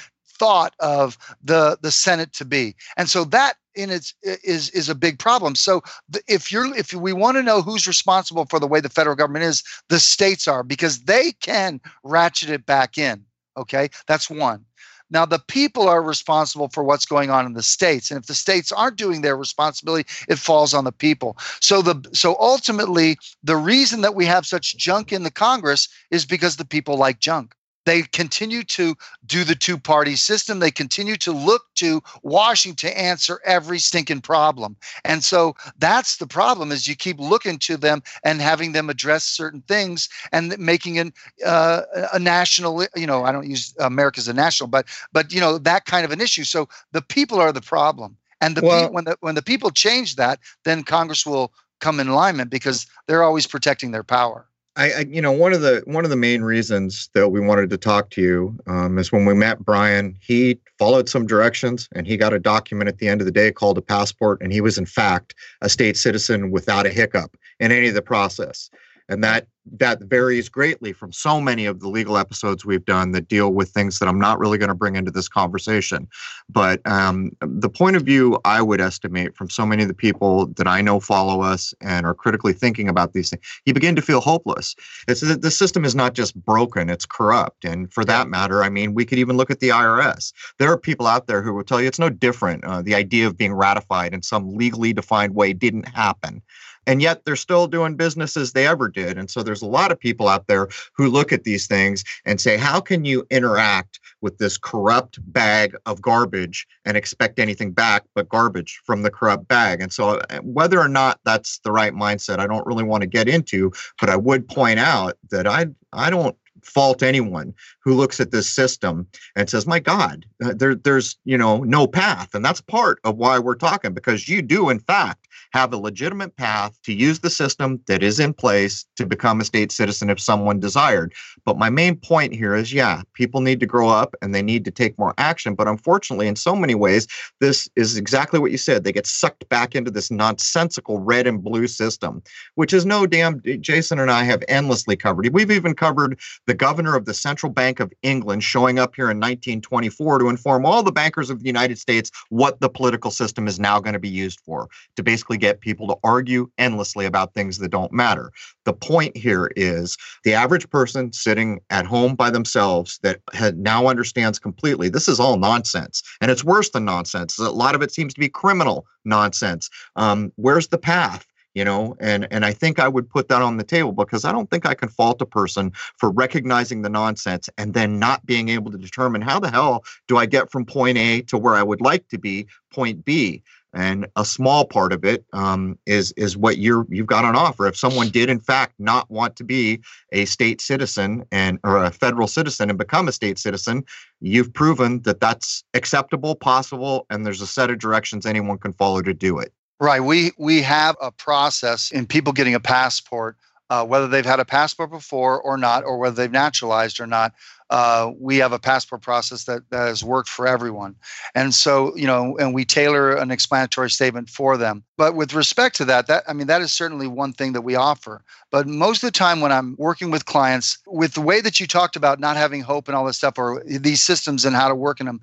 thought 0.41 0.75
of 0.81 1.19
the 1.43 1.79
the 1.83 1.91
Senate 1.91 2.33
to 2.35 2.45
be. 2.45 2.75
And 2.97 3.09
so 3.11 3.25
that 3.25 3.55
in 3.75 3.91
its 3.91 4.15
is 4.23 4.71
is 4.71 4.89
a 4.89 4.95
big 4.95 5.19
problem. 5.19 5.55
So 5.55 5.83
if 6.29 6.51
you're 6.51 6.75
if 6.77 6.93
we 6.93 7.13
want 7.13 7.37
to 7.37 7.43
know 7.43 7.63
who's 7.63 7.87
responsible 7.87 8.47
for 8.47 8.59
the 8.59 8.67
way 8.67 8.81
the 8.81 8.89
federal 8.89 9.17
government 9.17 9.45
is, 9.45 9.63
the 9.89 10.01
states 10.01 10.49
are 10.49 10.63
because 10.63 11.01
they 11.01 11.33
can 11.33 11.81
ratchet 12.03 12.51
it 12.51 12.67
back 12.67 12.99
in. 12.99 13.25
Okay, 13.57 13.89
that's 14.07 14.31
one. 14.31 14.65
Now, 15.13 15.27
the 15.27 15.41
people 15.41 15.89
are 15.89 16.03
responsible 16.03 16.69
for 16.69 16.85
what's 16.85 17.05
going 17.05 17.31
on 17.31 17.45
in 17.45 17.55
the 17.55 17.65
states. 17.65 18.11
And 18.11 18.21
if 18.21 18.27
the 18.27 18.35
states 18.35 18.71
aren't 18.71 18.97
doing 18.97 19.23
their 19.23 19.37
responsibility, 19.37 20.09
it 20.29 20.39
falls 20.39 20.73
on 20.73 20.85
the 20.85 20.93
people. 20.93 21.37
So 21.61 21.83
the 21.83 22.09
so 22.13 22.37
ultimately, 22.39 23.19
the 23.43 23.57
reason 23.57 24.03
that 24.03 24.15
we 24.15 24.25
have 24.27 24.47
such 24.47 24.77
junk 24.77 25.13
in 25.13 25.25
the 25.25 25.31
Congress 25.31 25.89
is 26.11 26.25
because 26.25 26.57
the 26.57 26.65
people 26.65 26.97
like 26.97 27.19
junk 27.19 27.55
they 27.85 28.03
continue 28.03 28.63
to 28.65 28.95
do 29.27 29.45
the 29.45 29.55
two 29.55 29.79
party 29.79 30.17
system. 30.17 30.59
They 30.59 30.71
continue 30.71 31.17
to 31.17 31.33
look 31.33 31.63
to 31.77 32.03
Washington 32.23 32.77
to 32.81 32.99
answer 32.99 33.41
every 33.45 33.79
stinking 33.79 34.21
problem. 34.21 34.77
And 35.05 35.25
so 35.25 35.57
that's 35.79 36.17
the 36.17 36.27
problem 36.27 36.73
is 36.73 36.87
you 36.87 36.95
keep 36.95 37.19
looking 37.19 37.59
to 37.61 37.77
them 37.77 38.03
and 38.25 38.41
having 38.41 38.73
them 38.73 38.89
address 38.91 39.25
certain 39.25 39.63
things 39.63 40.09
and 40.33 40.57
making 40.59 40.99
an, 40.99 41.13
uh, 41.45 41.83
a 42.13 42.19
national, 42.19 42.87
you 42.95 43.07
know, 43.07 43.25
I 43.25 43.33
don't 43.33 43.49
use 43.49 43.75
America 43.79 44.19
as 44.19 44.29
a 44.29 44.35
national, 44.35 44.69
but, 44.69 44.87
but, 45.13 45.33
you 45.33 45.41
know, 45.41 45.59
that 45.59 45.85
kind 45.85 46.05
of 46.05 46.13
an 46.13 46.21
issue. 46.21 46.45
So 46.45 46.69
the 46.93 47.03
people 47.03 47.41
are 47.41 47.53
the 47.53 47.61
problem. 47.61 48.17
And 48.41 48.57
the 48.57 48.63
well, 48.63 48.87
pe- 48.87 48.93
when 48.93 49.05
the 49.05 49.17
when 49.21 49.35
the 49.35 49.43
people 49.43 49.71
change 49.71 50.17
that, 50.17 50.39
then 50.65 50.83
Congress 50.83 51.27
will 51.27 51.53
come 51.81 52.01
in 52.01 52.09
alignment 52.09 52.51
because 52.51 52.87
they're 53.07 53.23
always 53.23 53.47
protecting 53.47 53.91
their 53.91 54.03
power. 54.03 54.47
I, 54.77 54.93
I, 54.93 55.01
you 55.01 55.21
know, 55.21 55.33
one 55.33 55.53
of 55.53 55.63
the 55.63 55.83
one 55.87 56.05
of 56.05 56.11
the 56.11 56.17
main 56.17 56.43
reasons 56.43 57.11
that 57.15 57.29
we 57.29 57.41
wanted 57.41 57.71
to 57.71 57.77
talk 57.77 58.11
to 58.11 58.23
you 58.23 58.59
um, 58.67 58.99
is 58.99 59.11
when 59.11 59.25
we 59.25 59.35
met 59.35 59.65
Brian. 59.65 60.17
He 60.21 60.59
followed 60.79 61.09
some 61.09 61.27
directions, 61.27 61.89
and 61.93 62.07
he 62.07 62.17
got 62.17 62.33
a 62.33 62.39
document 62.39 62.89
at 62.89 62.99
the 62.99 63.09
end 63.09 63.21
of 63.21 63.25
the 63.25 63.33
day 63.33 63.51
called 63.51 63.79
a 63.79 63.83
passport, 63.83 64.41
and 64.41 64.53
he 64.53 64.61
was 64.61 64.79
in 64.79 64.87
fact 64.87 65.35
a 65.61 65.69
state 65.69 65.97
citizen 65.97 66.51
without 66.51 66.87
a 66.87 66.91
hiccup 66.91 67.37
in 67.59 67.73
any 67.73 67.89
of 67.89 67.95
the 67.95 68.03
process 68.03 68.71
and 69.11 69.23
that 69.25 69.47
that 69.79 70.01
varies 70.01 70.49
greatly 70.49 70.93
from 70.93 71.13
so 71.13 71.41
many 71.41 71.67
of 71.67 71.81
the 71.81 71.89
legal 71.89 72.17
episodes 72.17 72.65
we've 72.65 72.85
done 72.87 73.13
that 73.13 73.29
deal 73.29 73.53
with 73.53 73.69
things 73.69 73.99
that 73.99 74.09
I'm 74.09 74.19
not 74.19 74.39
really 74.39 74.57
going 74.57 74.71
to 74.71 74.75
bring 74.75 74.97
into 74.97 75.11
this 75.11 75.29
conversation. 75.29 76.09
But 76.49 76.81
um, 76.87 77.33
the 77.41 77.69
point 77.69 77.95
of 77.97 78.03
view 78.03 78.41
I 78.45 78.63
would 78.63 78.81
estimate 78.81 79.37
from 79.37 79.51
so 79.51 79.67
many 79.67 79.83
of 79.83 79.89
the 79.89 79.95
people 79.95 80.47
that 80.57 80.67
I 80.67 80.81
know 80.81 80.99
follow 80.99 81.43
us 81.43 81.75
and 81.81 82.07
are 82.07 82.15
critically 82.15 82.53
thinking 82.53 82.89
about 82.89 83.13
these 83.13 83.31
things, 83.31 83.43
you 83.67 83.75
begin 83.75 83.95
to 83.97 84.03
feel 84.03 84.21
hopeless. 84.21 84.75
It's 85.07 85.21
that 85.21 85.43
the 85.43 85.51
system 85.51 85.85
is 85.85 85.95
not 85.95 86.15
just 86.15 86.35
broken; 86.43 86.89
it's 86.89 87.07
corrupt. 87.07 87.65
And 87.65 87.93
for 87.93 88.05
that 88.07 88.29
matter, 88.29 88.65
I 88.65 88.71
mean, 88.71 88.95
we 88.95 89.05
could 89.05 89.19
even 89.19 89.37
look 89.37 89.51
at 89.51 89.61
the 89.61 89.69
IRS. 89.69 90.33
There 90.59 90.71
are 90.71 90.79
people 90.79 91.07
out 91.07 91.27
there 91.27 91.43
who 91.43 91.53
will 91.53 91.65
tell 91.65 91.81
you 91.81 91.89
it's 91.89 91.99
no 91.99 92.11
different. 92.11 92.65
Uh, 92.65 92.83
the 92.83 92.95
idea 92.95 93.27
of 93.27 93.37
being 93.37 93.53
ratified 93.53 94.15
in 94.15 94.23
some 94.23 94.57
legally 94.57 94.93
defined 94.93 95.35
way 95.35 95.53
didn't 95.53 95.89
happen 95.89 96.43
and 96.87 97.03
yet 97.03 97.25
they're 97.25 97.37
still 97.37 97.67
doing 97.67 97.97
business 97.97 98.37
as 98.37 98.53
they 98.53 98.67
ever 98.67 98.89
did. 98.89 99.19
And 99.19 99.31
so 99.31 99.43
there's 99.43 99.63
a 99.63 99.67
lot 99.67 99.93
of 99.93 100.01
people 100.01 100.29
out 100.29 100.47
there 100.47 100.69
who 100.95 101.09
look 101.09 101.33
at 101.33 101.45
these 101.45 101.67
things 101.67 102.05
and 102.25 102.41
say, 102.41 102.57
how 102.57 102.81
can 102.81 103.05
you 103.05 103.27
interact 103.31 104.01
with 104.21 104.39
this 104.39 104.59
corrupt 104.59 105.19
bag 105.33 105.77
of 105.87 106.03
garbage 106.03 106.67
and 106.85 106.97
expect 106.97 107.39
anything 107.39 107.73
back 107.73 108.05
but 108.15 108.29
garbage 108.29 108.81
from 108.85 109.03
the 109.03 109.11
corrupt 109.11 109.49
bag? 109.49 109.81
And 109.81 109.93
so 109.93 110.21
uh, 110.31 110.39
whether 110.43 110.81
or 110.81 110.89
not 110.89 111.21
that's 111.25 111.59
the 111.61 111.73
right 111.73 111.93
mindset, 111.93 112.39
I 112.39 112.47
don't 112.47 112.67
really 112.67 112.85
want 112.85 113.03
to 113.03 113.07
get 113.07 113.29
into, 113.29 113.73
but 114.01 114.11
I 114.11 114.17
would 114.17 114.49
point 114.49 114.79
out 114.79 115.17
that 115.31 115.47
I 115.47 115.67
I 115.93 116.11
don't 116.11 116.37
fault 116.63 117.03
anyone 117.03 117.55
who 117.83 117.95
looks 117.95 118.21
at 118.21 118.31
this 118.31 118.49
system 118.49 119.07
and 119.37 119.49
says, 119.49 119.67
"My 119.67 119.81
God, 119.81 120.27
uh, 120.45 120.55
there, 120.55 120.75
there's 120.75 121.17
you 121.25 121.39
know 121.39 121.59
no 121.65 121.87
path," 121.87 122.35
and 122.35 122.45
that's 122.45 122.61
part 122.61 123.01
of 123.05 123.17
why 123.17 123.39
we're 123.39 123.55
talking 123.55 123.93
because 123.93 124.29
you 124.29 124.43
do 124.43 124.71
in 124.71 124.79
fact 124.81 125.27
have 125.53 125.73
a 125.73 125.77
legitimate 125.77 126.37
path 126.37 126.79
to 126.85 126.93
use 126.93 127.21
the 127.21 127.31
system 127.31 127.81
that 127.87 128.03
is 128.03 128.21
in 128.21 128.33
place 128.33 128.87
to 128.97 129.07
become 129.07 129.41
a 129.41 129.45
state 129.45 129.73
citizen 129.73 130.11
if 130.11 130.21
someone 130.21 130.61
desired. 130.61 131.13
But 131.45 131.59
my 131.59 131.71
main 131.71 131.97
point 131.97 132.35
here 132.35 132.55
is, 132.55 132.73
yeah, 132.73 133.03
people 133.15 133.41
need 133.41 133.61
to 133.61 133.67
grow 133.67 133.89
up 133.89 134.15
and 134.23 134.35
they 134.35 134.43
need 134.43 134.65
to 134.65 134.71
take 134.71 134.99
more 134.99 135.15
action. 135.19 135.55
But 135.55 135.69
unfortunately, 135.69 136.29
in 136.29 136.37
so 136.37 136.55
many 136.55 136.75
ways, 136.75 137.07
this 137.41 137.69
is 137.77 137.97
exactly 137.97 138.39
what 138.39 138.53
you 138.53 138.59
said. 138.59 138.85
They 138.85 138.93
get 138.93 139.07
sucked 139.07 139.49
back 139.49 139.75
into 139.75 139.91
this 139.91 140.11
nonsensical 140.11 141.01
red 141.01 141.27
and 141.27 141.43
blue 141.43 141.67
system, 141.67 142.23
which 142.55 142.73
is 142.73 142.87
no 142.87 143.07
damn. 143.07 143.43
Jason 143.61 143.99
and 143.99 144.11
I 144.11 144.23
have 144.25 144.45
endlessly 144.49 144.97
covered. 144.97 145.29
We've 145.33 145.51
even 145.51 145.75
covered 145.75 146.21
the 146.47 146.55
governor 146.55 146.97
of 146.97 147.05
the 147.05 147.15
Central 147.15 147.51
Bank 147.51 147.80
of 147.81 147.93
England 148.03 148.45
showing 148.45 148.79
up 148.79 148.95
here 148.95 149.11
in 149.11 149.19
1924 149.19 150.21
to 150.21 150.29
inform 150.29 150.67
all 150.67 150.83
the 150.83 150.93
bankers 150.93 151.31
of 151.31 151.41
the 151.41 151.47
United 151.47 151.79
States 151.79 152.11
what 152.29 152.61
the 152.61 152.69
political 152.69 153.11
system 153.11 153.47
is 153.47 153.59
now 153.59 153.81
going 153.81 153.93
to 153.93 153.99
be 153.99 154.09
used 154.09 154.41
for 154.41 154.69
to 154.97 155.03
basically 155.03 155.39
get 155.39 155.61
people 155.61 155.87
to 155.89 155.97
argue 156.05 156.51
endlessly 156.59 157.07
about 157.07 157.35
things 157.35 157.59
that 157.59 157.71
don't 157.71 157.93
matter. 157.93 158.31
The 158.65 158.73
point 158.73 159.17
here 159.17 159.51
is 159.57 159.97
the 160.25 160.35
average 160.35 160.69
person 160.71 161.13
sitting 161.13 161.61
at 161.71 161.87
home 161.87 162.15
by 162.15 162.31
themselves 162.31 162.99
that 163.03 163.21
now 163.57 163.87
understands 163.87 164.39
completely 164.39 164.89
this 164.89 165.09
is 165.09 165.21
all 165.21 165.37
nonsense. 165.37 166.03
And 166.21 166.31
it's 166.31 166.45
worse 166.45 166.71
than 166.71 166.85
nonsense. 166.85 167.39
A 167.39 167.51
lot 167.51 167.75
of 167.75 167.83
it 167.83 167.93
seems 167.93 168.15
to 168.15 168.21
be 168.21 168.29
criminal 168.29 168.87
nonsense. 169.05 169.71
Um, 169.97 170.33
where's 170.37 170.69
the 170.69 170.79
path? 170.79 171.27
You 171.55 171.65
know 171.65 171.97
and 172.01 172.27
and 172.31 172.45
i 172.45 172.53
think 172.53 172.79
i 172.79 172.89
would 172.89 173.09
put 173.09 173.29
that 173.29 173.43
on 173.43 173.57
the 173.57 173.65
table 173.65 173.93
because 173.93 174.25
i 174.25 174.33
don't 174.33 174.51
think 174.51 174.67
i 174.67 174.75
can 174.75 174.89
fault 174.89 175.21
a 175.23 175.27
person 175.27 175.73
for 175.97 176.11
recognizing 176.11 176.83
the 176.83 176.89
nonsense 176.89 177.49
and 177.59 177.75
then 177.75 177.99
not 177.99 178.25
being 178.27 178.49
able 178.49 178.71
to 178.71 178.79
determine 178.79 179.21
how 179.21 179.39
the 179.39 179.51
hell 179.51 179.85
do 180.09 180.17
i 180.17 180.27
get 180.27 180.51
from 180.51 180.65
point 180.65 180.99
a 180.99 181.23
to 181.23 181.37
where 181.37 181.55
i 181.55 181.63
would 181.63 181.81
like 181.81 182.07
to 182.09 182.19
be 182.19 182.47
point 182.73 183.05
b 183.05 183.43
and 183.73 184.07
a 184.17 184.25
small 184.25 184.65
part 184.65 184.93
of 184.93 185.05
it 185.05 185.25
um, 185.33 185.79
is 185.87 186.13
is 186.13 186.37
what 186.37 186.59
you're 186.59 186.87
you've 186.89 187.07
got 187.07 187.25
on 187.25 187.37
offer. 187.37 187.67
If 187.67 187.77
someone 187.77 188.09
did 188.09 188.29
in 188.29 188.41
fact 188.41 188.75
not 188.79 189.11
want 189.11 189.37
to 189.37 189.45
be 189.45 189.81
a 190.13 190.25
state 190.25 190.61
citizen 190.61 191.25
and 191.31 191.59
or 191.63 191.77
a 191.85 191.91
federal 191.91 192.27
citizen 192.27 192.69
and 192.69 192.79
become 192.79 193.07
a 193.07 193.13
state 193.13 193.39
citizen, 193.39 193.85
you've 194.21 194.53
proven 194.53 195.03
that 195.03 195.21
that's 195.21 195.63
acceptable, 195.75 196.35
possible, 196.35 197.07
and 197.11 197.25
there's 197.25 197.41
a 197.41 197.47
set 197.47 197.71
of 197.71 197.79
directions 197.79 198.27
anyone 198.27 198.59
can 198.59 198.73
follow 198.73 199.03
to 199.03 199.15
do 199.15 199.39
it. 199.39 199.53
Right. 199.81 200.01
We 200.01 200.33
we 200.37 200.61
have 200.61 200.95
a 201.01 201.11
process 201.11 201.91
in 201.91 202.07
people 202.07 202.35
getting 202.35 202.55
a 202.55 202.61
passport, 202.61 203.39
uh, 203.71 203.87
whether 203.87 204.07
they've 204.07 204.27
had 204.27 204.39
a 204.39 204.45
passport 204.45 204.91
before 204.91 205.41
or 205.41 205.57
not, 205.57 205.85
or 205.85 205.97
whether 205.97 206.15
they've 206.15 206.31
naturalized 206.31 207.01
or 207.01 207.07
not. 207.07 207.33
Uh, 207.71 208.11
we 208.19 208.37
have 208.39 208.53
a 208.53 208.59
passport 208.59 209.01
process 209.01 209.45
that, 209.45 209.63
that 209.71 209.87
has 209.87 210.03
worked 210.03 210.29
for 210.29 210.47
everyone. 210.47 210.97
And 211.37 211.55
so, 211.55 211.97
you 211.97 212.07
know, 212.07 212.37
and 212.39 212.53
we 212.53 212.65
tailor 212.65 213.13
an 213.13 213.31
explanatory 213.31 213.89
statement 213.91 214.29
for 214.29 214.57
them. 214.57 214.83
But 214.99 215.15
with 215.15 215.33
respect 215.33 215.77
to 215.77 215.85
that, 215.85 216.09
that 216.09 216.25
I 216.29 216.33
mean, 216.33 216.49
that 216.49 216.61
is 216.61 216.73
certainly 216.73 217.07
one 217.07 217.33
thing 217.33 217.53
that 217.53 217.63
we 217.63 217.77
offer. 217.77 218.23
But 218.51 218.67
most 218.67 219.03
of 219.03 219.07
the 219.07 219.19
time 219.19 219.41
when 219.41 219.53
I'm 219.53 219.77
working 219.79 220.11
with 220.11 220.27
clients, 220.27 220.77
with 220.87 221.15
the 221.15 221.23
way 221.23 221.41
that 221.41 221.59
you 221.59 221.67
talked 221.67 221.97
about 221.97 222.21
not 222.21 222.37
having 222.37 222.61
hope 222.61 222.89
and 222.89 222.97
all 222.97 223.07
this 223.07 223.17
stuff, 223.17 223.39
or 223.39 223.63
these 223.65 224.03
systems 224.03 224.45
and 224.45 224.55
how 224.55 224.69
to 224.69 224.75
work 224.75 225.01
in 225.01 225.07
them, 225.07 225.21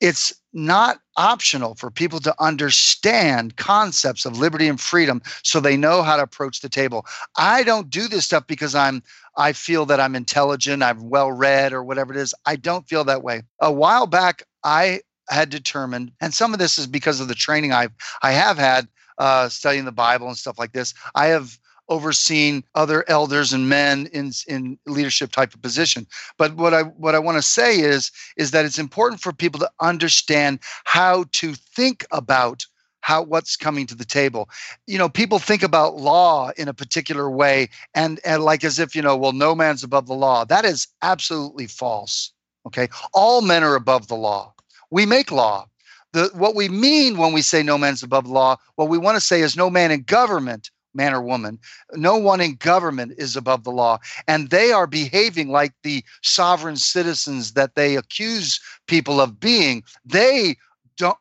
it's 0.00 0.32
not 0.52 0.98
optional 1.16 1.74
for 1.74 1.90
people 1.90 2.20
to 2.20 2.34
understand 2.40 3.56
concepts 3.56 4.24
of 4.24 4.38
liberty 4.38 4.68
and 4.68 4.80
freedom 4.80 5.20
so 5.42 5.60
they 5.60 5.76
know 5.76 6.02
how 6.02 6.16
to 6.16 6.22
approach 6.22 6.60
the 6.60 6.68
table. 6.68 7.06
I 7.36 7.62
don't 7.62 7.90
do 7.90 8.08
this 8.08 8.24
stuff 8.24 8.46
because 8.46 8.74
I'm 8.74 9.02
I 9.36 9.52
feel 9.52 9.86
that 9.86 10.00
I'm 10.00 10.16
intelligent, 10.16 10.82
I'm 10.82 11.08
well 11.08 11.30
read 11.30 11.72
or 11.72 11.84
whatever 11.84 12.12
it 12.12 12.18
is. 12.18 12.34
I 12.46 12.56
don't 12.56 12.88
feel 12.88 13.04
that 13.04 13.22
way. 13.22 13.42
A 13.60 13.72
while 13.72 14.06
back 14.06 14.42
I 14.64 15.00
had 15.28 15.50
determined 15.50 16.12
and 16.20 16.34
some 16.34 16.52
of 16.52 16.58
this 16.58 16.78
is 16.78 16.86
because 16.86 17.20
of 17.20 17.28
the 17.28 17.34
training 17.34 17.72
I 17.72 17.88
I 18.22 18.32
have 18.32 18.58
had 18.58 18.88
uh, 19.18 19.48
studying 19.50 19.84
the 19.84 19.92
Bible 19.92 20.28
and 20.28 20.36
stuff 20.36 20.58
like 20.58 20.72
this. 20.72 20.94
I 21.14 21.26
have 21.26 21.58
overseen 21.90 22.62
other 22.74 23.04
elders 23.08 23.52
and 23.52 23.68
men 23.68 24.08
in 24.12 24.32
in 24.48 24.78
leadership 24.86 25.32
type 25.32 25.52
of 25.52 25.60
position. 25.60 26.06
But 26.38 26.54
what 26.54 26.72
I 26.72 26.82
what 26.82 27.14
I 27.14 27.18
want 27.18 27.36
to 27.36 27.42
say 27.42 27.80
is 27.80 28.10
is 28.36 28.52
that 28.52 28.64
it's 28.64 28.78
important 28.78 29.20
for 29.20 29.32
people 29.32 29.60
to 29.60 29.70
understand 29.80 30.60
how 30.84 31.24
to 31.32 31.54
think 31.54 32.06
about 32.12 32.64
how 33.02 33.22
what's 33.22 33.56
coming 33.56 33.86
to 33.86 33.94
the 33.94 34.04
table. 34.04 34.48
You 34.86 34.98
know, 34.98 35.08
people 35.08 35.38
think 35.38 35.62
about 35.62 35.96
law 35.96 36.52
in 36.56 36.68
a 36.68 36.74
particular 36.74 37.30
way 37.30 37.68
and 37.94 38.20
and 38.24 38.42
like 38.44 38.64
as 38.64 38.78
if, 38.78 38.94
you 38.94 39.02
know, 39.02 39.16
well 39.16 39.32
no 39.32 39.54
man's 39.54 39.82
above 39.82 40.06
the 40.06 40.14
law. 40.14 40.44
That 40.44 40.64
is 40.64 40.86
absolutely 41.02 41.66
false. 41.66 42.32
Okay? 42.66 42.88
All 43.12 43.42
men 43.42 43.64
are 43.64 43.74
above 43.74 44.08
the 44.08 44.16
law. 44.16 44.54
We 44.90 45.06
make 45.06 45.30
law. 45.30 45.66
The, 46.12 46.28
what 46.34 46.56
we 46.56 46.68
mean 46.68 47.18
when 47.18 47.32
we 47.32 47.40
say 47.40 47.62
no 47.62 47.78
man's 47.78 48.02
above 48.02 48.24
the 48.24 48.32
law, 48.32 48.56
what 48.74 48.88
we 48.88 48.98
want 48.98 49.16
to 49.16 49.20
say 49.20 49.42
is 49.42 49.56
no 49.56 49.70
man 49.70 49.92
in 49.92 50.02
government 50.02 50.70
man 50.94 51.14
or 51.14 51.22
woman. 51.22 51.58
No 51.92 52.16
one 52.16 52.40
in 52.40 52.56
government 52.56 53.12
is 53.18 53.36
above 53.36 53.64
the 53.64 53.70
law. 53.70 53.98
And 54.26 54.50
they 54.50 54.72
are 54.72 54.86
behaving 54.86 55.48
like 55.48 55.72
the 55.82 56.04
sovereign 56.22 56.76
citizens 56.76 57.52
that 57.52 57.74
they 57.74 57.96
accuse 57.96 58.60
people 58.86 59.20
of 59.20 59.40
being. 59.40 59.82
They 60.04 60.56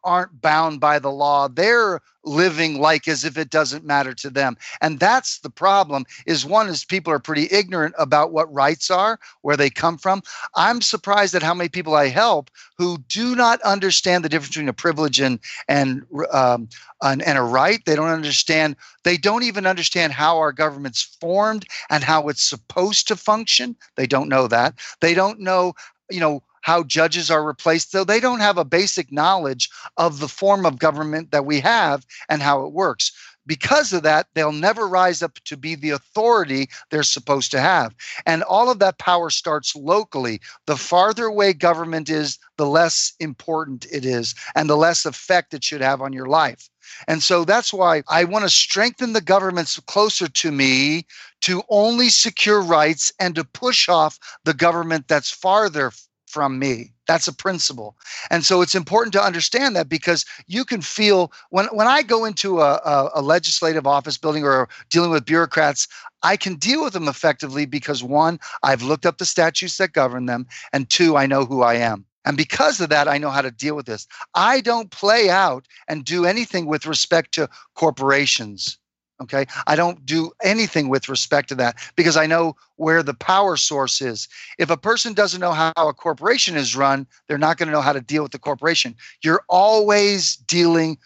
aren't 0.03 0.41
bound 0.41 0.79
by 0.79 0.99
the 0.99 1.11
law. 1.11 1.47
They're 1.47 2.01
living 2.23 2.79
like 2.79 3.07
as 3.07 3.23
if 3.23 3.37
it 3.37 3.49
doesn't 3.49 3.85
matter 3.85 4.13
to 4.13 4.29
them. 4.29 4.57
And 4.81 4.99
that's 4.99 5.39
the 5.39 5.49
problem 5.49 6.05
is 6.25 6.45
one 6.45 6.67
is 6.67 6.83
people 6.85 7.11
are 7.13 7.19
pretty 7.19 7.47
ignorant 7.51 7.95
about 7.97 8.31
what 8.31 8.53
rights 8.53 8.91
are, 8.91 9.19
where 9.41 9.57
they 9.57 9.69
come 9.69 9.97
from. 9.97 10.21
I'm 10.55 10.81
surprised 10.81 11.33
at 11.35 11.43
how 11.43 11.53
many 11.53 11.69
people 11.69 11.95
I 11.95 12.07
help 12.07 12.49
who 12.77 12.97
do 13.07 13.35
not 13.35 13.61
understand 13.61 14.23
the 14.23 14.29
difference 14.29 14.49
between 14.49 14.69
a 14.69 14.73
privilege 14.73 15.19
and 15.19 15.39
and 15.67 16.03
um, 16.31 16.69
and, 17.01 17.21
and 17.21 17.37
a 17.37 17.43
right. 17.43 17.83
They 17.85 17.95
don't 17.95 18.09
understand. 18.09 18.75
They 19.03 19.17
don't 19.17 19.43
even 19.43 19.65
understand 19.65 20.13
how 20.13 20.37
our 20.37 20.51
government's 20.51 21.17
formed 21.21 21.65
and 21.89 22.03
how 22.03 22.27
it's 22.27 22.47
supposed 22.47 23.07
to 23.07 23.15
function. 23.15 23.75
They 23.95 24.07
don't 24.07 24.29
know 24.29 24.47
that. 24.47 24.75
They 24.99 25.13
don't 25.13 25.39
know 25.39 25.73
you 26.09 26.19
know 26.19 26.43
how 26.61 26.83
judges 26.83 27.31
are 27.31 27.43
replaced, 27.43 27.91
so 27.91 28.03
they 28.03 28.19
don't 28.19 28.39
have 28.39 28.57
a 28.57 28.65
basic 28.65 29.11
knowledge 29.11 29.69
of 29.97 30.19
the 30.19 30.27
form 30.27 30.65
of 30.65 30.79
government 30.79 31.31
that 31.31 31.45
we 31.45 31.59
have 31.59 32.05
and 32.27 32.41
how 32.41 32.65
it 32.65 32.73
works. 32.73 33.11
Because 33.47 33.93
of 33.93 34.03
that, 34.03 34.27
they'll 34.35 34.51
never 34.51 34.87
rise 34.87 35.23
up 35.23 35.39
to 35.45 35.57
be 35.57 35.73
the 35.73 35.89
authority 35.89 36.69
they're 36.91 37.01
supposed 37.01 37.49
to 37.51 37.59
have. 37.59 37.95
And 38.27 38.43
all 38.43 38.69
of 38.69 38.77
that 38.77 38.99
power 38.99 39.31
starts 39.31 39.75
locally. 39.75 40.39
The 40.67 40.77
farther 40.77 41.25
away 41.25 41.53
government 41.53 42.09
is, 42.09 42.37
the 42.57 42.67
less 42.67 43.13
important 43.19 43.87
it 43.91 44.05
is, 44.05 44.35
and 44.55 44.69
the 44.69 44.77
less 44.77 45.03
effect 45.03 45.55
it 45.55 45.63
should 45.63 45.81
have 45.81 45.99
on 45.99 46.13
your 46.13 46.27
life. 46.27 46.69
And 47.07 47.23
so 47.23 47.43
that's 47.43 47.73
why 47.73 48.03
I 48.07 48.23
want 48.23 48.43
to 48.43 48.49
strengthen 48.49 49.13
the 49.13 49.21
governments 49.21 49.79
closer 49.87 50.27
to 50.27 50.51
me 50.51 51.05
to 51.41 51.63
only 51.69 52.09
secure 52.09 52.61
rights 52.61 53.11
and 53.19 53.33
to 53.35 53.43
push 53.43 53.89
off 53.89 54.19
the 54.43 54.53
government 54.53 55.07
that's 55.07 55.31
farther 55.31 55.91
from 56.29 56.59
me. 56.59 56.93
That's 57.07 57.27
a 57.27 57.33
principle. 57.33 57.97
And 58.29 58.45
so 58.45 58.61
it's 58.61 58.75
important 58.75 59.13
to 59.13 59.23
understand 59.23 59.75
that 59.75 59.89
because 59.89 60.25
you 60.47 60.63
can 60.63 60.81
feel 60.81 61.31
when, 61.49 61.65
when 61.67 61.87
I 61.87 62.03
go 62.03 62.23
into 62.23 62.61
a, 62.61 62.75
a, 62.85 63.11
a, 63.15 63.21
legislative 63.21 63.87
office 63.87 64.17
building 64.17 64.43
or 64.43 64.69
dealing 64.91 65.09
with 65.09 65.25
bureaucrats, 65.25 65.87
I 66.21 66.37
can 66.37 66.55
deal 66.55 66.83
with 66.83 66.93
them 66.93 67.07
effectively 67.07 67.65
because 67.65 68.03
one, 68.03 68.39
I've 68.61 68.83
looked 68.83 69.05
up 69.05 69.17
the 69.17 69.25
statutes 69.25 69.77
that 69.77 69.93
govern 69.93 70.27
them, 70.27 70.47
and 70.71 70.89
two, 70.89 71.17
I 71.17 71.25
know 71.25 71.45
who 71.45 71.63
I 71.63 71.75
am. 71.75 72.05
And 72.25 72.37
because 72.37 72.79
of 72.79 72.89
that, 72.89 73.07
I 73.07 73.17
know 73.17 73.29
how 73.29 73.41
to 73.41 73.51
deal 73.51 73.75
with 73.75 73.85
this. 73.85 74.05
I 74.35 74.61
don't 74.61 74.91
play 74.91 75.29
out 75.29 75.67
and 75.87 76.05
do 76.05 76.25
anything 76.25 76.67
with 76.67 76.85
respect 76.85 77.33
to 77.35 77.49
corporations 77.75 78.78
Okay. 79.21 79.45
I 79.67 79.75
don't 79.75 80.05
do 80.05 80.31
anything 80.43 80.87
with 80.87 81.09
respect 81.09 81.49
to 81.49 81.55
that 81.55 81.75
because 81.97 82.15
I 82.15 82.25
know 82.25 82.55
where 82.77 83.03
the 83.03 83.13
power 83.13 83.57
source 83.57 84.01
is. 84.01 84.29
If 84.57 84.69
a 84.69 84.77
person 84.77 85.13
doesn't 85.13 85.41
know 85.41 85.51
how 85.51 85.73
a 85.75 85.93
corporation 85.93 86.55
is 86.55 86.75
run, 86.75 87.05
they're 87.27 87.37
not 87.37 87.57
going 87.57 87.67
to 87.67 87.73
know 87.73 87.81
how 87.81 87.91
to 87.91 87.99
deal 88.01 88.23
with 88.23 88.31
the 88.31 88.39
corporation. 88.39 88.95
You're 89.21 89.43
always 89.49 90.37
dealing, 90.37 90.97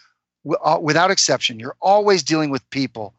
uh, 0.62 0.78
without 0.80 1.10
exception, 1.10 1.58
you're 1.58 1.76
always 1.80 2.22
dealing 2.22 2.50
with 2.50 2.68
people. 2.70 3.14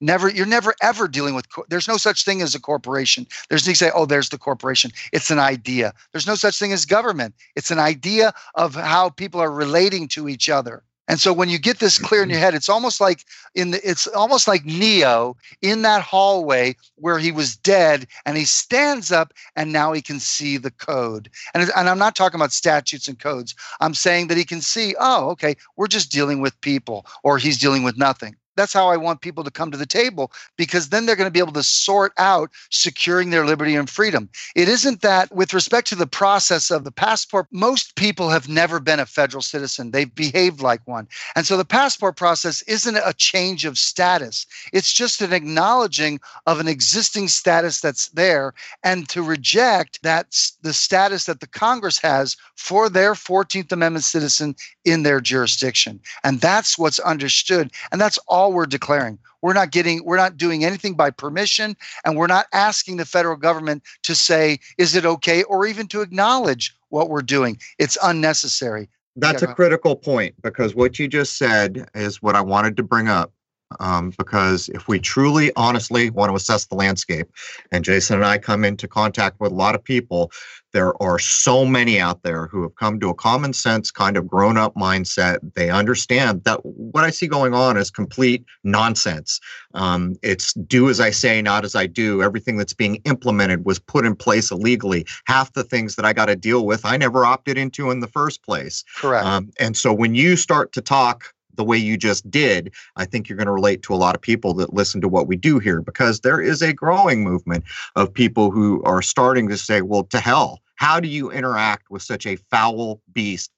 Never, 0.00 0.30
you're 0.30 0.46
never 0.46 0.74
ever 0.82 1.06
dealing 1.06 1.34
with. 1.34 1.46
There's 1.68 1.86
no 1.86 1.98
such 1.98 2.24
thing 2.24 2.40
as 2.42 2.54
a 2.54 2.60
corporation. 2.60 3.26
There's 3.50 3.68
you 3.68 3.74
say, 3.74 3.90
oh, 3.94 4.06
there's 4.06 4.30
the 4.30 4.38
corporation. 4.38 4.90
It's 5.12 5.30
an 5.30 5.38
idea. 5.38 5.92
There's 6.10 6.26
no 6.26 6.34
such 6.34 6.58
thing 6.58 6.72
as 6.72 6.86
government. 6.86 7.34
It's 7.54 7.70
an 7.70 7.78
idea 7.78 8.32
of 8.54 8.74
how 8.74 9.10
people 9.10 9.40
are 9.40 9.52
relating 9.52 10.08
to 10.08 10.26
each 10.28 10.48
other. 10.48 10.82
And 11.10 11.18
so 11.18 11.32
when 11.32 11.48
you 11.48 11.58
get 11.58 11.80
this 11.80 11.98
clear 11.98 12.22
in 12.22 12.30
your 12.30 12.36
mm-hmm. 12.36 12.44
head, 12.44 12.54
it's 12.54 12.68
almost 12.68 13.00
like 13.00 13.24
in 13.56 13.72
the 13.72 13.80
it's 13.88 14.06
almost 14.06 14.46
like 14.46 14.64
Neo 14.64 15.36
in 15.60 15.82
that 15.82 16.02
hallway 16.02 16.76
where 16.94 17.18
he 17.18 17.32
was 17.32 17.56
dead 17.56 18.06
and 18.24 18.36
he 18.36 18.44
stands 18.44 19.10
up 19.10 19.34
and 19.56 19.72
now 19.72 19.92
he 19.92 20.02
can 20.02 20.20
see 20.20 20.56
the 20.56 20.70
code. 20.70 21.28
And, 21.52 21.68
and 21.74 21.88
I'm 21.88 21.98
not 21.98 22.14
talking 22.14 22.38
about 22.38 22.52
statutes 22.52 23.08
and 23.08 23.18
codes. 23.18 23.56
I'm 23.80 23.92
saying 23.92 24.28
that 24.28 24.38
he 24.38 24.44
can 24.44 24.60
see, 24.60 24.94
oh, 25.00 25.30
okay, 25.30 25.56
we're 25.76 25.88
just 25.88 26.12
dealing 26.12 26.40
with 26.40 26.60
people 26.60 27.04
or 27.24 27.38
he's 27.38 27.58
dealing 27.58 27.82
with 27.82 27.98
nothing 27.98 28.36
that's 28.60 28.74
how 28.74 28.88
I 28.88 28.96
want 28.98 29.22
people 29.22 29.42
to 29.42 29.50
come 29.50 29.70
to 29.70 29.78
the 29.78 29.86
table 29.86 30.30
because 30.56 30.90
then 30.90 31.06
they're 31.06 31.16
going 31.16 31.26
to 31.26 31.32
be 31.32 31.38
able 31.40 31.52
to 31.52 31.62
sort 31.62 32.12
out 32.18 32.50
securing 32.68 33.30
their 33.30 33.46
liberty 33.46 33.74
and 33.74 33.88
freedom. 33.88 34.28
It 34.54 34.68
isn't 34.68 35.00
that, 35.00 35.34
with 35.34 35.54
respect 35.54 35.88
to 35.88 35.94
the 35.94 36.06
process 36.06 36.70
of 36.70 36.84
the 36.84 36.92
passport, 36.92 37.46
most 37.50 37.96
people 37.96 38.28
have 38.28 38.48
never 38.48 38.78
been 38.78 39.00
a 39.00 39.06
federal 39.06 39.42
citizen. 39.42 39.90
They've 39.90 40.14
behaved 40.14 40.60
like 40.60 40.86
one. 40.86 41.08
And 41.34 41.46
so 41.46 41.56
the 41.56 41.64
passport 41.64 42.16
process 42.16 42.60
isn't 42.62 42.96
a 42.96 43.14
change 43.16 43.64
of 43.64 43.78
status, 43.78 44.46
it's 44.72 44.92
just 44.92 45.22
an 45.22 45.32
acknowledging 45.32 46.20
of 46.46 46.60
an 46.60 46.68
existing 46.68 47.28
status 47.28 47.80
that's 47.80 48.08
there 48.10 48.52
and 48.84 49.08
to 49.08 49.22
reject 49.22 50.02
that 50.02 50.26
the 50.62 50.74
status 50.74 51.24
that 51.24 51.40
the 51.40 51.46
Congress 51.46 51.98
has 51.98 52.36
for 52.56 52.90
their 52.90 53.14
14th 53.14 53.72
Amendment 53.72 54.04
citizen 54.04 54.54
in 54.84 55.02
their 55.02 55.20
jurisdiction. 55.20 56.00
And 56.24 56.40
that's 56.40 56.78
what's 56.78 56.98
understood. 56.98 57.70
And 57.90 58.00
that's 58.00 58.18
all 58.28 58.49
all 58.50 58.56
we're 58.56 58.66
declaring. 58.66 59.18
We're 59.42 59.54
not 59.54 59.70
getting, 59.70 60.04
we're 60.04 60.16
not 60.16 60.36
doing 60.36 60.64
anything 60.64 60.94
by 60.94 61.10
permission, 61.10 61.76
and 62.04 62.16
we're 62.16 62.26
not 62.26 62.46
asking 62.52 62.98
the 62.98 63.06
federal 63.06 63.36
government 63.36 63.82
to 64.02 64.14
say, 64.14 64.58
is 64.76 64.94
it 64.94 65.06
okay, 65.06 65.42
or 65.44 65.66
even 65.66 65.86
to 65.88 66.02
acknowledge 66.02 66.76
what 66.90 67.08
we're 67.08 67.22
doing. 67.22 67.58
It's 67.78 67.96
unnecessary. 68.02 68.88
That's 69.16 69.42
yeah. 69.42 69.50
a 69.50 69.54
critical 69.54 69.96
point 69.96 70.34
because 70.42 70.74
what 70.74 70.98
you 70.98 71.08
just 71.08 71.38
said 71.38 71.88
is 71.94 72.22
what 72.22 72.34
I 72.34 72.40
wanted 72.40 72.76
to 72.76 72.82
bring 72.82 73.08
up. 73.08 73.32
Um, 73.78 74.12
because 74.18 74.68
if 74.70 74.88
we 74.88 74.98
truly, 74.98 75.52
honestly 75.54 76.10
want 76.10 76.30
to 76.30 76.34
assess 76.34 76.66
the 76.66 76.74
landscape, 76.74 77.28
and 77.70 77.84
Jason 77.84 78.16
and 78.16 78.24
I 78.24 78.36
come 78.36 78.64
into 78.64 78.88
contact 78.88 79.38
with 79.38 79.52
a 79.52 79.54
lot 79.54 79.76
of 79.76 79.84
people, 79.84 80.32
there 80.72 81.00
are 81.02 81.18
so 81.18 81.64
many 81.64 82.00
out 82.00 82.22
there 82.22 82.46
who 82.46 82.62
have 82.62 82.74
come 82.76 83.00
to 83.00 83.08
a 83.08 83.14
common 83.14 83.52
sense 83.52 83.90
kind 83.90 84.16
of 84.16 84.26
grown 84.26 84.56
up 84.56 84.74
mindset. 84.74 85.38
They 85.54 85.70
understand 85.70 86.44
that 86.44 86.60
what 86.64 87.04
I 87.04 87.10
see 87.10 87.26
going 87.26 87.54
on 87.54 87.76
is 87.76 87.90
complete 87.90 88.44
nonsense. 88.64 89.40
Um, 89.74 90.16
it's 90.22 90.52
do 90.52 90.88
as 90.88 91.00
I 91.00 91.10
say, 91.10 91.42
not 91.42 91.64
as 91.64 91.74
I 91.74 91.86
do. 91.86 92.22
Everything 92.22 92.56
that's 92.56 92.74
being 92.74 92.96
implemented 93.04 93.64
was 93.64 93.78
put 93.78 94.04
in 94.04 94.14
place 94.14 94.50
illegally. 94.50 95.06
Half 95.26 95.52
the 95.52 95.64
things 95.64 95.96
that 95.96 96.04
I 96.04 96.12
got 96.12 96.26
to 96.26 96.36
deal 96.36 96.66
with, 96.66 96.84
I 96.84 96.96
never 96.96 97.24
opted 97.24 97.58
into 97.58 97.90
in 97.90 98.00
the 98.00 98.08
first 98.08 98.42
place. 98.42 98.84
Correct. 98.96 99.24
Um, 99.24 99.50
and 99.58 99.76
so 99.76 99.92
when 99.92 100.14
you 100.14 100.36
start 100.36 100.72
to 100.72 100.80
talk 100.80 101.32
the 101.60 101.64
way 101.64 101.76
you 101.76 101.98
just 101.98 102.30
did, 102.30 102.72
I 102.96 103.04
think 103.04 103.28
you're 103.28 103.36
going 103.36 103.44
to 103.44 103.52
relate 103.52 103.82
to 103.82 103.92
a 103.92 103.96
lot 103.96 104.14
of 104.14 104.22
people 104.22 104.54
that 104.54 104.72
listen 104.72 105.02
to 105.02 105.08
what 105.08 105.26
we 105.26 105.36
do 105.36 105.58
here 105.58 105.82
because 105.82 106.20
there 106.20 106.40
is 106.40 106.62
a 106.62 106.72
growing 106.72 107.22
movement 107.22 107.64
of 107.96 108.14
people 108.14 108.50
who 108.50 108.82
are 108.84 109.02
starting 109.02 109.46
to 109.50 109.58
say, 109.58 109.82
well, 109.82 110.04
to 110.04 110.20
hell. 110.20 110.60
How 110.76 111.00
do 111.00 111.06
you 111.06 111.30
interact 111.30 111.90
with 111.90 112.00
such 112.00 112.24
a 112.24 112.36
foul 112.36 113.02
beast 113.12 113.50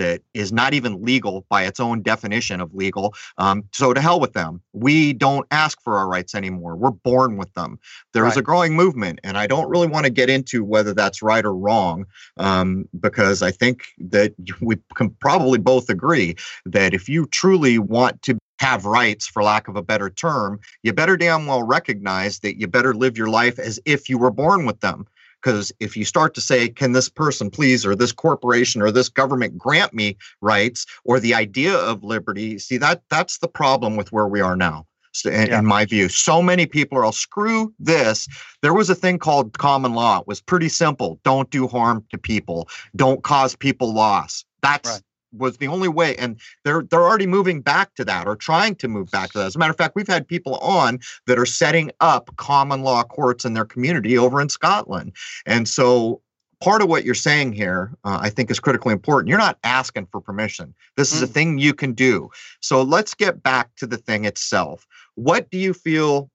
that 0.00 0.22
is 0.32 0.50
not 0.50 0.72
even 0.72 1.02
legal 1.02 1.44
by 1.50 1.64
its 1.64 1.78
own 1.78 2.00
definition 2.00 2.58
of 2.58 2.74
legal. 2.74 3.14
Um, 3.36 3.64
so 3.72 3.92
to 3.92 4.00
hell 4.00 4.18
with 4.18 4.32
them. 4.32 4.62
We 4.72 5.12
don't 5.12 5.46
ask 5.50 5.80
for 5.82 5.98
our 5.98 6.08
rights 6.08 6.34
anymore. 6.34 6.74
We're 6.74 6.90
born 6.90 7.36
with 7.36 7.52
them. 7.52 7.78
There 8.14 8.22
right. 8.22 8.32
is 8.32 8.38
a 8.38 8.42
growing 8.42 8.74
movement, 8.74 9.20
and 9.22 9.36
I 9.36 9.46
don't 9.46 9.68
really 9.68 9.88
want 9.88 10.06
to 10.06 10.10
get 10.10 10.30
into 10.30 10.64
whether 10.64 10.94
that's 10.94 11.20
right 11.20 11.44
or 11.44 11.54
wrong, 11.54 12.06
um, 12.38 12.88
because 12.98 13.42
I 13.42 13.50
think 13.50 13.84
that 13.98 14.32
we 14.62 14.76
can 14.94 15.10
probably 15.20 15.58
both 15.58 15.90
agree 15.90 16.34
that 16.64 16.94
if 16.94 17.06
you 17.06 17.26
truly 17.26 17.78
want 17.78 18.22
to 18.22 18.38
have 18.58 18.86
rights, 18.86 19.26
for 19.26 19.42
lack 19.42 19.68
of 19.68 19.76
a 19.76 19.82
better 19.82 20.08
term, 20.08 20.60
you 20.82 20.94
better 20.94 21.16
damn 21.16 21.46
well 21.46 21.62
recognize 21.62 22.40
that 22.40 22.58
you 22.58 22.66
better 22.66 22.94
live 22.94 23.18
your 23.18 23.28
life 23.28 23.58
as 23.58 23.78
if 23.84 24.08
you 24.08 24.16
were 24.16 24.30
born 24.30 24.64
with 24.64 24.80
them. 24.80 25.06
Because 25.42 25.72
if 25.80 25.96
you 25.96 26.04
start 26.04 26.34
to 26.34 26.40
say, 26.40 26.68
can 26.68 26.92
this 26.92 27.08
person 27.08 27.50
please, 27.50 27.86
or 27.86 27.94
this 27.94 28.12
corporation 28.12 28.82
or 28.82 28.90
this 28.90 29.08
government 29.08 29.56
grant 29.56 29.94
me 29.94 30.16
rights, 30.40 30.86
or 31.04 31.18
the 31.20 31.34
idea 31.34 31.74
of 31.74 32.04
liberty, 32.04 32.58
see 32.58 32.76
that 32.78 33.02
that's 33.10 33.38
the 33.38 33.48
problem 33.48 33.96
with 33.96 34.12
where 34.12 34.28
we 34.28 34.40
are 34.40 34.56
now. 34.56 34.86
In, 35.24 35.32
yeah. 35.32 35.58
in, 35.58 35.66
my 35.66 35.84
view. 35.84 36.08
So 36.08 36.40
many 36.40 36.66
people 36.66 36.96
are, 36.96 37.04
all 37.04 37.10
screw 37.10 37.74
this. 37.80 38.28
There 38.62 38.72
was 38.72 38.88
a 38.90 38.94
thing 38.94 39.18
called 39.18 39.58
common 39.58 39.92
law. 39.92 40.20
It 40.20 40.28
was 40.28 40.40
pretty 40.40 40.68
simple. 40.68 41.18
Don't 41.24 41.50
do 41.50 41.66
harm 41.66 42.06
to 42.10 42.18
people. 42.18 42.68
Don't 42.94 43.24
cause 43.24 43.56
people 43.56 43.92
loss. 43.92 44.44
That's 44.62 44.88
right 44.88 45.02
was 45.32 45.58
the 45.58 45.68
only 45.68 45.88
way 45.88 46.16
and 46.16 46.40
they're 46.64 46.82
they're 46.82 47.02
already 47.02 47.26
moving 47.26 47.60
back 47.60 47.94
to 47.94 48.04
that 48.04 48.26
or 48.26 48.36
trying 48.36 48.74
to 48.76 48.88
move 48.88 49.10
back 49.10 49.32
to 49.32 49.38
that. 49.38 49.46
As 49.46 49.56
a 49.56 49.58
matter 49.58 49.70
of 49.70 49.76
fact 49.76 49.94
we've 49.94 50.08
had 50.08 50.26
people 50.26 50.56
on 50.56 50.98
that 51.26 51.38
are 51.38 51.46
setting 51.46 51.90
up 52.00 52.34
common 52.36 52.82
law 52.82 53.02
courts 53.02 53.44
in 53.44 53.54
their 53.54 53.64
community 53.64 54.18
over 54.18 54.40
in 54.40 54.48
scotland. 54.48 55.12
And 55.46 55.68
so 55.68 56.20
part 56.60 56.82
of 56.82 56.88
what 56.88 57.04
you're 57.04 57.14
saying 57.14 57.52
here 57.52 57.92
uh, 58.04 58.18
i 58.20 58.28
think 58.30 58.50
is 58.50 58.60
critically 58.60 58.92
important. 58.92 59.28
You're 59.28 59.38
not 59.38 59.58
asking 59.64 60.06
for 60.06 60.20
permission. 60.20 60.74
This 60.96 61.12
is 61.12 61.20
mm. 61.20 61.24
a 61.24 61.26
thing 61.28 61.58
you 61.58 61.74
can 61.74 61.92
do. 61.92 62.30
So 62.60 62.82
let's 62.82 63.14
get 63.14 63.42
back 63.42 63.74
to 63.76 63.86
the 63.86 63.96
thing 63.96 64.24
itself. 64.24 64.86
What 65.14 65.50
do 65.50 65.58
you 65.58 65.72
feel 65.74 66.30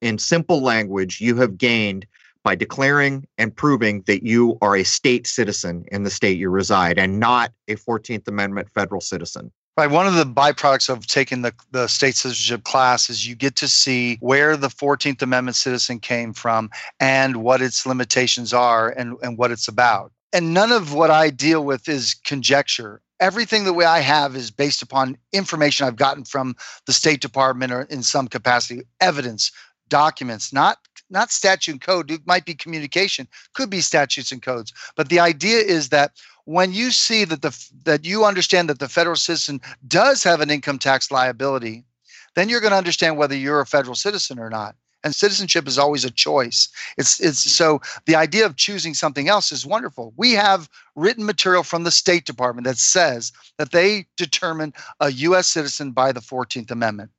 in 0.00 0.18
simple 0.18 0.60
language 0.60 1.20
you 1.20 1.36
have 1.36 1.56
gained 1.56 2.06
by 2.44 2.54
declaring 2.54 3.26
and 3.38 3.54
proving 3.54 4.02
that 4.06 4.24
you 4.24 4.58
are 4.62 4.76
a 4.76 4.84
state 4.84 5.26
citizen 5.26 5.84
in 5.92 6.02
the 6.02 6.10
state 6.10 6.38
you 6.38 6.50
reside 6.50 6.98
and 6.98 7.20
not 7.20 7.52
a 7.68 7.76
14th 7.76 8.26
Amendment 8.28 8.68
federal 8.74 9.00
citizen. 9.00 9.52
Right. 9.78 9.90
One 9.90 10.06
of 10.06 10.14
the 10.14 10.24
byproducts 10.24 10.90
of 10.90 11.06
taking 11.06 11.40
the, 11.40 11.54
the 11.70 11.86
state 11.86 12.14
citizenship 12.14 12.64
class 12.64 13.08
is 13.08 13.26
you 13.26 13.34
get 13.34 13.56
to 13.56 13.68
see 13.68 14.18
where 14.20 14.54
the 14.54 14.68
14th 14.68 15.22
Amendment 15.22 15.56
citizen 15.56 15.98
came 15.98 16.34
from 16.34 16.68
and 17.00 17.36
what 17.36 17.62
its 17.62 17.86
limitations 17.86 18.52
are 18.52 18.90
and, 18.90 19.16
and 19.22 19.38
what 19.38 19.50
it's 19.50 19.68
about. 19.68 20.12
And 20.34 20.52
none 20.52 20.72
of 20.72 20.92
what 20.92 21.10
I 21.10 21.30
deal 21.30 21.64
with 21.64 21.88
is 21.88 22.14
conjecture. 22.14 23.00
Everything 23.18 23.64
the 23.64 23.72
way 23.72 23.86
I 23.86 24.00
have 24.00 24.36
is 24.36 24.50
based 24.50 24.82
upon 24.82 25.16
information 25.32 25.86
I've 25.86 25.96
gotten 25.96 26.24
from 26.24 26.54
the 26.86 26.92
State 26.92 27.22
Department 27.22 27.72
or 27.72 27.82
in 27.82 28.02
some 28.02 28.28
capacity, 28.28 28.82
evidence, 29.00 29.52
documents, 29.88 30.52
not 30.52 30.78
not 31.12 31.30
statute 31.30 31.72
and 31.72 31.80
code. 31.80 32.10
It 32.10 32.26
might 32.26 32.44
be 32.44 32.54
communication, 32.54 33.28
could 33.52 33.70
be 33.70 33.80
statutes 33.80 34.32
and 34.32 34.42
codes. 34.42 34.72
But 34.96 35.08
the 35.08 35.20
idea 35.20 35.58
is 35.58 35.90
that 35.90 36.12
when 36.44 36.72
you 36.72 36.90
see 36.90 37.24
that 37.24 37.42
the 37.42 37.56
that 37.84 38.04
you 38.04 38.24
understand 38.24 38.68
that 38.68 38.78
the 38.78 38.88
federal 38.88 39.16
citizen 39.16 39.60
does 39.86 40.24
have 40.24 40.40
an 40.40 40.50
income 40.50 40.78
tax 40.78 41.10
liability, 41.10 41.84
then 42.34 42.48
you're 42.48 42.60
going 42.60 42.72
to 42.72 42.76
understand 42.76 43.16
whether 43.16 43.36
you're 43.36 43.60
a 43.60 43.66
federal 43.66 43.94
citizen 43.94 44.38
or 44.38 44.50
not. 44.50 44.74
And 45.04 45.14
citizenship 45.14 45.66
is 45.66 45.78
always 45.78 46.04
a 46.04 46.10
choice. 46.10 46.68
It's 46.96 47.20
it's 47.20 47.38
so 47.38 47.80
the 48.06 48.14
idea 48.14 48.46
of 48.46 48.56
choosing 48.56 48.94
something 48.94 49.28
else 49.28 49.50
is 49.50 49.66
wonderful. 49.66 50.12
We 50.16 50.32
have 50.32 50.68
written 50.94 51.24
material 51.24 51.64
from 51.64 51.82
the 51.84 51.90
State 51.90 52.24
Department 52.24 52.66
that 52.66 52.78
says 52.78 53.32
that 53.58 53.72
they 53.72 54.06
determine 54.16 54.72
a 55.00 55.10
US 55.10 55.48
citizen 55.48 55.90
by 55.90 56.12
the 56.12 56.20
14th 56.20 56.70
Amendment. 56.70 57.10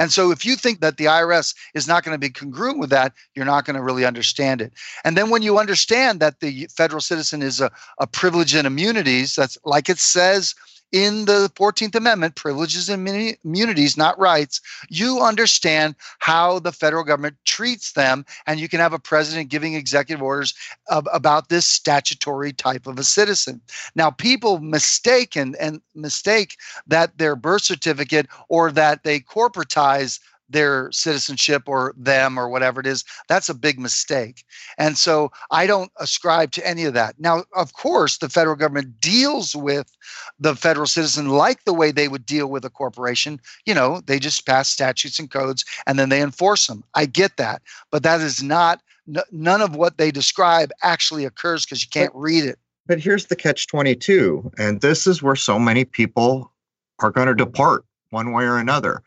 And 0.00 0.10
so 0.10 0.30
if 0.30 0.46
you 0.46 0.56
think 0.56 0.80
that 0.80 0.96
the 0.96 1.04
IRS 1.04 1.54
is 1.74 1.86
not 1.86 2.04
going 2.04 2.14
to 2.14 2.18
be 2.18 2.30
congruent 2.30 2.78
with 2.78 2.88
that, 2.88 3.12
you're 3.34 3.44
not 3.44 3.66
going 3.66 3.76
to 3.76 3.82
really 3.82 4.06
understand 4.06 4.62
it. 4.62 4.72
And 5.04 5.14
then 5.14 5.28
when 5.28 5.42
you 5.42 5.58
understand 5.58 6.20
that 6.20 6.40
the 6.40 6.68
federal 6.74 7.02
citizen 7.02 7.42
is 7.42 7.60
a, 7.60 7.70
a 7.98 8.06
privilege 8.06 8.54
and 8.54 8.66
immunities, 8.66 9.34
that's 9.34 9.58
like 9.62 9.90
it 9.90 9.98
says 9.98 10.54
in 10.92 11.24
the 11.26 11.50
14th 11.54 11.94
Amendment, 11.94 12.34
privileges 12.34 12.88
and 12.88 13.08
immunities, 13.44 13.96
not 13.96 14.18
rights, 14.18 14.60
you 14.88 15.20
understand 15.20 15.94
how 16.18 16.58
the 16.58 16.72
federal 16.72 17.04
government 17.04 17.36
treats 17.44 17.92
them. 17.92 18.24
And 18.46 18.58
you 18.58 18.68
can 18.68 18.80
have 18.80 18.92
a 18.92 18.98
president 18.98 19.50
giving 19.50 19.74
executive 19.74 20.22
orders 20.22 20.54
about 20.88 21.48
this 21.48 21.66
statutory 21.66 22.52
type 22.52 22.86
of 22.86 22.98
a 22.98 23.04
citizen. 23.04 23.60
Now, 23.94 24.10
people 24.10 24.58
mistake 24.60 25.36
and, 25.36 25.56
and 25.56 25.80
mistake 25.94 26.56
that 26.86 27.18
their 27.18 27.36
birth 27.36 27.62
certificate 27.62 28.26
or 28.48 28.72
that 28.72 29.04
they 29.04 29.20
corporatize 29.20 30.18
their 30.50 30.90
citizenship 30.92 31.62
or 31.66 31.94
them 31.96 32.38
or 32.38 32.48
whatever 32.48 32.80
it 32.80 32.86
is 32.86 33.04
that's 33.28 33.48
a 33.48 33.54
big 33.54 33.78
mistake. 33.78 34.44
And 34.78 34.98
so 34.98 35.30
i 35.50 35.66
don't 35.66 35.90
ascribe 35.98 36.50
to 36.52 36.66
any 36.66 36.84
of 36.84 36.94
that. 36.94 37.14
Now 37.18 37.44
of 37.54 37.72
course 37.74 38.18
the 38.18 38.28
federal 38.28 38.56
government 38.56 39.00
deals 39.00 39.54
with 39.54 39.90
the 40.38 40.56
federal 40.56 40.86
citizen 40.86 41.28
like 41.28 41.64
the 41.64 41.74
way 41.74 41.92
they 41.92 42.08
would 42.08 42.26
deal 42.26 42.48
with 42.48 42.64
a 42.64 42.70
corporation. 42.70 43.40
You 43.64 43.74
know 43.74 44.00
they 44.06 44.18
just 44.18 44.46
pass 44.46 44.68
statutes 44.68 45.18
and 45.18 45.30
codes 45.30 45.64
and 45.86 45.98
then 45.98 46.08
they 46.08 46.22
enforce 46.22 46.66
them. 46.66 46.84
I 46.94 47.06
get 47.06 47.36
that. 47.36 47.62
But 47.90 48.02
that 48.02 48.20
is 48.20 48.42
not 48.42 48.80
none 49.32 49.62
of 49.62 49.74
what 49.76 49.98
they 49.98 50.10
describe 50.10 50.70
actually 50.82 51.24
occurs 51.24 51.64
because 51.64 51.82
you 51.82 51.88
can't 51.90 52.14
read 52.14 52.44
it. 52.44 52.58
but 52.86 53.00
here's 53.00 53.26
the 53.26 53.36
catch 53.36 53.66
22 53.66 54.50
and 54.58 54.80
this 54.80 55.06
is 55.06 55.22
where 55.22 55.36
so 55.36 55.58
many 55.58 55.84
people 55.84 56.52
are 57.00 57.10
going 57.10 57.26
to 57.26 57.34
depart 57.34 57.84
one 58.10 58.32
way 58.32 58.44
or 58.44 58.56
another 58.58 59.02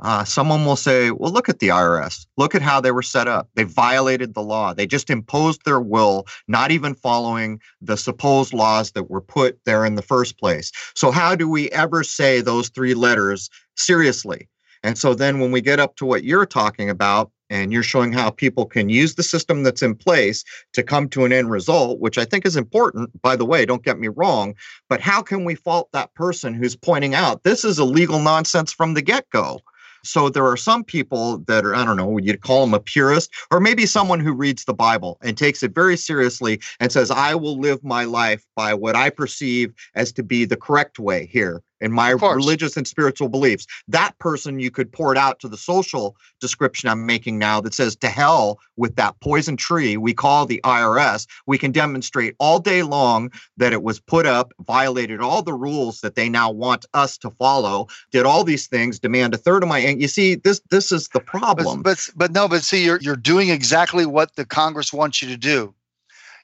uh, 0.00 0.24
someone 0.24 0.64
will 0.64 0.76
say, 0.76 1.10
well, 1.10 1.32
look 1.32 1.48
at 1.48 1.58
the 1.58 1.68
IRS. 1.68 2.26
Look 2.36 2.54
at 2.54 2.62
how 2.62 2.80
they 2.80 2.92
were 2.92 3.02
set 3.02 3.26
up. 3.26 3.48
They 3.54 3.64
violated 3.64 4.34
the 4.34 4.42
law. 4.42 4.72
They 4.72 4.86
just 4.86 5.10
imposed 5.10 5.64
their 5.64 5.80
will, 5.80 6.26
not 6.46 6.70
even 6.70 6.94
following 6.94 7.60
the 7.80 7.96
supposed 7.96 8.52
laws 8.52 8.92
that 8.92 9.10
were 9.10 9.20
put 9.20 9.58
there 9.64 9.84
in 9.84 9.96
the 9.96 10.02
first 10.02 10.38
place. 10.38 10.70
So, 10.94 11.10
how 11.10 11.34
do 11.34 11.48
we 11.48 11.70
ever 11.70 12.04
say 12.04 12.40
those 12.40 12.68
three 12.68 12.94
letters 12.94 13.50
seriously? 13.76 14.48
And 14.84 14.96
so, 14.96 15.14
then 15.14 15.40
when 15.40 15.50
we 15.50 15.60
get 15.60 15.80
up 15.80 15.96
to 15.96 16.06
what 16.06 16.24
you're 16.24 16.46
talking 16.46 16.88
about, 16.88 17.32
and 17.50 17.72
you're 17.72 17.82
showing 17.82 18.12
how 18.12 18.28
people 18.30 18.66
can 18.66 18.90
use 18.90 19.14
the 19.14 19.22
system 19.22 19.62
that's 19.62 19.82
in 19.82 19.94
place 19.94 20.44
to 20.74 20.82
come 20.82 21.08
to 21.08 21.24
an 21.24 21.32
end 21.32 21.50
result, 21.50 21.98
which 21.98 22.18
I 22.18 22.26
think 22.26 22.44
is 22.44 22.56
important, 22.56 23.10
by 23.22 23.36
the 23.36 23.46
way, 23.46 23.64
don't 23.64 23.82
get 23.82 23.98
me 23.98 24.08
wrong. 24.08 24.54
But 24.88 25.00
how 25.00 25.22
can 25.22 25.44
we 25.44 25.54
fault 25.54 25.88
that 25.92 26.12
person 26.14 26.52
who's 26.52 26.76
pointing 26.76 27.14
out 27.14 27.44
this 27.44 27.64
is 27.64 27.78
illegal 27.78 28.20
nonsense 28.20 28.70
from 28.70 28.92
the 28.92 29.02
get 29.02 29.28
go? 29.30 29.60
So 30.04 30.28
there 30.28 30.46
are 30.46 30.56
some 30.56 30.84
people 30.84 31.38
that 31.46 31.64
are, 31.64 31.74
I 31.74 31.84
don't 31.84 31.96
know, 31.96 32.18
you'd 32.18 32.40
call 32.40 32.64
them 32.64 32.74
a 32.74 32.80
purist, 32.80 33.32
or 33.50 33.60
maybe 33.60 33.86
someone 33.86 34.20
who 34.20 34.32
reads 34.32 34.64
the 34.64 34.74
Bible 34.74 35.18
and 35.22 35.36
takes 35.36 35.62
it 35.62 35.74
very 35.74 35.96
seriously 35.96 36.60
and 36.80 36.90
says, 36.90 37.10
I 37.10 37.34
will 37.34 37.58
live 37.58 37.82
my 37.84 38.04
life 38.04 38.44
by 38.56 38.74
what 38.74 38.96
I 38.96 39.10
perceive 39.10 39.72
as 39.94 40.12
to 40.12 40.22
be 40.22 40.44
the 40.44 40.56
correct 40.56 40.98
way 40.98 41.26
here 41.26 41.62
in 41.80 41.92
my 41.92 42.10
religious 42.10 42.76
and 42.76 42.86
spiritual 42.86 43.28
beliefs. 43.28 43.66
That 43.86 44.18
person 44.18 44.58
you 44.58 44.70
could 44.70 44.92
pour 44.92 45.12
it 45.12 45.18
out 45.18 45.40
to 45.40 45.48
the 45.48 45.56
social 45.56 46.16
description 46.40 46.88
I'm 46.88 47.06
making 47.06 47.38
now 47.38 47.60
that 47.60 47.74
says 47.74 47.96
to 47.96 48.08
hell 48.08 48.58
with 48.76 48.96
that 48.96 49.18
poison 49.20 49.56
tree 49.56 49.96
we 49.96 50.14
call 50.14 50.46
the 50.46 50.60
IRS. 50.64 51.26
We 51.46 51.58
can 51.58 51.72
demonstrate 51.72 52.34
all 52.38 52.58
day 52.58 52.82
long 52.82 53.30
that 53.56 53.72
it 53.72 53.82
was 53.82 54.00
put 54.00 54.26
up, 54.26 54.52
violated 54.66 55.20
all 55.20 55.42
the 55.42 55.54
rules 55.54 56.00
that 56.00 56.14
they 56.14 56.28
now 56.28 56.50
want 56.50 56.86
us 56.94 57.18
to 57.18 57.30
follow, 57.30 57.88
did 58.10 58.26
all 58.26 58.44
these 58.44 58.66
things, 58.66 58.98
demand 58.98 59.34
a 59.34 59.38
third 59.38 59.62
of 59.62 59.68
my 59.68 59.78
and 59.78 60.00
you 60.00 60.08
see 60.08 60.34
this 60.34 60.60
this 60.70 60.92
is 60.92 61.08
the 61.08 61.20
problem. 61.20 61.82
But 61.82 62.08
but, 62.14 62.16
but 62.16 62.32
no, 62.32 62.48
but 62.48 62.62
see 62.62 62.84
you're 62.84 63.00
you're 63.00 63.16
doing 63.16 63.50
exactly 63.50 64.06
what 64.06 64.36
the 64.36 64.44
Congress 64.44 64.92
wants 64.92 65.22
you 65.22 65.28
to 65.28 65.36
do. 65.36 65.74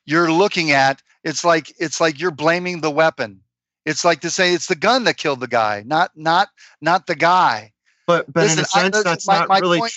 You're 0.07 0.33
looking 0.33 0.71
at 0.71 1.03
it's 1.23 1.45
like 1.45 1.73
it's 1.79 2.01
like 2.01 2.21
you're 2.21 2.31
blaming 2.31 2.81
the 2.81 2.91
weapon 2.91 3.41
it's 3.85 4.05
like 4.05 4.21
to 4.21 4.31
say 4.31 4.55
it's 4.55 4.67
the 4.67 4.75
gun 4.75 5.05
that 5.05 5.17
killed 5.17 5.41
the 5.41 5.49
guy, 5.49 5.83
not 5.87 6.11
not 6.17 6.49
not 6.81 7.07
the 7.07 7.15
guy. 7.15 7.73
But 8.07 8.33
but 8.33 8.43
Listen, 8.43 8.59
in 8.59 8.65
a 8.65 8.69
sense, 8.69 8.97
I, 8.97 9.03
that's 9.03 9.27
my, 9.27 9.39
not 9.41 9.49
my 9.49 9.59
really. 9.59 9.79
Point, 9.79 9.93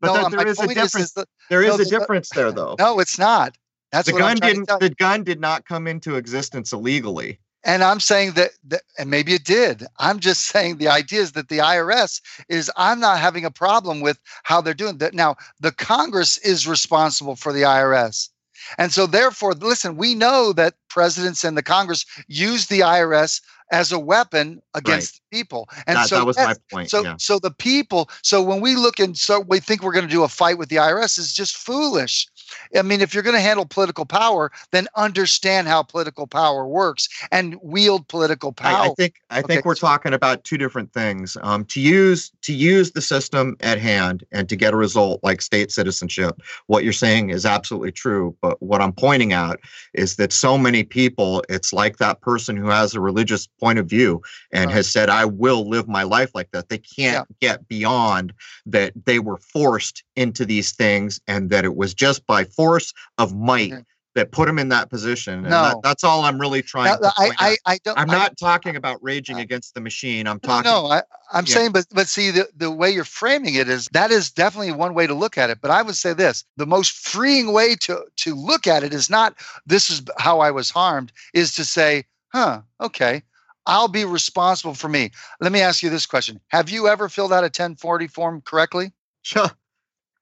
but 0.00 0.14
no, 0.14 0.28
there 0.30 0.46
is 0.46 0.60
a 0.60 0.68
difference. 0.68 0.94
Is 0.94 1.12
the, 1.12 1.26
there 1.50 1.62
is 1.62 1.78
no, 1.78 1.82
a 1.82 1.84
difference 1.84 2.30
there, 2.30 2.52
though. 2.52 2.76
No, 2.78 3.00
it's 3.00 3.18
not. 3.18 3.56
That's 3.92 4.10
the 4.10 4.18
gun 4.18 4.36
didn't. 4.36 4.68
The 4.80 4.94
gun 4.98 5.24
did 5.24 5.40
not 5.40 5.66
come 5.66 5.86
into 5.86 6.16
existence 6.16 6.72
illegally. 6.72 7.38
And 7.62 7.84
I'm 7.84 8.00
saying 8.00 8.32
that, 8.32 8.52
that, 8.68 8.82
and 8.98 9.10
maybe 9.10 9.34
it 9.34 9.44
did. 9.44 9.84
I'm 9.98 10.18
just 10.18 10.46
saying 10.46 10.78
the 10.78 10.88
idea 10.88 11.20
is 11.20 11.32
that 11.32 11.50
the 11.50 11.58
IRS 11.58 12.22
is, 12.48 12.70
I'm 12.76 13.00
not 13.00 13.18
having 13.18 13.44
a 13.44 13.50
problem 13.50 14.00
with 14.00 14.18
how 14.44 14.62
they're 14.62 14.72
doing 14.72 14.96
that. 14.98 15.12
Now, 15.12 15.36
the 15.60 15.72
Congress 15.72 16.38
is 16.38 16.66
responsible 16.66 17.36
for 17.36 17.52
the 17.52 17.62
IRS. 17.62 18.30
And 18.78 18.92
so, 18.92 19.06
therefore, 19.06 19.54
listen, 19.54 19.96
we 19.96 20.14
know 20.14 20.52
that 20.52 20.74
presidents 20.88 21.44
and 21.44 21.56
the 21.56 21.62
Congress 21.62 22.04
use 22.28 22.66
the 22.66 22.80
IRS 22.80 23.40
as 23.72 23.92
a 23.92 23.98
weapon 23.98 24.60
against 24.74 25.20
right. 25.32 25.38
people. 25.38 25.68
And 25.86 25.96
that, 25.96 26.08
so 26.08 26.16
that 26.16 26.26
was 26.26 26.36
my 26.36 26.54
point. 26.70 26.90
So, 26.90 27.02
yeah. 27.02 27.14
so 27.18 27.38
the 27.38 27.50
people. 27.50 28.10
So 28.22 28.42
when 28.42 28.60
we 28.60 28.74
look 28.74 28.98
and 28.98 29.16
so 29.16 29.40
we 29.40 29.60
think 29.60 29.82
we're 29.82 29.92
going 29.92 30.06
to 30.06 30.10
do 30.10 30.24
a 30.24 30.28
fight 30.28 30.58
with 30.58 30.68
the 30.68 30.76
IRS 30.76 31.18
is 31.18 31.32
just 31.32 31.56
foolish. 31.56 32.26
I 32.76 32.82
mean, 32.82 33.00
if 33.00 33.14
you're 33.14 33.22
going 33.22 33.36
to 33.36 33.40
handle 33.40 33.66
political 33.66 34.04
power, 34.04 34.50
then 34.70 34.88
understand 34.96 35.68
how 35.68 35.82
political 35.82 36.26
power 36.26 36.66
works 36.66 37.08
and 37.30 37.56
wield 37.62 38.08
political 38.08 38.52
power. 38.52 38.76
I, 38.76 38.86
I 38.86 38.94
think 38.94 39.14
I 39.30 39.42
think 39.42 39.64
we're 39.64 39.74
talking 39.74 40.12
about 40.12 40.44
two 40.44 40.58
different 40.58 40.92
things. 40.92 41.36
Um, 41.42 41.64
to 41.66 41.80
use 41.80 42.30
to 42.42 42.52
use 42.52 42.92
the 42.92 43.02
system 43.02 43.56
at 43.60 43.78
hand 43.78 44.24
and 44.32 44.48
to 44.48 44.56
get 44.56 44.74
a 44.74 44.76
result 44.76 45.20
like 45.22 45.42
state 45.42 45.70
citizenship. 45.70 46.40
What 46.66 46.84
you're 46.84 46.92
saying 46.92 47.30
is 47.30 47.46
absolutely 47.46 47.92
true. 47.92 48.36
But 48.40 48.60
what 48.62 48.80
I'm 48.80 48.92
pointing 48.92 49.32
out 49.32 49.60
is 49.94 50.16
that 50.16 50.32
so 50.32 50.58
many 50.58 50.82
people, 50.82 51.44
it's 51.48 51.72
like 51.72 51.98
that 51.98 52.20
person 52.20 52.56
who 52.56 52.68
has 52.68 52.94
a 52.94 53.00
religious 53.00 53.46
point 53.46 53.78
of 53.78 53.86
view 53.86 54.22
and 54.52 54.66
right. 54.66 54.74
has 54.76 54.90
said, 54.90 55.08
"I 55.08 55.24
will 55.24 55.68
live 55.68 55.88
my 55.88 56.02
life 56.02 56.30
like 56.34 56.50
that." 56.52 56.68
They 56.68 56.78
can't 56.78 57.26
yeah. 57.40 57.48
get 57.48 57.68
beyond 57.68 58.32
that. 58.66 58.92
They 59.04 59.18
were 59.18 59.38
forced 59.38 60.04
into 60.20 60.44
these 60.44 60.72
things, 60.72 61.18
and 61.26 61.48
that 61.48 61.64
it 61.64 61.74
was 61.76 61.94
just 61.94 62.26
by 62.26 62.44
force 62.44 62.92
of 63.16 63.34
might 63.34 63.70
mm-hmm. 63.70 63.80
that 64.14 64.32
put 64.32 64.48
him 64.48 64.58
in 64.58 64.68
that 64.68 64.90
position. 64.90 65.34
And 65.34 65.44
no. 65.44 65.62
That, 65.62 65.76
that's 65.82 66.04
all 66.04 66.22
I'm 66.24 66.38
really 66.38 66.60
trying 66.60 67.00
no, 67.00 67.10
I, 67.16 67.30
I, 67.38 67.56
I, 67.64 67.78
don't, 67.78 67.98
I'm 67.98 68.06
not 68.06 68.32
I, 68.32 68.34
talking 68.38 68.76
about 68.76 69.02
raging 69.02 69.40
against 69.40 69.72
the 69.74 69.80
machine. 69.80 70.26
I'm 70.26 70.38
talking. 70.38 70.70
No, 70.70 70.86
I, 70.86 70.98
am 71.32 71.46
yeah. 71.46 71.54
saying, 71.54 71.72
but 71.72 71.86
but 71.92 72.06
see, 72.06 72.30
the, 72.30 72.48
the 72.54 72.70
way 72.70 72.90
you're 72.90 73.04
framing 73.04 73.54
it 73.54 73.68
is 73.68 73.88
that 73.92 74.10
is 74.10 74.30
definitely 74.30 74.72
one 74.72 74.92
way 74.92 75.06
to 75.06 75.14
look 75.14 75.38
at 75.38 75.48
it. 75.48 75.58
But 75.62 75.70
I 75.70 75.80
would 75.80 75.96
say 75.96 76.12
this: 76.12 76.44
the 76.58 76.66
most 76.66 76.92
freeing 76.92 77.52
way 77.52 77.74
to 77.76 78.04
to 78.16 78.34
look 78.34 78.66
at 78.66 78.84
it 78.84 78.92
is 78.92 79.08
not 79.08 79.34
this 79.64 79.88
is 79.88 80.02
how 80.18 80.40
I 80.40 80.50
was 80.50 80.68
harmed. 80.68 81.12
Is 81.32 81.54
to 81.54 81.64
say, 81.64 82.04
huh, 82.32 82.60
okay. 82.80 83.22
I'll 83.66 83.88
be 83.88 84.04
responsible 84.04 84.74
for 84.74 84.88
me. 84.88 85.10
Let 85.40 85.52
me 85.52 85.60
ask 85.60 85.82
you 85.82 85.90
this 85.90 86.06
question. 86.06 86.40
Have 86.48 86.70
you 86.70 86.88
ever 86.88 87.08
filled 87.08 87.32
out 87.32 87.44
a 87.44 87.52
1040 87.52 88.06
form 88.08 88.42
correctly? 88.42 88.92
Sure. 89.22 89.50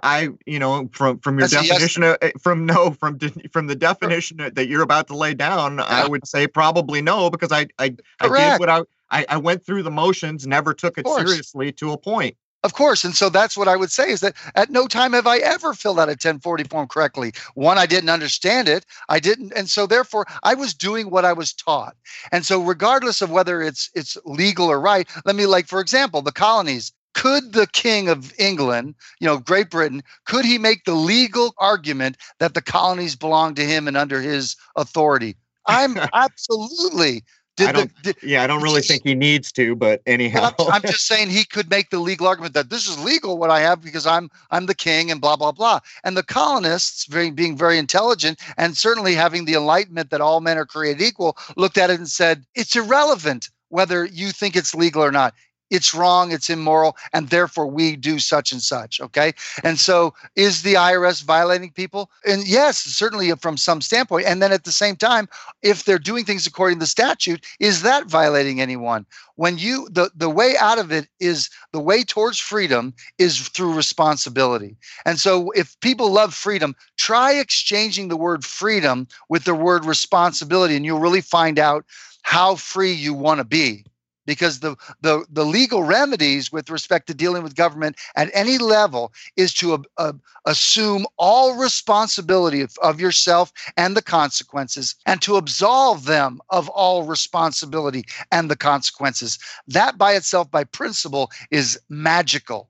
I, 0.02 0.28
you 0.46 0.58
know, 0.58 0.88
from 0.92 1.18
from 1.18 1.38
your 1.38 1.48
That's 1.48 1.68
definition, 1.68 2.02
yes. 2.02 2.18
of, 2.22 2.28
eh, 2.28 2.32
from 2.40 2.66
no, 2.66 2.92
from 2.92 3.18
from 3.52 3.66
the 3.66 3.74
definition 3.74 4.36
that 4.38 4.68
you're 4.68 4.82
about 4.82 5.08
to 5.08 5.16
lay 5.16 5.34
down, 5.34 5.78
yeah. 5.78 5.84
I 5.88 6.06
would 6.06 6.26
say 6.26 6.46
probably 6.46 7.02
no 7.02 7.30
because 7.30 7.52
I 7.52 7.66
I, 7.78 7.96
I 8.20 8.28
did 8.28 8.60
what 8.60 8.68
I, 8.68 8.82
I 9.10 9.26
I 9.28 9.36
went 9.38 9.64
through 9.64 9.82
the 9.82 9.90
motions, 9.90 10.46
never 10.46 10.72
took 10.72 10.98
it 10.98 11.08
seriously 11.08 11.72
to 11.72 11.92
a 11.92 11.98
point. 11.98 12.36
Of 12.64 12.74
course. 12.74 13.04
And 13.04 13.14
so 13.14 13.28
that's 13.28 13.56
what 13.56 13.68
I 13.68 13.76
would 13.76 13.92
say 13.92 14.10
is 14.10 14.20
that 14.20 14.34
at 14.56 14.70
no 14.70 14.88
time 14.88 15.12
have 15.12 15.28
I 15.28 15.38
ever 15.38 15.74
filled 15.74 16.00
out 16.00 16.08
a 16.08 16.18
1040 16.18 16.64
form 16.64 16.88
correctly. 16.88 17.32
One, 17.54 17.78
I 17.78 17.86
didn't 17.86 18.10
understand 18.10 18.68
it. 18.68 18.84
I 19.08 19.20
didn't. 19.20 19.52
And 19.54 19.70
so 19.70 19.86
therefore 19.86 20.26
I 20.42 20.54
was 20.54 20.74
doing 20.74 21.08
what 21.10 21.24
I 21.24 21.32
was 21.32 21.52
taught. 21.52 21.96
And 22.32 22.44
so 22.44 22.60
regardless 22.60 23.22
of 23.22 23.30
whether 23.30 23.62
it's 23.62 23.90
it's 23.94 24.18
legal 24.24 24.66
or 24.66 24.80
right, 24.80 25.08
let 25.24 25.36
me 25.36 25.46
like, 25.46 25.68
for 25.68 25.80
example, 25.80 26.20
the 26.20 26.32
colonies. 26.32 26.92
Could 27.14 27.52
the 27.52 27.66
king 27.66 28.08
of 28.08 28.32
England, 28.38 28.94
you 29.20 29.26
know, 29.26 29.38
Great 29.38 29.70
Britain, 29.70 30.02
could 30.24 30.44
he 30.44 30.58
make 30.58 30.84
the 30.84 30.94
legal 30.94 31.54
argument 31.58 32.16
that 32.38 32.54
the 32.54 32.62
colonies 32.62 33.16
belong 33.16 33.54
to 33.54 33.64
him 33.64 33.88
and 33.88 33.96
under 33.96 34.20
his 34.20 34.56
authority? 34.76 35.36
I'm 35.66 35.96
absolutely 36.14 37.24
did 37.58 37.68
I 37.70 37.72
don't, 37.72 37.96
the, 38.04 38.12
did, 38.12 38.22
yeah, 38.22 38.44
I 38.44 38.46
don't 38.46 38.62
really 38.62 38.82
think 38.82 39.02
he 39.02 39.16
needs 39.16 39.50
to, 39.52 39.74
but 39.74 40.00
anyhow, 40.06 40.52
I'm, 40.60 40.66
I'm, 40.74 40.82
just 40.82 41.08
saying 41.08 41.28
he 41.28 41.44
could 41.44 41.68
make 41.68 41.90
the 41.90 41.98
legal 41.98 42.28
argument 42.28 42.54
that 42.54 42.70
this 42.70 42.88
is 42.88 43.02
legal 43.02 43.36
what 43.36 43.50
I 43.50 43.58
have 43.60 43.82
because 43.82 44.06
I'm 44.06 44.30
I'm 44.52 44.66
the 44.66 44.76
king 44.76 45.10
and 45.10 45.20
blah 45.20 45.34
blah 45.34 45.50
blah. 45.50 45.80
And 46.04 46.16
the 46.16 46.22
colonists, 46.22 47.06
very, 47.06 47.32
being 47.32 47.56
very 47.56 47.76
intelligent 47.76 48.38
and 48.56 48.76
certainly 48.76 49.16
having 49.16 49.44
the 49.44 49.54
enlightenment 49.54 50.10
that 50.10 50.20
all 50.20 50.40
men 50.40 50.56
are 50.56 50.64
created 50.64 51.02
equal, 51.02 51.36
looked 51.56 51.78
at 51.78 51.90
it 51.90 51.98
and 51.98 52.08
said 52.08 52.44
it's 52.54 52.76
irrelevant 52.76 53.50
whether 53.70 54.04
you 54.04 54.30
think 54.30 54.54
it's 54.54 54.72
legal 54.72 55.02
or 55.02 55.10
not 55.10 55.34
it's 55.70 55.94
wrong, 55.94 56.32
it's 56.32 56.50
immoral, 56.50 56.96
and 57.12 57.28
therefore 57.28 57.66
we 57.66 57.96
do 57.96 58.18
such 58.18 58.52
and 58.52 58.62
such. 58.62 59.00
Okay. 59.00 59.32
And 59.62 59.78
so 59.78 60.14
is 60.36 60.62
the 60.62 60.74
IRS 60.74 61.22
violating 61.22 61.70
people? 61.70 62.10
And 62.26 62.46
yes, 62.46 62.78
certainly 62.78 63.30
from 63.32 63.56
some 63.56 63.80
standpoint. 63.80 64.26
And 64.26 64.42
then 64.42 64.52
at 64.52 64.64
the 64.64 64.72
same 64.72 64.96
time, 64.96 65.28
if 65.62 65.84
they're 65.84 65.98
doing 65.98 66.24
things 66.24 66.46
according 66.46 66.78
to 66.78 66.80
the 66.80 66.86
statute, 66.86 67.44
is 67.60 67.82
that 67.82 68.06
violating 68.06 68.60
anyone? 68.60 69.06
When 69.36 69.58
you 69.58 69.88
the, 69.90 70.10
the 70.16 70.30
way 70.30 70.56
out 70.58 70.78
of 70.78 70.90
it 70.90 71.08
is 71.20 71.48
the 71.72 71.80
way 71.80 72.02
towards 72.02 72.38
freedom 72.38 72.94
is 73.18 73.48
through 73.48 73.74
responsibility. 73.74 74.76
And 75.04 75.18
so 75.18 75.50
if 75.52 75.78
people 75.80 76.10
love 76.10 76.34
freedom, 76.34 76.74
try 76.96 77.34
exchanging 77.34 78.08
the 78.08 78.16
word 78.16 78.44
freedom 78.44 79.06
with 79.28 79.44
the 79.44 79.54
word 79.54 79.84
responsibility, 79.84 80.74
and 80.74 80.84
you'll 80.84 80.98
really 80.98 81.20
find 81.20 81.58
out 81.58 81.84
how 82.22 82.56
free 82.56 82.92
you 82.92 83.14
want 83.14 83.38
to 83.38 83.44
be 83.44 83.84
because 84.28 84.60
the, 84.60 84.76
the, 85.00 85.24
the 85.30 85.46
legal 85.46 85.82
remedies 85.82 86.52
with 86.52 86.68
respect 86.68 87.06
to 87.06 87.14
dealing 87.14 87.42
with 87.42 87.56
government 87.56 87.96
at 88.14 88.30
any 88.34 88.58
level 88.58 89.10
is 89.36 89.54
to 89.54 89.72
uh, 89.72 89.78
uh, 89.96 90.12
assume 90.44 91.06
all 91.16 91.56
responsibility 91.56 92.60
of, 92.60 92.76
of 92.82 93.00
yourself 93.00 93.50
and 93.78 93.96
the 93.96 94.02
consequences 94.02 94.94
and 95.06 95.22
to 95.22 95.36
absolve 95.36 96.04
them 96.04 96.40
of 96.50 96.68
all 96.68 97.04
responsibility 97.04 98.04
and 98.30 98.50
the 98.50 98.56
consequences. 98.56 99.38
That 99.66 99.96
by 99.96 100.12
itself, 100.12 100.50
by 100.50 100.64
principle, 100.64 101.30
is 101.50 101.80
magical 101.88 102.68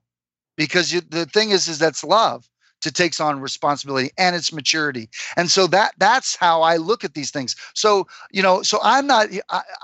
because 0.55 0.93
you, 0.93 1.01
the 1.01 1.25
thing 1.25 1.49
is, 1.49 1.67
is 1.67 1.77
that's 1.77 2.05
love 2.05 2.47
to 2.81 2.91
takes 2.91 3.19
on 3.19 3.39
responsibility 3.39 4.11
and 4.17 4.35
its 4.35 4.53
maturity. 4.53 5.09
And 5.37 5.49
so 5.51 5.67
that 5.67 5.93
that's 5.97 6.35
how 6.35 6.61
i 6.61 6.77
look 6.77 7.03
at 7.03 7.13
these 7.13 7.31
things. 7.31 7.55
So 7.73 8.07
you 8.31 8.41
know 8.41 8.61
so 8.61 8.79
i'm 8.83 9.07
not 9.07 9.27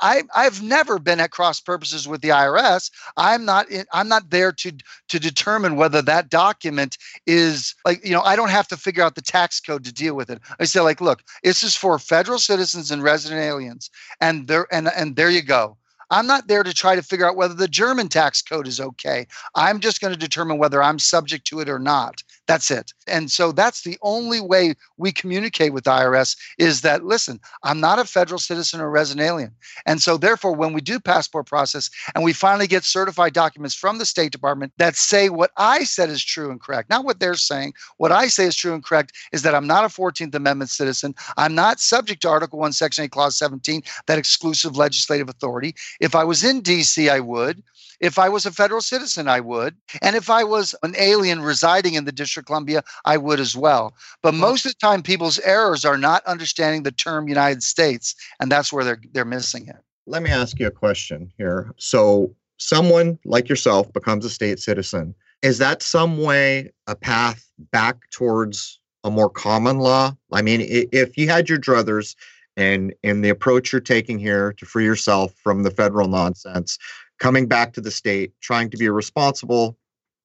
i, 0.01 0.23
I 0.35 0.43
have 0.43 0.61
never 0.61 0.99
been 0.99 1.19
at 1.19 1.31
cross 1.31 1.59
purposes 1.59 2.07
with 2.07 2.21
the 2.21 2.29
irs 2.29 2.91
i'm 3.17 3.45
not 3.45 3.67
i'm 3.93 4.07
not 4.07 4.29
there 4.29 4.51
to 4.51 4.71
to 5.07 5.19
determine 5.19 5.75
whether 5.75 6.01
that 6.01 6.29
document 6.29 6.97
is 7.25 7.75
like 7.85 8.05
you 8.05 8.11
know 8.11 8.21
i 8.21 8.35
don't 8.35 8.49
have 8.49 8.67
to 8.69 8.77
figure 8.77 9.03
out 9.03 9.15
the 9.15 9.21
tax 9.21 9.59
code 9.59 9.83
to 9.85 9.93
deal 9.93 10.15
with 10.15 10.29
it. 10.29 10.39
I 10.59 10.65
say 10.65 10.81
like 10.81 11.01
look 11.01 11.23
this 11.43 11.63
is 11.63 11.75
for 11.75 11.97
federal 11.99 12.39
citizens 12.39 12.91
and 12.91 13.03
resident 13.03 13.41
aliens 13.41 13.89
and 14.21 14.47
there 14.47 14.67
and 14.71 14.89
and 14.95 15.15
there 15.15 15.29
you 15.29 15.41
go. 15.41 15.77
I'm 16.11 16.27
not 16.27 16.47
there 16.47 16.63
to 16.63 16.73
try 16.73 16.95
to 16.95 17.01
figure 17.01 17.27
out 17.27 17.35
whether 17.35 17.55
the 17.55 17.67
German 17.67 18.09
tax 18.09 18.41
code 18.41 18.67
is 18.67 18.79
okay. 18.79 19.25
I'm 19.55 19.79
just 19.79 20.01
going 20.01 20.13
to 20.13 20.19
determine 20.19 20.59
whether 20.59 20.83
I'm 20.83 20.99
subject 20.99 21.47
to 21.47 21.59
it 21.61 21.69
or 21.69 21.79
not. 21.79 22.21
That's 22.47 22.69
it. 22.69 22.93
And 23.07 23.31
so 23.31 23.51
that's 23.51 23.81
the 23.81 23.97
only 24.01 24.39
way 24.39 24.75
we 24.97 25.11
communicate 25.11 25.73
with 25.73 25.85
IRS 25.85 26.37
is 26.59 26.81
that 26.81 27.03
listen, 27.03 27.39
I'm 27.63 27.79
not 27.79 27.99
a 27.99 28.05
federal 28.05 28.39
citizen 28.39 28.81
or 28.81 28.89
resident 28.89 29.25
alien. 29.25 29.55
And 29.85 30.01
so 30.01 30.17
therefore 30.17 30.53
when 30.53 30.73
we 30.73 30.81
do 30.81 30.99
passport 30.99 31.47
process 31.47 31.89
and 32.13 32.23
we 32.23 32.33
finally 32.33 32.67
get 32.67 32.83
certified 32.83 33.33
documents 33.33 33.73
from 33.73 33.97
the 33.97 34.05
State 34.05 34.31
Department 34.31 34.73
that 34.77 34.95
say 34.95 35.29
what 35.29 35.51
I 35.57 35.83
said 35.83 36.09
is 36.09 36.23
true 36.23 36.51
and 36.51 36.61
correct, 36.61 36.89
not 36.89 37.05
what 37.05 37.19
they're 37.19 37.33
saying, 37.35 37.73
what 37.97 38.11
I 38.11 38.27
say 38.27 38.45
is 38.45 38.55
true 38.55 38.73
and 38.73 38.83
correct 38.83 39.13
is 39.31 39.41
that 39.41 39.55
I'm 39.55 39.67
not 39.67 39.85
a 39.85 39.87
14th 39.87 40.35
Amendment 40.35 40.69
citizen. 40.69 41.15
I'm 41.37 41.55
not 41.55 41.79
subject 41.79 42.21
to 42.21 42.29
Article 42.29 42.59
1 42.59 42.73
Section 42.73 43.05
8 43.05 43.11
Clause 43.11 43.37
17, 43.37 43.81
that 44.05 44.19
exclusive 44.19 44.77
legislative 44.77 45.29
authority. 45.29 45.75
If 45.99 46.13
I 46.15 46.23
was 46.23 46.43
in 46.43 46.61
DC, 46.61 47.09
I 47.09 47.19
would. 47.19 47.63
If 47.99 48.19
I 48.19 48.29
was 48.29 48.45
a 48.45 48.51
federal 48.51 48.81
citizen, 48.81 49.27
I 49.27 49.39
would. 49.39 49.75
And 50.01 50.15
if 50.15 50.29
I 50.29 50.43
was 50.43 50.75
an 50.83 50.95
alien 50.97 51.41
residing 51.41 51.93
in 51.93 52.05
the 52.05 52.11
District 52.11 52.45
of 52.45 52.47
Columbia, 52.47 52.83
I 53.05 53.17
would 53.17 53.39
as 53.39 53.55
well. 53.55 53.95
But 54.21 54.33
most 54.33 54.65
of 54.65 54.71
the 54.71 54.77
time, 54.79 55.01
people's 55.01 55.39
errors 55.39 55.85
are 55.85 55.97
not 55.97 56.25
understanding 56.25 56.83
the 56.83 56.91
term 56.91 57.27
United 57.27 57.63
States, 57.63 58.15
and 58.39 58.51
that's 58.51 58.71
where 58.71 58.83
they're 58.83 59.01
they're 59.13 59.25
missing 59.25 59.67
it. 59.67 59.77
Let 60.07 60.21
me 60.21 60.29
ask 60.29 60.59
you 60.59 60.67
a 60.67 60.71
question 60.71 61.31
here. 61.37 61.73
So 61.77 62.35
someone 62.57 63.17
like 63.25 63.49
yourself 63.49 63.91
becomes 63.91 64.25
a 64.25 64.29
state 64.29 64.59
citizen. 64.59 65.15
Is 65.41 65.57
that 65.57 65.81
some 65.81 66.21
way 66.21 66.71
a 66.87 66.95
path 66.95 67.49
back 67.71 68.09
towards 68.11 68.79
a 69.03 69.11
more 69.11 69.29
common 69.29 69.79
law? 69.79 70.15
I 70.31 70.41
mean, 70.41 70.61
if 70.91 71.17
you 71.17 71.27
had 71.27 71.49
your 71.49 71.59
druthers 71.59 72.15
and 72.57 72.93
and 73.03 73.23
the 73.23 73.29
approach 73.29 73.71
you're 73.71 73.81
taking 73.81 74.17
here 74.17 74.53
to 74.53 74.65
free 74.65 74.85
yourself 74.85 75.33
from 75.43 75.63
the 75.63 75.71
federal 75.71 76.07
nonsense 76.07 76.77
coming 77.19 77.47
back 77.47 77.73
to 77.73 77.81
the 77.81 77.91
state 77.91 78.33
trying 78.41 78.69
to 78.69 78.77
be 78.77 78.85
a 78.85 78.91
responsible 78.91 79.77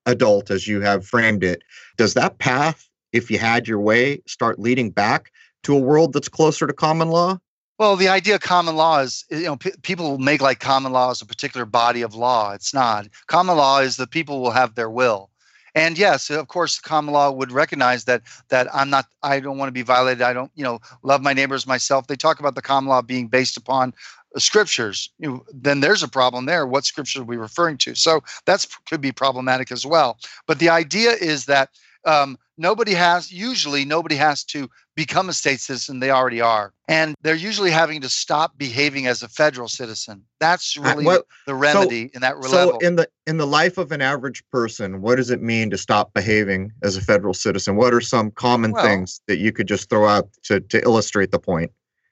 adult 0.07 0.51
as 0.51 0.67
you 0.67 0.81
have 0.81 1.07
framed 1.07 1.45
it 1.45 1.63
does 1.97 2.15
that 2.15 2.39
path 2.39 2.89
if 3.13 3.31
you 3.31 3.39
had 3.39 3.69
your 3.69 3.81
way 3.81 4.21
start 4.27 4.59
leading 4.59 4.91
back 4.91 5.31
to 5.63 5.75
a 5.75 5.81
world 5.81 6.13
that's 6.13 6.29
closer 6.29 6.67
to 6.67 6.73
common 6.73 7.09
law 7.09 7.39
well, 7.81 7.97
the 7.97 8.09
idea 8.09 8.35
of 8.35 8.43
common 8.43 8.77
law 8.77 8.99
is, 8.99 9.25
you 9.31 9.45
know, 9.45 9.57
p- 9.57 9.73
people 9.81 10.19
make 10.19 10.43
like 10.43 10.61
common 10.61 10.93
law 10.93 11.13
as 11.13 11.23
a 11.23 11.27
particular 11.27 11.65
body 11.65 12.03
of 12.03 12.15
law. 12.15 12.53
It's 12.53 12.75
not. 12.75 13.07
Common 13.27 13.57
law 13.57 13.79
is 13.79 13.97
the 13.97 14.07
people 14.07 14.43
will 14.43 14.51
have 14.51 14.75
their 14.75 14.91
will. 14.91 15.31
And 15.75 15.97
yes, 15.97 16.29
of 16.29 16.47
course, 16.49 16.79
common 16.79 17.15
law 17.15 17.31
would 17.31 17.53
recognize 17.53 18.05
that 18.05 18.21
that 18.51 18.69
I'm 18.75 18.91
not, 18.91 19.07
I 19.23 19.41
don't 19.41 19.57
want 19.57 19.69
to 19.69 19.73
be 19.73 19.81
violated. 19.81 20.21
I 20.21 20.35
don't, 20.35 20.53
you 20.55 20.63
know, 20.63 20.81
love 21.03 21.23
my 21.23 21.33
neighbors 21.33 21.67
myself. 21.67 22.07
They 22.07 22.17
talk 22.17 22.39
about 22.39 22.55
the 22.55 22.61
common 22.61 22.91
law 22.91 23.01
being 23.01 23.29
based 23.29 23.57
upon 23.57 23.95
scriptures. 24.39 25.11
You 25.19 25.31
know, 25.31 25.45
then 25.53 25.81
there's 25.81 26.03
a 26.03 26.09
problem 26.09 26.47
there. 26.47 26.67
What 26.67 26.85
scripture 26.85 27.21
are 27.21 27.25
we 27.25 27.37
referring 27.37 27.79
to? 27.79 27.95
So 27.95 28.23
that's 28.47 28.67
could 28.89 29.01
be 29.01 29.13
problematic 29.13 29.73
as 29.73 29.85
well. 29.85 30.19
But 30.47 30.59
the 30.59 30.69
idea 30.69 31.13
is 31.13 31.47
that 31.47 31.71
um, 32.05 32.39
nobody 32.61 32.95
has 32.95 33.33
usually 33.33 33.85
nobody 33.85 34.15
has 34.15 34.45
to 34.45 34.69
become 34.95 35.29
a 35.29 35.33
state 35.33 35.61
citizen 35.61 36.01
they 36.01 36.11
already 36.11 36.41
are 36.41 36.73
and 36.89 37.15
they're 37.23 37.35
usually 37.35 37.71
having 37.71 38.01
to 38.01 38.09
stop 38.09 38.57
behaving 38.59 39.07
as 39.07 39.23
a 39.23 39.29
federal 39.29 39.69
citizen 39.69 40.23
that's 40.39 40.77
really 40.77 41.05
well, 41.05 41.23
the 41.47 41.55
remedy 41.55 42.09
so, 42.09 42.11
in 42.15 42.21
that 42.21 42.35
so 42.45 42.57
level. 42.57 42.79
in 42.79 42.97
the 42.97 43.09
in 43.27 43.39
the 43.39 43.47
life 43.47 43.79
of 43.79 43.93
an 43.93 44.03
average 44.03 44.43
person 44.51 45.01
what 45.01 45.17
does 45.17 45.31
it 45.31 45.43
mean 45.43 45.71
to 45.71 45.79
stop 45.79 46.13
behaving 46.13 46.71
as 46.83 46.97
a 46.97 47.01
federal 47.01 47.35
citizen 47.35 47.77
what 47.77 47.95
are 47.95 48.01
some 48.01 48.31
common 48.31 48.73
well, 48.73 48.85
things 48.85 49.21
that 49.27 49.39
you 49.39 49.53
could 49.53 49.69
just 49.69 49.89
throw 49.89 50.07
out 50.07 50.29
to, 50.43 50.61
to 50.61 50.83
illustrate 50.83 51.31
the 51.31 51.39
point 51.39 51.71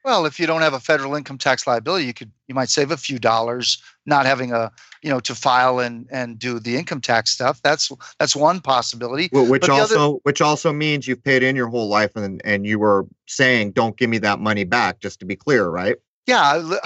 well, 0.08 0.24
if 0.24 0.40
you 0.40 0.46
don't 0.46 0.62
have 0.62 0.72
a 0.72 0.80
federal 0.80 1.14
income 1.14 1.36
tax 1.36 1.66
liability, 1.66 2.06
you 2.06 2.14
could 2.14 2.32
you 2.46 2.54
might 2.54 2.70
save 2.70 2.90
a 2.90 2.96
few 2.96 3.18
dollars 3.18 3.76
not 4.06 4.24
having 4.24 4.52
a 4.52 4.72
you 5.02 5.10
know 5.10 5.20
to 5.20 5.34
file 5.34 5.80
and 5.80 6.08
and 6.10 6.38
do 6.38 6.58
the 6.58 6.76
income 6.76 7.02
tax 7.02 7.30
stuff. 7.30 7.60
That's 7.62 7.92
that's 8.18 8.34
one 8.34 8.60
possibility. 8.60 9.28
Well, 9.32 9.44
which 9.44 9.68
also 9.68 10.12
other, 10.12 10.18
which 10.22 10.40
also 10.40 10.72
means 10.72 11.06
you've 11.06 11.22
paid 11.22 11.42
in 11.42 11.54
your 11.56 11.68
whole 11.68 11.88
life 11.88 12.16
and 12.16 12.40
and 12.42 12.66
you 12.66 12.78
were 12.78 13.06
saying 13.26 13.72
don't 13.72 13.98
give 13.98 14.08
me 14.08 14.16
that 14.16 14.40
money 14.40 14.64
back. 14.64 15.00
Just 15.00 15.20
to 15.20 15.26
be 15.26 15.36
clear, 15.36 15.68
right? 15.68 15.96
Yeah, 16.26 16.78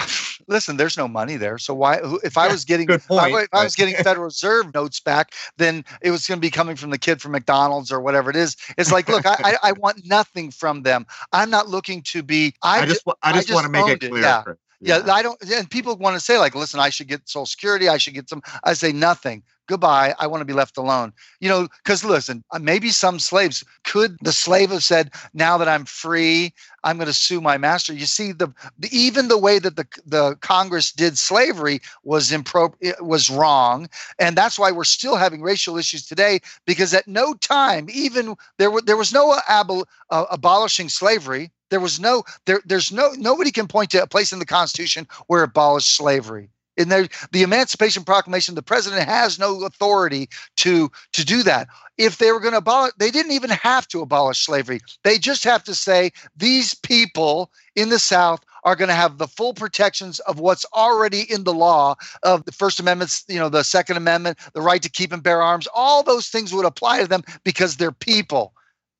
listen, 0.47 0.77
there's 0.77 0.97
no 0.97 1.07
money 1.07 1.37
there. 1.37 1.57
So 1.57 1.73
why 1.73 1.99
if 2.23 2.37
I 2.37 2.47
was 2.47 2.65
getting 2.65 2.89
if 2.89 3.09
I, 3.11 3.29
if 3.29 3.49
I 3.53 3.63
was 3.63 3.75
getting 3.75 3.95
Federal 3.95 4.25
Reserve 4.25 4.73
notes 4.73 4.99
back, 4.99 5.33
then 5.57 5.85
it 6.01 6.11
was 6.11 6.27
going 6.27 6.39
to 6.39 6.41
be 6.41 6.51
coming 6.51 6.75
from 6.75 6.89
the 6.89 6.97
kid 6.97 7.21
from 7.21 7.31
McDonald's 7.31 7.91
or 7.91 7.99
whatever 8.01 8.29
it 8.29 8.35
is. 8.35 8.55
It's 8.77 8.91
like, 8.91 9.07
look, 9.09 9.25
I, 9.25 9.57
I 9.61 9.71
want 9.77 10.05
nothing 10.05 10.51
from 10.51 10.83
them. 10.83 11.05
I'm 11.31 11.49
not 11.49 11.69
looking 11.69 12.01
to 12.03 12.23
be. 12.23 12.53
I, 12.63 12.81
I 12.81 12.85
just 12.85 13.03
I 13.21 13.33
just, 13.33 13.49
I 13.49 13.51
just 13.51 13.53
want 13.53 13.65
to 13.65 13.71
make 13.71 13.87
it 13.87 14.09
clear. 14.09 14.17
It. 14.17 14.25
Yeah. 14.25 14.43
Yeah. 14.79 15.01
yeah, 15.05 15.13
I 15.13 15.21
don't. 15.21 15.41
And 15.49 15.69
people 15.69 15.95
want 15.95 16.15
to 16.15 16.19
say 16.19 16.37
like, 16.37 16.55
listen, 16.55 16.79
I 16.79 16.89
should 16.89 17.07
get 17.07 17.27
Social 17.29 17.45
Security. 17.45 17.87
I 17.87 17.97
should 17.97 18.13
get 18.13 18.27
some. 18.27 18.41
I 18.63 18.73
say 18.73 18.91
nothing 18.91 19.43
goodbye 19.67 20.13
i 20.19 20.27
want 20.27 20.41
to 20.41 20.45
be 20.45 20.53
left 20.53 20.77
alone. 20.77 21.13
You 21.39 21.49
know 21.49 21.67
because 21.83 22.03
listen 22.03 22.43
uh, 22.51 22.59
maybe 22.59 22.89
some 22.89 23.19
slaves 23.19 23.63
could 23.83 24.17
the 24.21 24.31
slave 24.31 24.71
have 24.71 24.83
said 24.83 25.11
now 25.33 25.57
that 25.57 25.67
i'm 25.67 25.85
free 25.85 26.53
i'm 26.83 26.97
going 26.97 27.07
to 27.07 27.13
sue 27.13 27.41
my 27.41 27.57
master. 27.57 27.93
You 27.93 28.05
see 28.05 28.31
the, 28.31 28.53
the, 28.77 28.89
even 28.91 29.27
the 29.27 29.37
way 29.37 29.59
that 29.59 29.75
the 29.75 29.87
the 30.05 30.35
congress 30.41 30.91
did 30.91 31.17
slavery 31.17 31.79
was 32.03 32.31
impro 32.31 32.73
was 33.01 33.29
wrong 33.29 33.87
and 34.19 34.35
that's 34.35 34.59
why 34.59 34.71
we're 34.71 34.83
still 34.83 35.15
having 35.15 35.41
racial 35.41 35.77
issues 35.77 36.05
today 36.05 36.39
because 36.65 36.93
at 36.93 37.07
no 37.07 37.33
time 37.35 37.87
even 37.91 38.35
there 38.57 38.71
were 38.71 38.81
there 38.81 38.97
was 38.97 39.13
no 39.13 39.37
abol, 39.49 39.85
uh, 40.09 40.25
abolishing 40.31 40.89
slavery. 40.89 41.51
There 41.69 41.79
was 41.79 41.99
no 41.99 42.23
there 42.45 42.61
there's 42.65 42.91
no 42.91 43.11
nobody 43.17 43.51
can 43.51 43.67
point 43.67 43.91
to 43.91 44.03
a 44.03 44.07
place 44.07 44.31
in 44.31 44.39
the 44.39 44.45
constitution 44.45 45.07
where 45.27 45.43
abolished 45.43 45.95
slavery 45.95 46.49
In 46.75 46.89
the, 46.89 47.09
the 47.31 47.43
Emancipation 47.43 48.03
Proclamation, 48.03 48.55
the 48.55 48.63
president 48.63 49.07
has 49.07 49.37
no 49.37 49.63
authority 49.63 50.29
to 50.57 50.91
to 51.13 51.25
do 51.25 51.43
that. 51.43 51.67
If 51.97 52.17
they 52.17 52.31
were 52.31 52.39
going 52.39 52.53
to 52.53 52.57
abolish, 52.57 52.93
they 52.97 53.11
didn't 53.11 53.33
even 53.33 53.51
have 53.51 53.87
to 53.89 54.01
abolish 54.01 54.45
slavery. 54.45 54.81
They 55.03 55.19
just 55.19 55.43
have 55.43 55.63
to 55.65 55.75
say 55.75 56.11
these 56.35 56.73
people 56.73 57.51
in 57.75 57.89
the 57.89 57.99
South 57.99 58.43
are 58.63 58.75
going 58.75 58.87
to 58.87 58.95
have 58.95 59.17
the 59.17 59.27
full 59.27 59.53
protections 59.53 60.19
of 60.21 60.39
what's 60.39 60.65
already 60.73 61.31
in 61.31 61.43
the 61.43 61.53
law 61.53 61.95
of 62.23 62.45
the 62.45 62.51
First 62.51 62.79
Amendment, 62.79 63.23
you 63.27 63.37
know, 63.37 63.49
the 63.49 63.63
Second 63.63 63.97
Amendment, 63.97 64.39
the 64.53 64.61
right 64.61 64.81
to 64.81 64.89
keep 64.89 65.11
and 65.11 65.21
bear 65.21 65.41
arms. 65.41 65.67
All 65.73 66.01
those 66.01 66.29
things 66.29 66.53
would 66.53 66.65
apply 66.65 67.01
to 67.01 67.07
them 67.07 67.23
because 67.43 67.77
they're 67.77 67.91
people. 67.91 68.53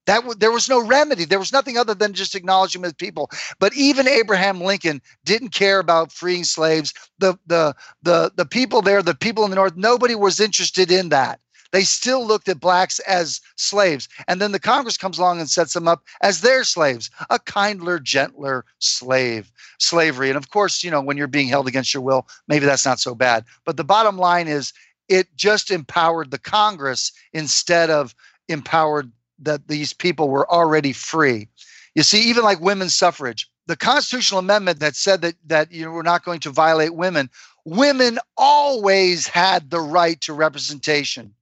That 0.06 0.18
w- 0.18 0.36
there 0.36 0.52
was 0.52 0.70
no 0.70 0.86
remedy. 0.86 1.26
There 1.26 1.40
was 1.40 1.54
nothing 1.54 1.78
other 1.78 1.94
than 1.94 2.14
just 2.14 2.36
acknowledging 2.36 2.82
them 2.82 2.90
as 2.90 2.94
people. 2.94 3.30
But 3.60 3.74
even 3.76 4.08
Abraham 4.08 4.62
Lincoln 4.62 5.02
didn't 5.24 5.50
care 5.50 5.80
about 5.80 6.12
freeing 6.12 6.44
slaves. 6.44 6.94
The 7.20 7.38
the 7.48 7.76
the 8.02 8.32
the 8.36 8.46
people 8.46 8.82
there, 8.82 9.02
the 9.02 9.16
people 9.16 9.44
in 9.44 9.50
the 9.50 9.56
North, 9.56 9.76
nobody 9.76 10.16
was 10.16 10.40
interested 10.40 10.92
in 10.92 11.10
that. 11.10 11.40
They 11.74 11.84
still 11.84 12.26
looked 12.26 12.48
at 12.50 12.60
blacks 12.60 13.00
as 13.00 13.42
slaves. 13.56 14.08
And 14.28 14.40
then 14.40 14.52
the 14.52 14.60
Congress 14.60 14.96
comes 14.96 15.18
along 15.18 15.40
and 15.40 15.50
sets 15.50 15.74
them 15.74 15.88
up 15.88 16.04
as 16.22 16.42
their 16.42 16.64
slaves, 16.64 17.10
a 17.32 17.40
kindler, 17.40 18.00
gentler 18.00 18.64
slave, 18.78 19.52
slavery. 19.80 20.30
And 20.30 20.38
of 20.38 20.52
course, 20.52 20.84
you 20.84 20.92
know, 20.92 21.02
when 21.02 21.18
you're 21.18 21.28
being 21.28 21.48
held 21.48 21.68
against 21.68 21.92
your 21.92 22.04
will, 22.04 22.28
maybe 22.48 22.68
that's 22.68 22.86
not 22.86 23.00
so 23.00 23.16
bad. 23.16 23.44
But 23.66 23.78
the 23.78 23.84
bottom 23.84 24.20
line 24.20 24.48
is 24.48 24.72
it 25.10 25.36
just 25.36 25.72
empowered 25.72 26.30
the 26.30 26.38
Congress 26.38 27.12
instead 27.34 27.90
of 27.90 28.14
empowered 28.48 29.12
that 29.46 29.68
these 29.68 29.94
people 29.94 30.30
were 30.30 30.50
already 30.52 30.94
free. 30.94 31.48
You 31.96 32.04
see, 32.04 32.22
even 32.22 32.44
like 32.44 32.60
women's 32.60 32.96
suffrage, 32.96 33.50
the 33.68 33.76
constitutional 33.76 34.40
amendment 34.40 34.80
that 34.80 34.96
said 34.96 35.22
that 35.22 35.36
that 35.46 35.72
you 35.72 35.86
know 35.86 35.92
we're 35.92 36.02
not 36.02 36.26
going 36.26 36.40
to 36.42 36.50
violate 36.50 36.96
women, 36.96 37.30
women 37.66 38.20
always 38.38 39.28
had 39.28 39.70
the 39.70 39.80
right 39.80 40.20
to 40.22 40.34
representation. 40.34 41.34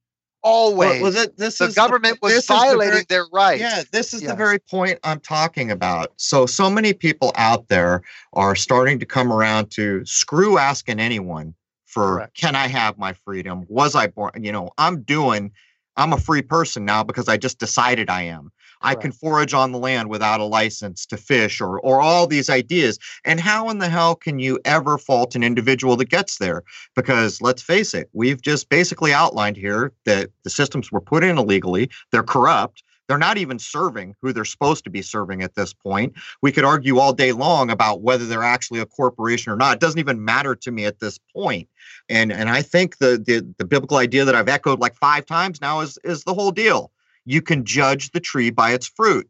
Always, 0.44 1.00
well, 1.00 1.12
well, 1.12 1.26
this 1.36 1.58
the 1.58 1.66
is 1.66 1.74
government 1.76 2.18
the, 2.20 2.26
was 2.26 2.46
violating 2.46 2.90
the 2.90 2.92
very, 2.94 3.04
their 3.08 3.26
rights. 3.32 3.60
Yeah, 3.60 3.82
this 3.92 4.12
is 4.12 4.22
yes. 4.22 4.30
the 4.32 4.36
very 4.36 4.58
point 4.58 4.98
I'm 5.04 5.20
talking 5.20 5.70
about. 5.70 6.12
So, 6.16 6.46
so 6.46 6.68
many 6.68 6.92
people 6.92 7.30
out 7.36 7.68
there 7.68 8.02
are 8.32 8.56
starting 8.56 8.98
to 8.98 9.06
come 9.06 9.32
around 9.32 9.70
to 9.72 10.04
screw 10.04 10.58
asking 10.58 10.98
anyone 10.98 11.54
for 11.86 12.16
Correct. 12.16 12.36
can 12.36 12.56
I 12.56 12.66
have 12.66 12.98
my 12.98 13.12
freedom? 13.12 13.66
Was 13.68 13.94
I 13.94 14.08
born? 14.08 14.32
You 14.42 14.50
know, 14.50 14.70
I'm 14.78 15.02
doing 15.02 15.52
I'm 15.96 16.12
a 16.12 16.18
free 16.18 16.42
person 16.42 16.84
now 16.84 17.02
because 17.02 17.28
I 17.28 17.36
just 17.36 17.58
decided 17.58 18.08
I 18.10 18.22
am. 18.22 18.50
I 18.84 18.94
can 18.96 19.12
forage 19.12 19.54
on 19.54 19.72
the 19.72 19.78
land 19.78 20.08
without 20.08 20.40
a 20.40 20.44
license 20.44 21.06
to 21.06 21.16
fish 21.16 21.60
or 21.60 21.78
or 21.80 22.00
all 22.00 22.26
these 22.26 22.50
ideas. 22.50 22.98
And 23.24 23.40
how 23.40 23.70
in 23.70 23.78
the 23.78 23.88
hell 23.88 24.16
can 24.16 24.38
you 24.38 24.58
ever 24.64 24.98
fault 24.98 25.34
an 25.34 25.42
individual 25.42 25.96
that 25.96 26.08
gets 26.08 26.38
there? 26.38 26.64
Because 26.96 27.40
let's 27.40 27.62
face 27.62 27.94
it, 27.94 28.08
we've 28.12 28.42
just 28.42 28.68
basically 28.68 29.12
outlined 29.12 29.56
here 29.56 29.92
that 30.04 30.30
the 30.42 30.50
systems 30.50 30.90
were 30.90 31.00
put 31.00 31.22
in 31.22 31.38
illegally, 31.38 31.90
they're 32.10 32.22
corrupt, 32.22 32.82
they're 33.12 33.18
not 33.18 33.36
even 33.36 33.58
serving 33.58 34.16
who 34.22 34.32
they're 34.32 34.42
supposed 34.42 34.84
to 34.84 34.90
be 34.90 35.02
serving 35.02 35.42
at 35.42 35.54
this 35.54 35.74
point. 35.74 36.14
We 36.40 36.50
could 36.50 36.64
argue 36.64 36.98
all 36.98 37.12
day 37.12 37.32
long 37.32 37.68
about 37.68 38.00
whether 38.00 38.24
they're 38.24 38.42
actually 38.42 38.80
a 38.80 38.86
corporation 38.86 39.52
or 39.52 39.56
not. 39.56 39.74
It 39.74 39.80
doesn't 39.80 40.00
even 40.00 40.24
matter 40.24 40.54
to 40.54 40.70
me 40.70 40.86
at 40.86 40.98
this 40.98 41.18
point. 41.30 41.68
And 42.08 42.32
and 42.32 42.48
I 42.48 42.62
think 42.62 42.96
the 42.96 43.22
the, 43.22 43.46
the 43.58 43.66
biblical 43.66 43.98
idea 43.98 44.24
that 44.24 44.34
I've 44.34 44.48
echoed 44.48 44.80
like 44.80 44.94
five 44.94 45.26
times 45.26 45.60
now 45.60 45.80
is 45.80 45.98
is 46.04 46.24
the 46.24 46.32
whole 46.32 46.52
deal. 46.52 46.90
You 47.26 47.42
can 47.42 47.66
judge 47.66 48.12
the 48.12 48.20
tree 48.20 48.48
by 48.48 48.72
its 48.72 48.86
fruit. 48.86 49.28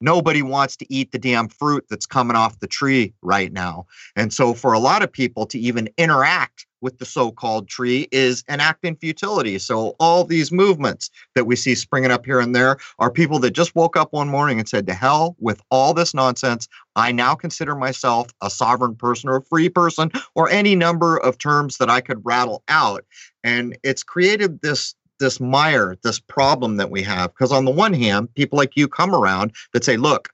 Nobody 0.00 0.42
wants 0.42 0.76
to 0.78 0.92
eat 0.92 1.12
the 1.12 1.18
damn 1.18 1.48
fruit 1.48 1.84
that's 1.90 2.06
coming 2.06 2.36
off 2.36 2.60
the 2.60 2.66
tree 2.66 3.12
right 3.22 3.52
now. 3.52 3.86
And 4.16 4.32
so 4.32 4.54
for 4.54 4.72
a 4.72 4.78
lot 4.78 5.02
of 5.02 5.12
people 5.12 5.46
to 5.46 5.58
even 5.58 5.88
interact 5.98 6.66
with 6.82 6.98
the 6.98 7.04
so-called 7.04 7.68
tree 7.68 8.08
is 8.10 8.42
an 8.48 8.58
act 8.58 8.86
in 8.86 8.96
futility. 8.96 9.58
So 9.58 9.94
all 10.00 10.24
these 10.24 10.50
movements 10.50 11.10
that 11.34 11.44
we 11.44 11.54
see 11.54 11.74
springing 11.74 12.10
up 12.10 12.24
here 12.24 12.40
and 12.40 12.54
there 12.54 12.78
are 12.98 13.10
people 13.10 13.38
that 13.40 13.50
just 13.50 13.74
woke 13.74 13.98
up 13.98 14.14
one 14.14 14.28
morning 14.28 14.58
and 14.58 14.66
said, 14.66 14.86
"To 14.86 14.94
hell 14.94 15.36
with 15.38 15.60
all 15.70 15.92
this 15.92 16.14
nonsense. 16.14 16.68
I 16.96 17.12
now 17.12 17.34
consider 17.34 17.74
myself 17.74 18.28
a 18.40 18.48
sovereign 18.48 18.94
person 18.94 19.28
or 19.28 19.36
a 19.36 19.42
free 19.42 19.68
person 19.68 20.10
or 20.34 20.48
any 20.48 20.74
number 20.74 21.18
of 21.18 21.36
terms 21.36 21.76
that 21.76 21.90
I 21.90 22.00
could 22.00 22.24
rattle 22.24 22.62
out." 22.68 23.04
And 23.44 23.76
it's 23.82 24.02
created 24.02 24.62
this 24.62 24.94
this 25.20 25.38
mire, 25.38 25.96
this 26.02 26.18
problem 26.18 26.76
that 26.78 26.90
we 26.90 27.02
have. 27.04 27.32
Because 27.32 27.52
on 27.52 27.64
the 27.64 27.70
one 27.70 27.94
hand, 27.94 28.34
people 28.34 28.58
like 28.58 28.76
you 28.76 28.88
come 28.88 29.14
around 29.14 29.52
that 29.72 29.84
say, 29.84 29.96
"Look, 29.96 30.30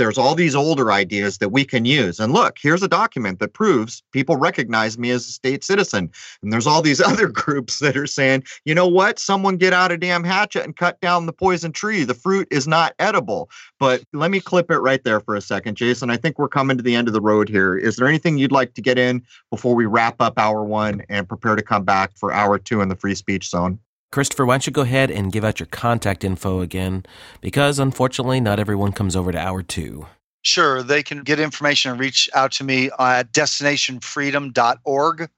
there's 0.00 0.16
all 0.16 0.34
these 0.34 0.54
older 0.54 0.90
ideas 0.90 1.38
that 1.38 1.50
we 1.50 1.62
can 1.62 1.84
use. 1.84 2.18
And 2.18 2.32
look, 2.32 2.56
here's 2.58 2.82
a 2.82 2.88
document 2.88 3.38
that 3.38 3.52
proves 3.52 4.02
people 4.12 4.36
recognize 4.36 4.96
me 4.96 5.10
as 5.10 5.28
a 5.28 5.32
state 5.32 5.62
citizen. 5.62 6.10
And 6.42 6.50
there's 6.50 6.66
all 6.66 6.80
these 6.80 7.00
other 7.10 7.28
groups 7.28 7.80
that 7.80 7.98
are 7.98 8.06
saying, 8.06 8.44
you 8.64 8.74
know 8.74 8.88
what? 8.88 9.18
Someone 9.18 9.58
get 9.58 9.74
out 9.74 9.92
a 9.92 9.98
damn 9.98 10.24
hatchet 10.24 10.64
and 10.64 10.74
cut 10.74 10.98
down 11.02 11.26
the 11.26 11.34
poison 11.34 11.70
tree. 11.70 12.04
The 12.04 12.14
fruit 12.14 12.48
is 12.50 12.66
not 12.66 12.94
edible. 12.98 13.50
But 13.78 14.02
let 14.14 14.30
me 14.30 14.40
clip 14.40 14.70
it 14.70 14.78
right 14.78 15.04
there 15.04 15.20
for 15.20 15.36
a 15.36 15.42
second, 15.42 15.76
Jason. 15.76 16.08
I 16.08 16.16
think 16.16 16.38
we're 16.38 16.48
coming 16.48 16.78
to 16.78 16.82
the 16.82 16.94
end 16.94 17.06
of 17.06 17.12
the 17.12 17.20
road 17.20 17.50
here. 17.50 17.76
Is 17.76 17.96
there 17.96 18.08
anything 18.08 18.38
you'd 18.38 18.52
like 18.52 18.72
to 18.74 18.80
get 18.80 18.98
in 18.98 19.22
before 19.50 19.74
we 19.74 19.84
wrap 19.84 20.16
up 20.20 20.38
hour 20.38 20.64
one 20.64 21.02
and 21.10 21.28
prepare 21.28 21.56
to 21.56 21.62
come 21.62 21.84
back 21.84 22.16
for 22.16 22.32
hour 22.32 22.58
two 22.58 22.80
in 22.80 22.88
the 22.88 22.96
free 22.96 23.14
speech 23.14 23.50
zone? 23.50 23.78
Christopher, 24.12 24.44
why 24.44 24.54
don't 24.54 24.66
you 24.66 24.72
go 24.72 24.82
ahead 24.82 25.10
and 25.10 25.30
give 25.30 25.44
out 25.44 25.60
your 25.60 25.68
contact 25.68 26.24
info 26.24 26.60
again? 26.60 27.04
Because 27.40 27.78
unfortunately, 27.78 28.40
not 28.40 28.58
everyone 28.58 28.90
comes 28.90 29.14
over 29.14 29.30
to 29.30 29.38
hour 29.38 29.62
two. 29.62 30.06
Sure, 30.42 30.82
they 30.82 31.02
can 31.02 31.22
get 31.22 31.38
information 31.38 31.92
and 31.92 32.00
reach 32.00 32.28
out 32.34 32.50
to 32.52 32.64
me 32.64 32.90
at 32.98 33.30
destinationfreedom.org. 33.32 35.30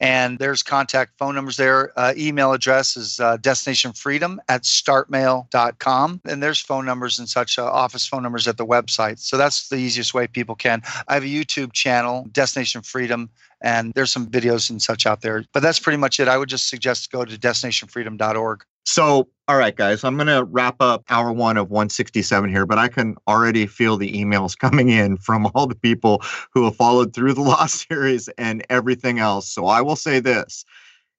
And 0.00 0.38
there's 0.38 0.62
contact 0.62 1.12
phone 1.18 1.34
numbers 1.34 1.56
there. 1.56 1.98
Uh, 1.98 2.12
email 2.16 2.52
address 2.52 2.96
is 2.96 3.18
uh, 3.18 3.38
destinationfreedom 3.38 4.38
at 4.48 4.62
startmail.com. 4.62 6.20
And 6.24 6.42
there's 6.42 6.60
phone 6.60 6.84
numbers 6.84 7.18
and 7.18 7.28
such, 7.28 7.58
uh, 7.58 7.64
office 7.64 8.06
phone 8.06 8.22
numbers 8.22 8.46
at 8.46 8.58
the 8.58 8.66
website. 8.66 9.18
So 9.18 9.36
that's 9.36 9.68
the 9.68 9.76
easiest 9.76 10.12
way 10.12 10.26
people 10.26 10.54
can. 10.54 10.82
I 11.08 11.14
have 11.14 11.24
a 11.24 11.26
YouTube 11.26 11.72
channel, 11.72 12.28
Destination 12.32 12.82
Freedom, 12.82 13.30
and 13.62 13.92
there's 13.94 14.10
some 14.10 14.26
videos 14.26 14.68
and 14.68 14.82
such 14.82 15.06
out 15.06 15.22
there. 15.22 15.44
But 15.52 15.60
that's 15.60 15.78
pretty 15.78 15.96
much 15.96 16.20
it. 16.20 16.28
I 16.28 16.36
would 16.36 16.48
just 16.48 16.68
suggest 16.68 17.10
go 17.10 17.24
to 17.24 17.36
destinationfreedom.org. 17.36 18.64
So, 18.86 19.28
all 19.48 19.56
right, 19.56 19.74
guys, 19.74 20.04
I'm 20.04 20.16
going 20.16 20.28
to 20.28 20.44
wrap 20.44 20.76
up 20.80 21.02
hour 21.10 21.32
one 21.32 21.56
of 21.56 21.70
167 21.70 22.48
here, 22.48 22.66
but 22.66 22.78
I 22.78 22.86
can 22.86 23.16
already 23.26 23.66
feel 23.66 23.96
the 23.96 24.12
emails 24.12 24.56
coming 24.58 24.90
in 24.90 25.16
from 25.16 25.50
all 25.54 25.66
the 25.66 25.74
people 25.74 26.22
who 26.54 26.64
have 26.64 26.76
followed 26.76 27.12
through 27.12 27.34
the 27.34 27.40
Law 27.42 27.66
series 27.66 28.28
and 28.38 28.64
everything 28.70 29.18
else. 29.18 29.48
So, 29.48 29.66
I 29.66 29.82
will 29.82 29.96
say 29.96 30.20
this 30.20 30.64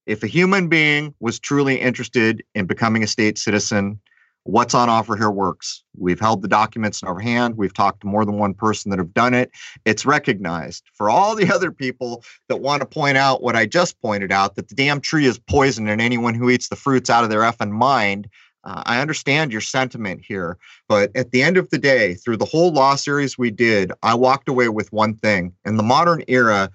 if 0.05 0.23
a 0.23 0.27
human 0.27 0.69
being 0.69 1.13
was 1.19 1.39
truly 1.39 1.75
interested 1.75 2.41
in 2.55 2.65
becoming 2.65 3.03
a 3.03 3.07
state 3.07 3.37
citizen, 3.37 3.99
what's 4.47 4.73
on 4.73 4.89
offer 4.89 5.15
here 5.15 5.29
works. 5.29 5.83
We've 5.97 6.19
held 6.19 6.41
the 6.41 6.47
documents 6.47 7.01
in 7.01 7.07
our 7.07 7.19
hand. 7.19 7.57
We've 7.57 7.73
talked 7.73 8.01
to 8.01 8.07
more 8.07 8.25
than 8.25 8.37
one 8.37 8.53
person 8.53 8.89
that 8.89 8.99
have 8.99 9.13
done 9.13 9.33
it. 9.33 9.51
It's 9.85 10.05
recognized. 10.05 10.83
For 10.93 11.09
all 11.09 11.35
the 11.35 11.51
other 11.53 11.71
people 11.71 12.23
that 12.47 12.57
want 12.57 12.81
to 12.81 12.87
point 12.87 13.17
out 13.17 13.43
what 13.43 13.55
I 13.55 13.65
just 13.65 14.01
pointed 14.01 14.31
out, 14.31 14.55
that 14.55 14.69
the 14.69 14.75
damn 14.75 15.01
tree 15.01 15.25
is 15.25 15.37
poison 15.37 15.87
and 15.87 16.01
anyone 16.01 16.33
who 16.33 16.49
eats 16.49 16.69
the 16.69 16.75
fruits 16.75 17.09
out 17.09 17.23
of 17.23 17.29
their 17.29 17.41
effing 17.41 17.71
mind, 17.71 18.29
uh, 18.63 18.83
I 18.85 19.01
understand 19.01 19.51
your 19.51 19.61
sentiment 19.61 20.21
here. 20.25 20.57
But 20.87 21.11
at 21.15 21.31
the 21.31 21.43
end 21.43 21.57
of 21.57 21.69
the 21.69 21.77
day, 21.77 22.15
through 22.15 22.37
the 22.37 22.45
whole 22.45 22.71
law 22.71 22.95
series 22.95 23.37
we 23.37 23.51
did, 23.51 23.91
I 24.03 24.15
walked 24.15 24.49
away 24.49 24.69
with 24.69 24.91
one 24.91 25.15
thing. 25.15 25.53
In 25.65 25.77
the 25.77 25.83
modern 25.83 26.23
era, 26.27 26.69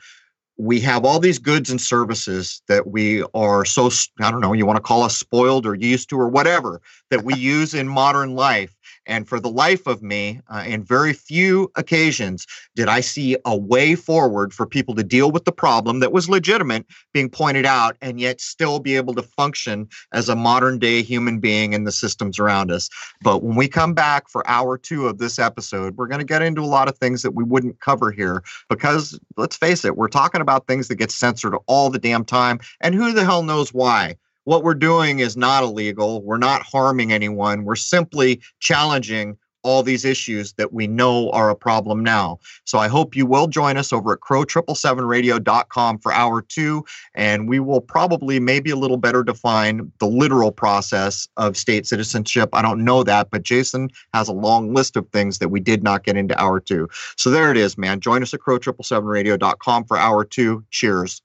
we 0.58 0.80
have 0.80 1.04
all 1.04 1.18
these 1.18 1.38
goods 1.38 1.70
and 1.70 1.80
services 1.80 2.62
that 2.68 2.86
we 2.86 3.22
are 3.34 3.64
so 3.64 3.90
i 4.20 4.30
don't 4.30 4.40
know 4.40 4.52
you 4.52 4.66
want 4.66 4.76
to 4.76 4.82
call 4.82 5.02
us 5.02 5.16
spoiled 5.16 5.66
or 5.66 5.74
used 5.74 6.08
to 6.10 6.18
or 6.18 6.28
whatever 6.28 6.80
that 7.10 7.24
we 7.24 7.34
use 7.36 7.74
in 7.74 7.88
modern 7.88 8.34
life 8.34 8.74
and 9.06 9.28
for 9.28 9.40
the 9.40 9.50
life 9.50 9.86
of 9.86 10.02
me 10.02 10.40
uh, 10.48 10.64
in 10.66 10.82
very 10.82 11.12
few 11.12 11.70
occasions 11.76 12.46
did 12.74 12.88
i 12.88 13.00
see 13.00 13.36
a 13.44 13.56
way 13.56 13.94
forward 13.94 14.52
for 14.52 14.66
people 14.66 14.94
to 14.94 15.02
deal 15.02 15.30
with 15.30 15.44
the 15.44 15.52
problem 15.52 16.00
that 16.00 16.12
was 16.12 16.28
legitimate 16.28 16.86
being 17.12 17.28
pointed 17.28 17.66
out 17.66 17.96
and 18.00 18.20
yet 18.20 18.40
still 18.40 18.78
be 18.78 18.96
able 18.96 19.14
to 19.14 19.22
function 19.22 19.88
as 20.12 20.28
a 20.28 20.36
modern 20.36 20.78
day 20.78 21.02
human 21.02 21.38
being 21.38 21.72
in 21.72 21.84
the 21.84 21.92
systems 21.92 22.38
around 22.38 22.70
us. 22.70 22.88
But 23.22 23.42
when 23.42 23.56
we 23.56 23.68
come 23.68 23.94
back 23.94 24.28
for 24.28 24.46
hour 24.48 24.78
two 24.78 25.06
of 25.06 25.18
this 25.18 25.38
episode 25.38 25.96
we're 25.96 26.08
going 26.08 26.20
to 26.20 26.24
get 26.24 26.42
into 26.42 26.62
a 26.62 26.66
lot 26.66 26.88
of 26.88 26.98
things 26.98 27.22
that 27.22 27.34
we 27.34 27.44
wouldn't 27.44 27.80
cover 27.80 28.10
here 28.10 28.42
because 28.68 29.18
let's 29.36 29.56
face 29.56 29.84
it 29.84 29.96
we're 29.96 30.08
talking 30.08 30.40
about 30.40 30.66
things 30.66 30.88
that 30.88 30.96
get 30.96 31.10
censored 31.10 31.54
all 31.66 31.90
the 31.90 31.98
damn 31.98 32.24
time. 32.24 32.60
And 32.80 32.94
who 32.94 33.12
the 33.12 33.24
hell 33.24 33.42
knows 33.42 33.72
why 33.72 34.16
what 34.44 34.64
we're 34.64 34.74
doing 34.74 35.20
is 35.20 35.36
not 35.36 35.62
illegal 35.62 36.22
we're 36.22 36.38
not 36.38 36.62
harming 36.62 37.12
anyone 37.12 37.64
we're 37.64 37.76
simply 37.76 38.40
challenging 38.60 39.36
all 39.62 39.82
these 39.82 40.04
issues 40.04 40.52
that 40.54 40.72
we 40.72 40.86
know 40.86 41.30
are 41.30 41.50
a 41.50 41.56
problem 41.56 42.02
now. 42.02 42.38
So 42.64 42.78
I 42.78 42.88
hope 42.88 43.16
you 43.16 43.26
will 43.26 43.46
join 43.46 43.76
us 43.76 43.92
over 43.92 44.12
at 44.12 44.20
crow777radio.com 44.20 45.98
for 45.98 46.12
hour 46.12 46.42
two, 46.42 46.84
and 47.14 47.48
we 47.48 47.60
will 47.60 47.80
probably 47.80 48.40
maybe 48.40 48.70
a 48.70 48.76
little 48.76 48.96
better 48.96 49.22
define 49.22 49.90
the 49.98 50.06
literal 50.06 50.52
process 50.52 51.28
of 51.36 51.56
state 51.56 51.86
citizenship. 51.86 52.50
I 52.52 52.62
don't 52.62 52.84
know 52.84 53.02
that, 53.04 53.30
but 53.30 53.42
Jason 53.42 53.90
has 54.14 54.28
a 54.28 54.32
long 54.32 54.74
list 54.74 54.96
of 54.96 55.08
things 55.10 55.38
that 55.38 55.48
we 55.48 55.60
did 55.60 55.82
not 55.82 56.04
get 56.04 56.16
into 56.16 56.38
hour 56.40 56.60
two. 56.60 56.88
So 57.16 57.30
there 57.30 57.50
it 57.50 57.56
is, 57.56 57.78
man. 57.78 58.00
Join 58.00 58.22
us 58.22 58.34
at 58.34 58.40
crow777radio.com 58.40 59.84
for 59.84 59.96
hour 59.96 60.24
two. 60.24 60.64
Cheers. 60.70 61.22